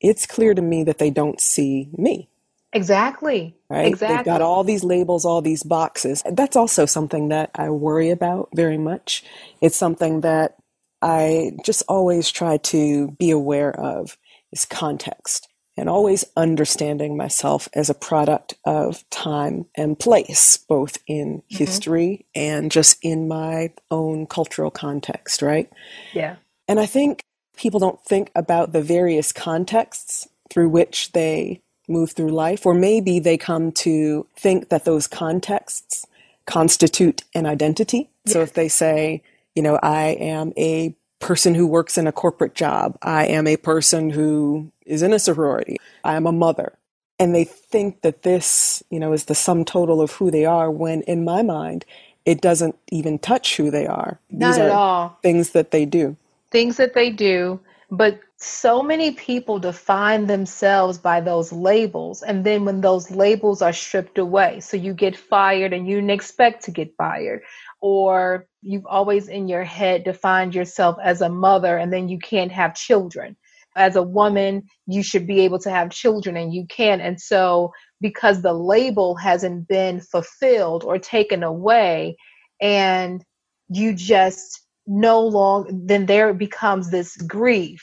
it's 0.00 0.26
clear 0.26 0.54
to 0.54 0.62
me 0.62 0.84
that 0.84 0.98
they 0.98 1.10
don't 1.10 1.40
see 1.40 1.88
me. 1.96 2.28
Exactly. 2.72 3.56
Right? 3.70 3.86
Exactly. 3.86 4.16
They've 4.18 4.24
got 4.26 4.42
all 4.42 4.62
these 4.62 4.84
labels, 4.84 5.24
all 5.24 5.40
these 5.40 5.62
boxes. 5.62 6.22
That's 6.30 6.56
also 6.56 6.84
something 6.84 7.28
that 7.30 7.50
I 7.54 7.70
worry 7.70 8.10
about 8.10 8.50
very 8.54 8.76
much. 8.76 9.24
It's 9.60 9.76
something 9.76 10.20
that 10.20 10.56
I 11.00 11.52
just 11.64 11.82
always 11.88 12.30
try 12.30 12.58
to 12.58 13.10
be 13.12 13.30
aware 13.30 13.74
of 13.80 14.18
is 14.52 14.64
context 14.64 15.48
and 15.76 15.88
always 15.88 16.24
understanding 16.36 17.16
myself 17.16 17.68
as 17.74 17.90
a 17.90 17.94
product 17.94 18.54
of 18.64 19.08
time 19.10 19.66
and 19.74 19.98
place, 19.98 20.56
both 20.56 20.98
in 21.06 21.38
mm-hmm. 21.38 21.56
history 21.56 22.26
and 22.34 22.70
just 22.70 22.98
in 23.02 23.28
my 23.28 23.70
own 23.90 24.26
cultural 24.26 24.70
context, 24.70 25.42
right? 25.42 25.70
Yeah. 26.14 26.36
And 26.66 26.80
I 26.80 26.86
think 26.86 27.22
people 27.56 27.80
don't 27.80 28.02
think 28.04 28.30
about 28.34 28.72
the 28.72 28.82
various 28.82 29.32
contexts 29.32 30.28
through 30.50 30.68
which 30.68 31.12
they 31.12 31.60
move 31.88 32.12
through 32.12 32.30
life, 32.30 32.66
or 32.66 32.74
maybe 32.74 33.18
they 33.18 33.36
come 33.36 33.70
to 33.70 34.26
think 34.36 34.70
that 34.70 34.84
those 34.84 35.06
contexts 35.06 36.06
constitute 36.46 37.22
an 37.34 37.46
identity. 37.46 38.10
Yes. 38.24 38.32
So 38.32 38.40
if 38.40 38.54
they 38.54 38.68
say, 38.68 39.22
you 39.54 39.62
know, 39.62 39.78
I 39.82 40.08
am 40.20 40.52
a 40.56 40.94
person 41.18 41.54
who 41.54 41.66
works 41.66 41.96
in 41.96 42.06
a 42.06 42.12
corporate 42.12 42.54
job, 42.54 42.98
I 43.02 43.26
am 43.26 43.46
a 43.46 43.56
person 43.56 44.10
who 44.10 44.70
is 44.86 45.02
in 45.02 45.12
a 45.12 45.18
sorority, 45.18 45.76
I 46.04 46.14
am 46.16 46.26
a 46.26 46.32
mother. 46.32 46.78
and 47.18 47.34
they 47.34 47.44
think 47.44 48.02
that 48.02 48.22
this, 48.22 48.82
you 48.90 49.00
know, 49.00 49.12
is 49.14 49.24
the 49.24 49.34
sum 49.34 49.64
total 49.64 50.02
of 50.02 50.12
who 50.12 50.30
they 50.30 50.44
are 50.44 50.70
when 50.70 51.00
in 51.02 51.24
my 51.24 51.42
mind 51.42 51.84
it 52.26 52.42
doesn't 52.42 52.76
even 52.90 53.18
touch 53.18 53.56
who 53.56 53.70
they 53.70 53.86
are. 53.86 54.20
These 54.28 54.58
Not 54.58 54.60
at 54.60 54.70
all. 54.70 55.18
Things 55.22 55.50
that 55.50 55.70
they 55.70 55.86
do. 55.86 56.16
Things 56.50 56.76
that 56.76 56.92
they 56.92 57.10
do, 57.10 57.60
but 57.90 58.20
so 58.38 58.82
many 58.82 59.12
people 59.12 59.58
define 59.58 60.26
themselves 60.26 60.98
by 60.98 61.20
those 61.22 61.52
labels 61.52 62.22
and 62.22 62.44
then 62.44 62.66
when 62.66 62.82
those 62.82 63.10
labels 63.10 63.62
are 63.62 63.72
stripped 63.72 64.18
away 64.18 64.60
so 64.60 64.76
you 64.76 64.92
get 64.92 65.16
fired 65.16 65.72
and 65.72 65.88
you 65.88 65.96
didn't 65.96 66.10
expect 66.10 66.62
to 66.64 66.70
get 66.70 66.94
fired 66.96 67.40
or 67.80 68.46
you've 68.60 68.84
always 68.84 69.28
in 69.28 69.48
your 69.48 69.64
head 69.64 70.04
defined 70.04 70.54
yourself 70.54 70.98
as 71.02 71.22
a 71.22 71.30
mother 71.30 71.78
and 71.78 71.90
then 71.90 72.10
you 72.10 72.18
can't 72.18 72.52
have 72.52 72.74
children 72.74 73.36
as 73.76 73.96
a 73.96 74.02
woman, 74.02 74.64
you 74.86 75.02
should 75.02 75.26
be 75.26 75.40
able 75.40 75.58
to 75.60 75.70
have 75.70 75.90
children 75.90 76.36
and 76.36 76.52
you 76.52 76.66
can. 76.68 77.00
And 77.00 77.20
so, 77.20 77.72
because 78.00 78.42
the 78.42 78.52
label 78.52 79.14
hasn't 79.16 79.68
been 79.68 80.00
fulfilled 80.00 80.84
or 80.84 80.98
taken 80.98 81.42
away, 81.42 82.16
and 82.60 83.24
you 83.68 83.94
just 83.94 84.62
no 84.86 85.20
longer, 85.20 85.70
then 85.72 86.06
there 86.06 86.32
becomes 86.34 86.90
this 86.90 87.16
grief 87.16 87.82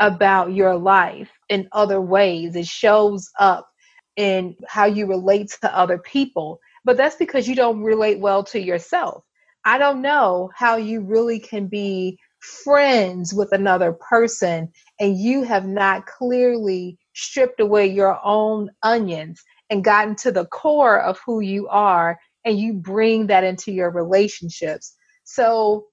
about 0.00 0.52
your 0.52 0.76
life 0.76 1.30
in 1.48 1.68
other 1.72 2.00
ways. 2.00 2.56
It 2.56 2.66
shows 2.66 3.28
up 3.38 3.68
in 4.16 4.56
how 4.66 4.86
you 4.86 5.06
relate 5.06 5.56
to 5.60 5.76
other 5.76 5.98
people. 5.98 6.60
But 6.84 6.96
that's 6.96 7.16
because 7.16 7.48
you 7.48 7.54
don't 7.54 7.82
relate 7.82 8.20
well 8.20 8.44
to 8.44 8.60
yourself. 8.60 9.24
I 9.64 9.78
don't 9.78 10.00
know 10.00 10.50
how 10.54 10.76
you 10.76 11.00
really 11.00 11.40
can 11.40 11.66
be 11.66 12.18
friends 12.40 13.34
with 13.34 13.52
another 13.52 13.92
person 13.92 14.70
and 15.00 15.18
you 15.18 15.42
have 15.42 15.66
not 15.66 16.06
clearly 16.06 16.98
stripped 17.14 17.60
away 17.60 17.86
your 17.86 18.18
own 18.24 18.70
onions 18.82 19.42
and 19.70 19.84
gotten 19.84 20.14
to 20.16 20.32
the 20.32 20.46
core 20.46 21.00
of 21.00 21.18
who 21.26 21.40
you 21.40 21.68
are 21.68 22.18
and 22.44 22.58
you 22.58 22.74
bring 22.74 23.26
that 23.26 23.44
into 23.44 23.72
your 23.72 23.90
relationships. 23.90 24.94
So 25.24 25.86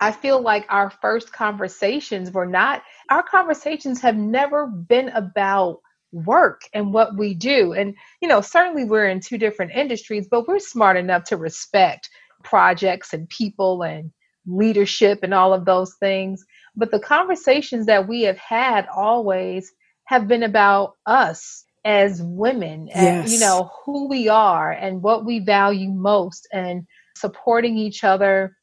I 0.00 0.12
feel 0.12 0.40
like 0.42 0.66
our 0.68 0.90
first 0.90 1.32
conversations 1.32 2.30
were 2.30 2.46
not, 2.46 2.82
our 3.08 3.22
conversations 3.22 4.00
have 4.02 4.16
never 4.16 4.66
been 4.66 5.08
about 5.10 5.78
work 6.12 6.62
and 6.74 6.92
what 6.92 7.16
we 7.16 7.34
do. 7.34 7.72
And, 7.72 7.94
you 8.20 8.28
know, 8.28 8.40
certainly 8.40 8.84
we're 8.84 9.08
in 9.08 9.20
two 9.20 9.38
different 9.38 9.72
industries, 9.72 10.28
but 10.30 10.46
we're 10.46 10.58
smart 10.58 10.96
enough 10.96 11.24
to 11.24 11.36
respect 11.36 12.10
projects 12.42 13.12
and 13.12 13.28
people 13.28 13.82
and 13.82 14.10
leadership 14.46 15.20
and 15.22 15.34
all 15.34 15.52
of 15.52 15.64
those 15.64 15.94
things. 15.94 16.44
But 16.76 16.90
the 16.90 17.00
conversations 17.00 17.86
that 17.86 18.08
we 18.08 18.22
have 18.22 18.38
had 18.38 18.86
always 18.94 19.72
have 20.04 20.28
been 20.28 20.42
about 20.42 20.94
us 21.06 21.64
as 21.86 22.20
women 22.20 22.88
yes. 22.88 22.96
and 22.96 23.30
you 23.30 23.38
know 23.38 23.70
who 23.84 24.08
we 24.08 24.28
are 24.28 24.72
and 24.72 25.02
what 25.02 25.24
we 25.24 25.38
value 25.38 25.88
most 25.88 26.48
and 26.52 26.84
supporting 27.16 27.78
each 27.78 28.02
other 28.02 28.56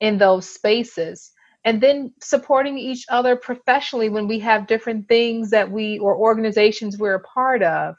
in 0.00 0.16
those 0.16 0.48
spaces 0.48 1.32
and 1.64 1.80
then 1.80 2.12
supporting 2.22 2.78
each 2.78 3.04
other 3.08 3.34
professionally 3.34 4.08
when 4.08 4.28
we 4.28 4.38
have 4.38 4.68
different 4.68 5.08
things 5.08 5.50
that 5.50 5.72
we 5.72 5.98
or 5.98 6.16
organizations 6.16 6.96
we're 6.96 7.16
a 7.16 7.20
part 7.20 7.64
of 7.64 7.96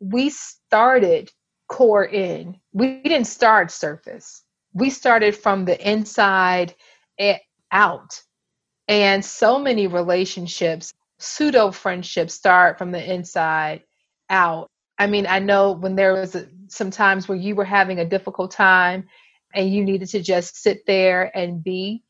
we 0.00 0.30
started 0.30 1.30
core 1.68 2.06
in 2.06 2.56
we 2.72 3.02
didn't 3.02 3.26
start 3.26 3.70
surface 3.70 4.42
we 4.76 4.90
started 4.90 5.34
from 5.34 5.64
the 5.64 5.90
inside 5.90 6.74
out. 7.72 8.22
And 8.88 9.24
so 9.24 9.58
many 9.58 9.86
relationships, 9.86 10.92
pseudo 11.18 11.70
friendships, 11.70 12.34
start 12.34 12.76
from 12.76 12.92
the 12.92 13.12
inside 13.12 13.82
out. 14.28 14.68
I 14.98 15.06
mean, 15.06 15.26
I 15.26 15.38
know 15.38 15.72
when 15.72 15.96
there 15.96 16.12
was 16.12 16.34
a, 16.34 16.46
some 16.68 16.90
times 16.90 17.26
where 17.26 17.38
you 17.38 17.54
were 17.54 17.64
having 17.64 18.00
a 18.00 18.04
difficult 18.04 18.50
time 18.50 19.08
and 19.54 19.72
you 19.72 19.82
needed 19.82 20.08
to 20.10 20.20
just 20.22 20.62
sit 20.62 20.84
there 20.86 21.34
and 21.34 21.64
be, 21.64 22.02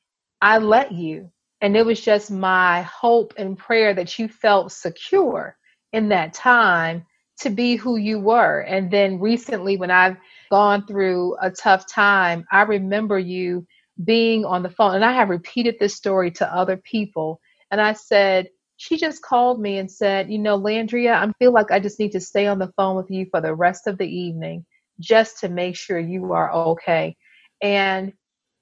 I 0.43 0.59
let 0.59 0.91
you. 0.91 1.31
And 1.61 1.77
it 1.77 1.87
was 1.87 2.01
just 2.01 2.33
my 2.33 2.83
hope 2.83 3.33
and 3.39 3.57
prayer 3.57 3.95
that 3.95 4.19
you 4.19 4.29
felt 4.29 4.73
secure 4.73 5.57
in 5.93 6.09
that 6.09 6.35
time 6.35 7.07
to 7.39 7.51
be 7.51 7.77
who 7.77 7.97
you 7.97 8.19
were. 8.19 8.61
And 8.61 8.91
then 8.91 9.21
recently, 9.21 9.77
when 9.77 9.93
I've 9.93 10.17
gone 10.51 10.87
through 10.87 11.37
a 11.41 11.51
tough 11.51 11.87
time, 11.87 12.45
I 12.51 12.63
remember 12.63 13.19
you 13.19 13.67
being 14.05 14.45
on 14.45 14.63
the 14.63 14.71
phone. 14.71 14.95
And 14.95 15.05
I 15.05 15.13
have 15.13 15.29
repeated 15.31 15.77
this 15.79 15.95
story 15.95 16.31
to 16.33 16.55
other 16.55 16.77
people. 16.77 17.41
And 17.71 17.81
I 17.81 17.95
said, 17.95 18.49
she 18.77 18.97
just 18.97 19.23
called 19.23 19.61
me 19.61 19.79
and 19.79 19.91
said, 19.91 20.31
You 20.31 20.39
know, 20.39 20.59
Landria, 20.59 21.15
I 21.15 21.31
feel 21.39 21.53
like 21.53 21.71
I 21.71 21.81
just 21.81 21.99
need 21.99 22.13
to 22.13 22.21
stay 22.21 22.47
on 22.47 22.59
the 22.59 22.73
phone 22.77 22.97
with 22.97 23.11
you 23.11 23.27
for 23.31 23.41
the 23.41 23.55
rest 23.55 23.87
of 23.87 23.99
the 23.99 24.07
evening 24.09 24.65
just 25.01 25.41
to 25.41 25.49
make 25.49 25.77
sure 25.77 25.99
you 25.99 26.33
are 26.33 26.53
okay. 26.53 27.17
And 27.63 28.13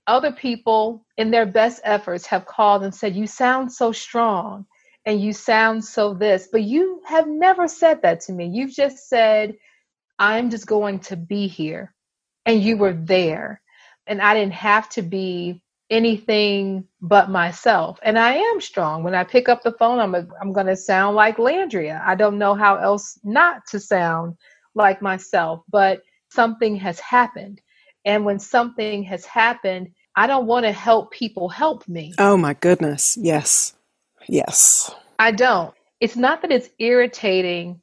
other 0.06 0.32
people, 0.32 1.04
in 1.16 1.30
their 1.30 1.46
best 1.46 1.80
efforts, 1.84 2.26
have 2.26 2.46
called 2.46 2.84
and 2.84 2.94
said, 2.94 3.16
You 3.16 3.26
sound 3.26 3.72
so 3.72 3.92
strong 3.92 4.66
and 5.06 5.20
you 5.20 5.32
sound 5.32 5.84
so 5.84 6.14
this, 6.14 6.48
but 6.50 6.62
you 6.62 7.02
have 7.06 7.26
never 7.28 7.68
said 7.68 8.02
that 8.02 8.20
to 8.20 8.32
me. 8.32 8.46
You've 8.46 8.72
just 8.72 9.08
said, 9.08 9.56
I'm 10.18 10.50
just 10.50 10.66
going 10.66 11.00
to 11.00 11.16
be 11.16 11.46
here. 11.46 11.92
And 12.46 12.62
you 12.62 12.76
were 12.76 12.92
there. 12.92 13.60
And 14.06 14.20
I 14.20 14.34
didn't 14.34 14.52
have 14.54 14.88
to 14.90 15.02
be 15.02 15.62
anything 15.90 16.84
but 17.00 17.30
myself. 17.30 17.98
And 18.02 18.18
I 18.18 18.34
am 18.34 18.60
strong. 18.60 19.02
When 19.02 19.14
I 19.14 19.24
pick 19.24 19.48
up 19.48 19.62
the 19.62 19.72
phone, 19.72 19.98
I'm, 19.98 20.14
a, 20.14 20.26
I'm 20.40 20.52
going 20.52 20.66
to 20.66 20.76
sound 20.76 21.16
like 21.16 21.36
Landria. 21.36 22.02
I 22.04 22.14
don't 22.14 22.38
know 22.38 22.54
how 22.54 22.76
else 22.76 23.18
not 23.22 23.66
to 23.70 23.80
sound 23.80 24.36
like 24.74 25.00
myself, 25.00 25.62
but 25.70 26.02
something 26.30 26.76
has 26.76 26.98
happened. 27.00 27.60
And 28.04 28.24
when 28.24 28.38
something 28.38 29.02
has 29.04 29.24
happened, 29.24 29.90
I 30.16 30.26
don't 30.26 30.46
want 30.46 30.64
to 30.66 30.72
help 30.72 31.10
people 31.12 31.48
help 31.48 31.88
me. 31.88 32.12
Oh 32.18 32.36
my 32.36 32.54
goodness. 32.54 33.16
Yes. 33.20 33.74
Yes. 34.28 34.94
I 35.18 35.30
don't. 35.32 35.74
It's 36.00 36.16
not 36.16 36.42
that 36.42 36.52
it's 36.52 36.68
irritating 36.78 37.80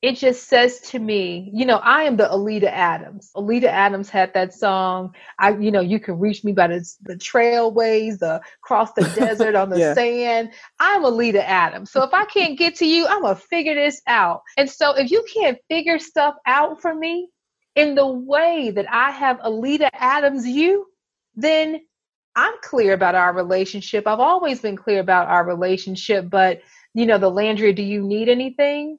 it 0.00 0.12
just 0.12 0.48
says 0.48 0.78
to 0.80 0.98
me, 1.00 1.50
you 1.52 1.66
know, 1.66 1.78
I 1.78 2.04
am 2.04 2.16
the 2.16 2.30
Oleta 2.30 2.72
Adams. 2.72 3.30
Oleta 3.34 3.68
Adams 3.68 4.08
had 4.08 4.32
that 4.34 4.54
song. 4.54 5.12
I, 5.40 5.56
you 5.56 5.72
know, 5.72 5.80
you 5.80 5.98
can 5.98 6.20
reach 6.20 6.44
me 6.44 6.52
by 6.52 6.68
the, 6.68 6.88
the 7.02 7.16
trailways, 7.16 8.20
the 8.20 8.40
cross 8.60 8.92
the 8.92 9.02
desert 9.16 9.56
on 9.56 9.70
the 9.70 9.78
yeah. 9.78 9.94
sand. 9.94 10.52
I'm 10.78 11.04
Oleta 11.04 11.46
Adams. 11.46 11.90
So 11.90 12.04
if 12.04 12.14
I 12.14 12.26
can't 12.26 12.56
get 12.56 12.76
to 12.76 12.86
you, 12.86 13.08
I'm 13.08 13.22
gonna 13.22 13.34
figure 13.34 13.74
this 13.74 14.00
out. 14.06 14.42
And 14.56 14.70
so 14.70 14.94
if 14.96 15.10
you 15.10 15.24
can't 15.34 15.58
figure 15.68 15.98
stuff 15.98 16.36
out 16.46 16.80
for 16.80 16.94
me 16.94 17.28
in 17.74 17.96
the 17.96 18.06
way 18.06 18.70
that 18.70 18.86
I 18.92 19.10
have 19.10 19.40
Oleta 19.42 19.90
Adams 19.92 20.46
you, 20.46 20.86
then 21.34 21.80
I'm 22.36 22.54
clear 22.62 22.92
about 22.92 23.16
our 23.16 23.34
relationship. 23.34 24.06
I've 24.06 24.20
always 24.20 24.60
been 24.60 24.76
clear 24.76 25.00
about 25.00 25.26
our 25.26 25.44
relationship, 25.44 26.30
but 26.30 26.60
you 26.94 27.04
know, 27.04 27.18
the 27.18 27.30
Landry, 27.30 27.72
do 27.72 27.82
you 27.82 28.06
need 28.06 28.28
anything? 28.28 28.98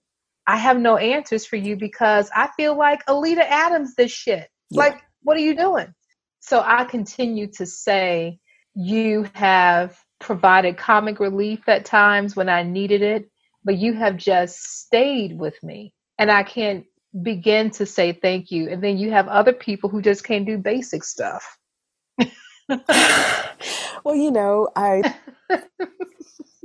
I 0.49 0.55
have 0.55 0.79
no 0.79 0.97
answers 0.97 1.45
for 1.45 1.57
you 1.57 1.75
because 1.75 2.31
I 2.35 2.49
feel 2.57 2.75
like 2.75 3.07
Oleta 3.07 3.47
Adams 3.47 3.93
this 3.93 4.11
shit. 4.11 4.49
Yeah. 4.71 4.79
Like, 4.79 5.03
what 5.21 5.37
are 5.37 5.41
you 5.41 5.55
doing? 5.55 5.93
So 6.39 6.63
I 6.65 6.85
continue 6.85 7.51
to 7.57 7.67
say 7.67 8.39
you 8.73 9.29
have 9.33 9.95
provided 10.19 10.75
comic 10.75 11.19
relief 11.19 11.69
at 11.69 11.85
times 11.85 12.35
when 12.35 12.49
I 12.49 12.63
needed 12.63 13.03
it, 13.03 13.29
but 13.63 13.77
you 13.77 13.93
have 13.93 14.17
just 14.17 14.57
stayed 14.59 15.37
with 15.37 15.61
me. 15.61 15.93
And 16.17 16.31
I 16.31 16.41
can't 16.41 16.83
begin 17.21 17.69
to 17.71 17.85
say 17.85 18.13
thank 18.13 18.49
you. 18.49 18.69
And 18.69 18.83
then 18.83 18.97
you 18.97 19.11
have 19.11 19.27
other 19.27 19.53
people 19.53 19.87
who 19.87 20.01
just 20.01 20.23
can't 20.23 20.47
do 20.47 20.57
basic 20.57 21.03
stuff. 21.03 21.59
well, 22.67 24.15
you 24.15 24.31
know, 24.31 24.67
I 24.75 25.13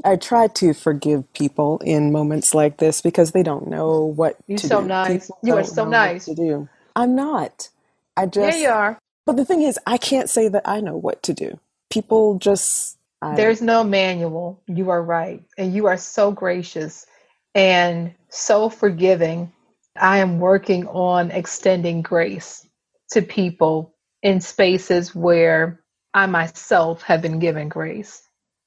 I 0.04 0.16
try 0.16 0.48
to 0.48 0.74
forgive 0.74 1.32
people 1.32 1.80
in 1.84 2.12
moments 2.12 2.54
like 2.54 2.76
this 2.78 3.00
because 3.00 3.32
they 3.32 3.42
don't 3.42 3.68
know 3.68 4.04
what 4.04 4.36
You're 4.46 4.58
to 4.58 4.68
so 4.68 4.80
do. 4.80 4.86
nice. 4.86 5.26
People 5.26 5.38
you 5.42 5.56
are 5.56 5.64
so 5.64 5.88
nice. 5.88 6.26
To 6.26 6.34
do. 6.34 6.68
I'm 6.94 7.14
not. 7.14 7.70
I 8.16 8.26
just. 8.26 8.58
Yeah, 8.58 8.62
you 8.62 8.68
are. 8.68 8.98
But 9.26 9.36
the 9.36 9.44
thing 9.46 9.62
is, 9.62 9.78
I 9.86 9.96
can't 9.98 10.28
say 10.28 10.48
that 10.48 10.62
I 10.68 10.80
know 10.80 10.96
what 10.96 11.22
to 11.24 11.32
do. 11.34 11.58
People 11.90 12.38
just. 12.38 12.98
I, 13.22 13.36
There's 13.36 13.62
no 13.62 13.84
manual. 13.84 14.62
You 14.66 14.90
are 14.90 15.02
right, 15.02 15.42
and 15.56 15.74
you 15.74 15.86
are 15.86 15.96
so 15.96 16.32
gracious 16.32 17.06
and 17.54 18.14
so 18.28 18.68
forgiving. 18.68 19.52
I 19.96 20.18
am 20.18 20.40
working 20.40 20.86
on 20.88 21.30
extending 21.30 22.02
grace 22.02 22.66
to 23.12 23.22
people 23.22 23.94
in 24.22 24.40
spaces 24.42 25.14
where 25.14 25.80
I 26.12 26.26
myself 26.26 27.02
have 27.02 27.22
been 27.22 27.38
given 27.38 27.70
grace. 27.70 28.23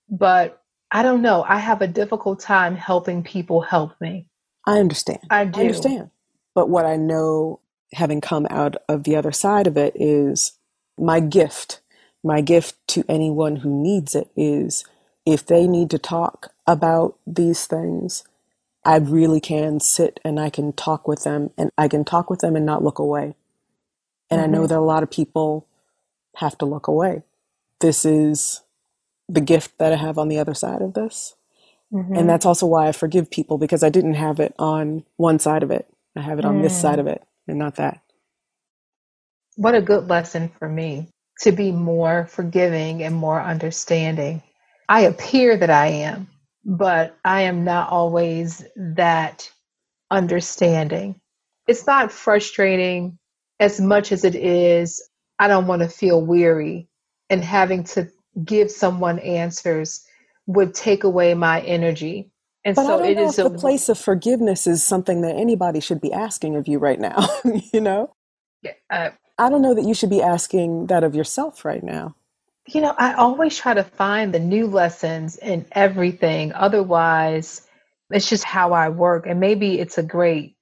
But 0.10 0.62
I 0.92 1.04
don't 1.04 1.22
know. 1.22 1.44
I 1.48 1.58
have 1.58 1.82
a 1.82 1.88
difficult 1.88 2.40
time 2.40 2.76
helping 2.76 3.24
people 3.24 3.62
help 3.62 4.00
me. 4.00 4.28
I 4.66 4.80
understand. 4.80 5.20
I 5.30 5.46
do. 5.46 5.60
I 5.60 5.64
understand. 5.64 6.12
But 6.56 6.70
what 6.70 6.86
I 6.86 6.96
know, 6.96 7.60
having 7.94 8.22
come 8.22 8.48
out 8.50 8.76
of 8.88 9.04
the 9.04 9.16
other 9.16 9.32
side 9.32 9.68
of 9.68 9.78
it, 9.78 9.94
is 9.96 10.54
my 10.98 11.20
gift. 11.20 11.82
My 12.24 12.42
gift 12.42 12.76
to 12.90 13.04
anyone 13.08 13.58
who 13.58 13.82
needs 13.82 14.16
it 14.16 14.30
is 14.36 14.84
if 15.26 15.46
they 15.46 15.68
need 15.68 15.90
to 15.92 15.98
talk 15.98 16.54
about 16.66 17.18
these 17.28 17.66
things, 17.66 18.24
I 18.84 18.98
really 18.98 19.42
can 19.42 19.80
sit 19.82 20.20
and 20.24 20.40
I 20.40 20.50
can 20.50 20.72
talk 20.72 21.08
with 21.08 21.24
them 21.24 21.52
and 21.58 21.70
I 21.78 21.90
can 21.90 22.06
talk 22.06 22.30
with 22.30 22.40
them 22.40 22.56
and 22.56 22.66
not 22.66 22.84
look 22.84 23.00
away. 23.00 23.36
And 24.30 24.40
mm-hmm. 24.40 24.44
I 24.44 24.48
know 24.48 24.60
mm-hmm. 24.60 24.68
that 24.68 24.80
a 24.80 24.82
lot 24.82 25.04
of 25.04 25.12
people 25.12 25.68
have 26.38 26.58
to 26.60 26.66
look 26.66 26.88
away. 26.88 27.24
This 27.82 28.06
is 28.06 28.62
the 29.30 29.42
gift 29.42 29.78
that 29.78 29.94
I 29.94 29.98
have 29.98 30.18
on 30.18 30.30
the 30.30 30.40
other 30.40 30.54
side 30.54 30.82
of 30.82 30.94
this. 30.94 31.36
Mm-hmm. 31.94 32.16
And 32.16 32.30
that's 32.30 32.46
also 32.46 32.66
why 32.66 32.88
I 32.88 32.92
forgive 32.92 33.32
people 33.32 33.58
because 33.58 33.84
I 33.84 33.90
didn't 33.90 34.16
have 34.16 34.40
it 34.40 34.54
on 34.60 35.04
one 35.16 35.40
side 35.40 35.64
of 35.64 35.72
it. 35.72 35.88
I 36.16 36.22
have 36.22 36.40
it 36.40 36.46
on 36.46 36.60
mm. 36.60 36.64
this 36.64 36.80
side 36.80 36.98
mm. 36.98 37.02
of 37.02 37.08
it 37.08 37.24
and 37.48 37.60
not 37.60 37.76
that. 37.76 38.02
What 39.56 39.76
a 39.76 39.82
good 39.82 40.08
lesson 40.08 40.52
for 40.60 40.68
me 40.68 41.08
to 41.42 41.52
be 41.52 41.72
more 41.72 42.28
forgiving 42.28 43.04
and 43.04 43.16
more 43.16 43.42
understanding. 43.42 44.44
I 44.90 45.02
appear 45.02 45.58
that 45.58 45.70
I 45.70 45.88
am, 45.88 46.28
but 46.66 47.18
I 47.24 47.44
am 47.44 47.64
not 47.64 47.90
always 47.90 48.66
that 48.76 49.50
understanding. 50.12 51.20
It's 51.68 51.86
not 51.86 52.12
frustrating 52.12 53.18
as 53.60 53.80
much 53.80 54.12
as 54.12 54.24
it 54.24 54.36
is, 54.36 55.02
I 55.40 55.48
don't 55.48 55.68
want 55.68 55.82
to 55.82 55.90
feel 55.90 56.24
weary 56.24 56.88
and 57.30 57.44
having 57.44 57.84
to 57.86 58.10
give 58.44 58.72
someone 58.72 59.20
answers 59.20 60.06
would 60.46 60.74
take 60.74 61.04
away 61.04 61.34
my 61.34 61.62
energy. 61.62 62.32
And 62.66 62.76
but 62.76 62.86
so 62.86 62.96
I 62.96 62.98
don't 62.98 63.12
it 63.12 63.16
know 63.16 63.30
is 63.30 63.40
if 63.40 63.44
the 63.44 63.58
place 63.58 63.90
of 63.90 63.98
forgiveness 63.98 64.68
is 64.68 64.84
something 64.84 65.22
that 65.22 65.36
anybody 65.36 65.80
should 65.80 66.02
be 66.02 66.12
asking 66.12 66.56
of 66.56 66.68
you 66.68 66.80
right 66.80 67.00
now. 67.00 67.28
you 67.74 67.82
know, 67.82 68.14
uh, 68.90 69.12
I 69.38 69.50
don't 69.50 69.62
know 69.62 69.74
that 69.74 69.86
you 69.86 69.94
should 69.94 70.10
be 70.10 70.22
asking 70.22 70.88
that 70.88 71.04
of 71.04 71.16
yourself 71.16 71.64
right 71.64 71.84
now. 71.84 72.16
You 72.68 72.82
know, 72.82 72.94
I 72.98 73.14
always 73.14 73.58
try 73.58 73.74
to 73.74 73.84
find 73.84 74.34
the 74.34 74.40
new 74.40 74.68
lessons 74.68 75.38
in 75.38 75.66
everything. 75.72 76.52
Otherwise, 76.54 77.66
it's 78.10 78.28
just 78.28 78.44
how 78.44 78.74
I 78.74 78.90
work, 78.90 79.26
and 79.28 79.40
maybe 79.40 79.80
it's 79.80 79.98
a 79.98 80.04
great 80.04 80.56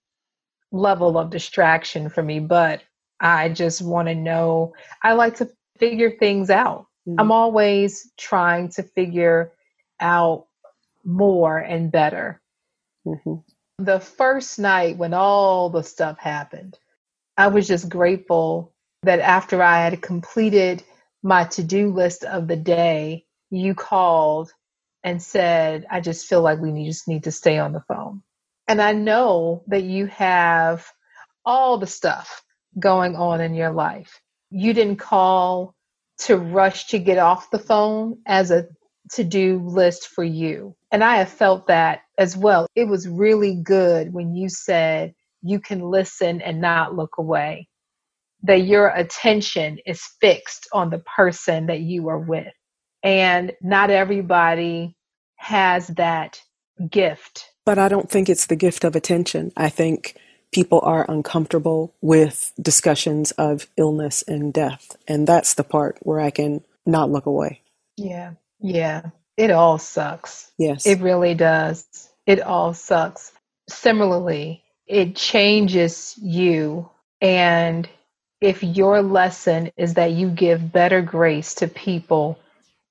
level 0.71 1.17
of 1.17 1.32
distraction 1.32 2.09
for 2.09 2.21
me. 2.21 2.39
But 2.39 2.84
I 3.19 3.49
just 3.49 3.82
want 3.82 4.07
to 4.07 4.15
know. 4.15 4.73
I 5.01 5.13
like 5.13 5.38
to 5.38 5.49
figure 5.80 6.11
things 6.11 6.49
out. 6.49 6.86
Mm-hmm. 7.08 7.20
I'm 7.20 7.32
always 7.32 8.12
trying 8.18 8.70
to 8.70 8.84
figure 8.84 9.51
out 9.99 10.47
more 11.03 11.58
and 11.58 11.91
better. 11.91 12.41
Mm-hmm. 13.06 13.36
The 13.78 13.99
first 13.99 14.58
night 14.58 14.97
when 14.97 15.14
all 15.14 15.70
the 15.70 15.84
stuff 15.84 16.18
happened, 16.18 16.78
I 17.38 17.47
was 17.47 17.68
just 17.68 17.89
grateful 17.89 18.74
that 19.03 19.20
after 19.20 19.62
I 19.62 19.84
had 19.84 20.01
completed 20.01 20.84
my 21.22 21.43
to 21.45 21.64
do 21.64 21.91
list 21.91 22.24
of 22.24 22.47
the 22.47 22.56
day, 22.56 23.26
you 23.49 23.76
called 23.76 24.51
and 25.03 25.22
said, 25.22 25.86
I 25.89 26.01
just 26.01 26.26
feel 26.28 26.41
like 26.41 26.60
we 26.60 26.72
need, 26.72 26.88
just 26.88 27.08
need 27.08 27.26
to 27.26 27.32
stay 27.32 27.60
on 27.60 27.74
the 27.74 27.84
phone. 27.88 28.24
And 28.68 28.82
I 28.82 28.93
know 28.93 29.64
that 29.68 29.84
you 29.84 30.08
have 30.08 30.88
all 31.45 31.78
the 31.78 31.88
stuff 31.88 32.43
going 32.80 33.16
on 33.16 33.41
in 33.41 33.53
your 33.53 33.72
life. 33.72 34.22
You 34.49 34.74
didn't 34.74 34.97
call 34.97 35.76
to 36.20 36.38
rush 36.38 36.88
to 36.88 36.99
get 36.99 37.18
off 37.18 37.51
the 37.51 37.59
phone 37.59 38.18
as 38.26 38.51
a 38.51 38.68
to 39.11 39.24
do 39.24 39.61
list 39.63 40.07
for 40.07 40.24
you. 40.24 40.76
And 40.91 41.03
I 41.03 41.18
have 41.18 41.30
felt 41.30 41.68
that 41.68 42.01
as 42.18 42.36
well. 42.36 42.68
It 42.76 42.86
was 42.86 43.07
really 43.07 43.55
good 43.55 44.13
when 44.13 44.34
you 44.34 44.49
said 44.49 45.13
you 45.43 45.59
can 45.59 45.82
listen 45.82 46.41
and 46.41 46.59
not 46.59 46.95
look 46.95 47.18
away, 47.20 47.68
that 48.43 48.61
your 48.61 48.88
attention 48.88 49.78
is 49.86 50.01
fixed 50.20 50.68
on 50.74 50.89
the 50.89 50.99
person 50.99 51.68
that 51.68 51.82
you 51.82 52.09
are 52.09 52.20
with. 52.20 52.53
And 53.03 53.51
not 53.61 53.91
everybody 53.91 54.95
has 55.36 55.88
that 55.89 56.41
gift. 56.89 57.45
But 57.66 57.78
I 57.78 57.88
don't 57.88 58.09
think 58.09 58.28
it's 58.28 58.47
the 58.47 58.55
gift 58.55 58.84
of 58.84 58.95
attention. 58.95 59.51
I 59.55 59.70
think 59.70 60.18
people 60.56 60.80
are 60.84 61.06
uncomfortable 61.12 61.93
with 61.99 62.53
discussions 62.62 63.32
of 63.32 63.68
illness 63.76 64.24
and 64.26 64.53
death. 64.53 64.95
And 65.06 65.28
that's 65.28 65.56
the 65.56 65.66
part 65.66 65.97
where 66.01 66.22
I 66.22 66.30
can 66.30 66.64
not 66.86 67.12
look 67.12 67.26
away. 67.26 67.62
Yeah. 67.97 68.36
Yeah. 68.62 69.08
It 69.36 69.51
all 69.51 69.78
sucks. 69.78 70.49
Yes. 70.58 70.88
It 70.88 71.01
really 71.01 71.34
does. 71.34 71.86
It 72.26 72.39
all 72.39 72.74
sucks. 72.74 73.34
Similarly, 73.68 74.64
it 74.88 75.18
changes 75.18 76.18
you. 76.22 76.89
And 77.20 77.89
if 78.39 78.64
your 78.64 79.01
lesson 79.01 79.74
is 79.76 79.95
that 79.95 80.14
you 80.14 80.30
give 80.30 80.72
better 80.72 81.01
grace 81.01 81.56
to 81.56 81.68
people, 81.68 82.39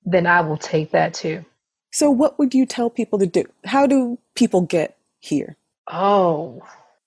then 0.05 0.27
I 0.27 0.41
will 0.41 0.57
take 0.57 0.91
that 0.91 1.15
too. 1.15 1.43
So, 1.91 2.11
what 2.11 2.37
would 2.37 2.53
you 2.53 2.67
tell 2.67 2.91
people 2.91 3.17
to 3.17 3.25
do? 3.25 3.45
How 3.63 3.87
do 3.87 4.19
people 4.35 4.61
get 4.61 4.97
here? 5.19 5.57
Oh, 5.87 6.61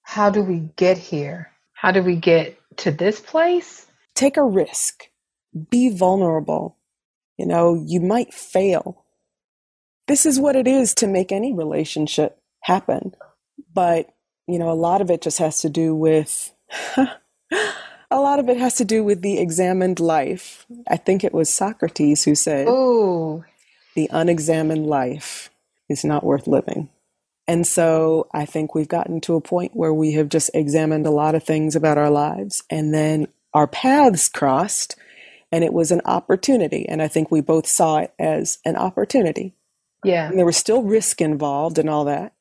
how 0.08 0.30
do 0.30 0.42
we 0.42 0.60
get 0.76 0.96
here? 0.96 1.52
How 1.74 1.90
do 1.90 2.02
we 2.02 2.16
get 2.16 2.58
to 2.78 2.90
this 2.90 3.20
place? 3.20 3.86
Take 4.14 4.38
a 4.38 4.42
risk. 4.42 5.10
Be 5.68 5.90
vulnerable. 5.90 6.78
You 7.36 7.44
know, 7.44 7.84
you 7.86 8.00
might 8.00 8.32
fail. 8.32 9.04
This 10.06 10.24
is 10.24 10.40
what 10.40 10.56
it 10.56 10.66
is 10.66 10.94
to 10.94 11.06
make 11.06 11.30
any 11.30 11.52
relationship 11.52 12.40
happen. 12.62 13.14
But, 13.74 14.08
you 14.46 14.58
know, 14.58 14.70
a 14.70 14.72
lot 14.72 15.02
of 15.02 15.10
it 15.10 15.20
just 15.20 15.40
has 15.40 15.60
to 15.60 15.68
do 15.68 15.94
with, 15.94 16.54
a 16.96 17.06
lot 18.10 18.38
of 18.38 18.48
it 18.48 18.56
has 18.56 18.76
to 18.76 18.86
do 18.86 19.04
with 19.04 19.20
the 19.20 19.38
examined 19.38 20.00
life. 20.00 20.64
I 20.88 20.96
think 20.96 21.22
it 21.22 21.34
was 21.34 21.52
Socrates 21.52 22.24
who 22.24 22.34
said, 22.34 22.64
Oh, 22.66 23.44
the 23.94 24.08
unexamined 24.10 24.86
life 24.86 25.50
is 25.90 26.02
not 26.02 26.24
worth 26.24 26.46
living. 26.46 26.88
And 27.48 27.66
so 27.66 28.28
I 28.32 28.44
think 28.44 28.74
we've 28.74 28.88
gotten 28.88 29.22
to 29.22 29.34
a 29.34 29.40
point 29.40 29.74
where 29.74 29.94
we 29.94 30.12
have 30.12 30.28
just 30.28 30.50
examined 30.52 31.06
a 31.06 31.10
lot 31.10 31.34
of 31.34 31.42
things 31.42 31.74
about 31.74 31.96
our 31.96 32.10
lives 32.10 32.62
and 32.68 32.92
then 32.92 33.26
our 33.54 33.66
paths 33.66 34.28
crossed 34.28 34.96
and 35.50 35.64
it 35.64 35.72
was 35.72 35.90
an 35.90 36.02
opportunity. 36.04 36.86
And 36.86 37.00
I 37.00 37.08
think 37.08 37.30
we 37.30 37.40
both 37.40 37.66
saw 37.66 38.00
it 38.00 38.12
as 38.18 38.58
an 38.66 38.76
opportunity. 38.76 39.54
Yeah. 40.04 40.28
And 40.28 40.38
there 40.38 40.44
was 40.44 40.58
still 40.58 40.82
risk 40.82 41.22
involved 41.22 41.78
and 41.78 41.88
all 41.88 42.04
that. 42.04 42.34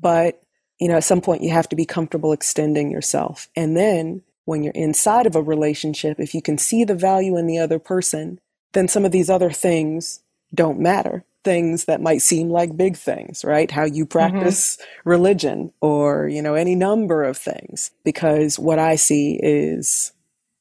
But, 0.00 0.42
you 0.80 0.88
know, 0.88 0.96
at 0.96 1.04
some 1.04 1.20
point 1.20 1.44
you 1.44 1.50
have 1.50 1.68
to 1.68 1.76
be 1.76 1.86
comfortable 1.86 2.32
extending 2.32 2.90
yourself. 2.90 3.48
And 3.54 3.76
then 3.76 4.22
when 4.46 4.64
you're 4.64 4.72
inside 4.72 5.26
of 5.26 5.36
a 5.36 5.42
relationship, 5.42 6.18
if 6.18 6.34
you 6.34 6.42
can 6.42 6.58
see 6.58 6.82
the 6.82 6.96
value 6.96 7.36
in 7.36 7.46
the 7.46 7.58
other 7.58 7.78
person, 7.78 8.40
then 8.72 8.88
some 8.88 9.04
of 9.04 9.12
these 9.12 9.30
other 9.30 9.50
things 9.50 10.20
don't 10.52 10.80
matter 10.80 11.24
things 11.44 11.86
that 11.86 12.00
might 12.00 12.22
seem 12.22 12.50
like 12.50 12.76
big 12.76 12.96
things, 12.96 13.44
right? 13.44 13.70
How 13.70 13.84
you 13.84 14.04
mm-hmm. 14.04 14.18
practice 14.18 14.76
mm-hmm. 14.76 15.08
religion 15.08 15.72
or, 15.80 16.28
you 16.28 16.42
know, 16.42 16.54
any 16.54 16.74
number 16.74 17.24
of 17.24 17.36
things. 17.36 17.90
Because 18.04 18.58
what 18.58 18.78
I 18.78 18.96
see 18.96 19.38
is 19.42 20.12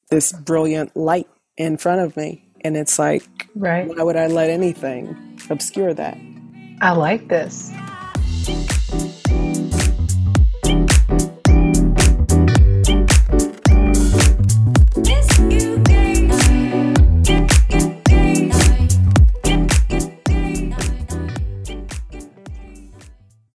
this 0.10 0.32
brilliant 0.32 0.96
light 0.96 1.28
in 1.58 1.78
front 1.78 2.02
of 2.02 2.16
me. 2.18 2.46
And 2.62 2.76
it's 2.76 3.00
like, 3.00 3.48
right. 3.56 3.88
why 3.88 4.04
would 4.04 4.18
I 4.18 4.28
let 4.28 4.50
anything 4.50 5.38
obscure 5.50 5.94
that? 5.94 6.18
I 6.82 6.92
like 6.92 7.28
this. 7.28 7.72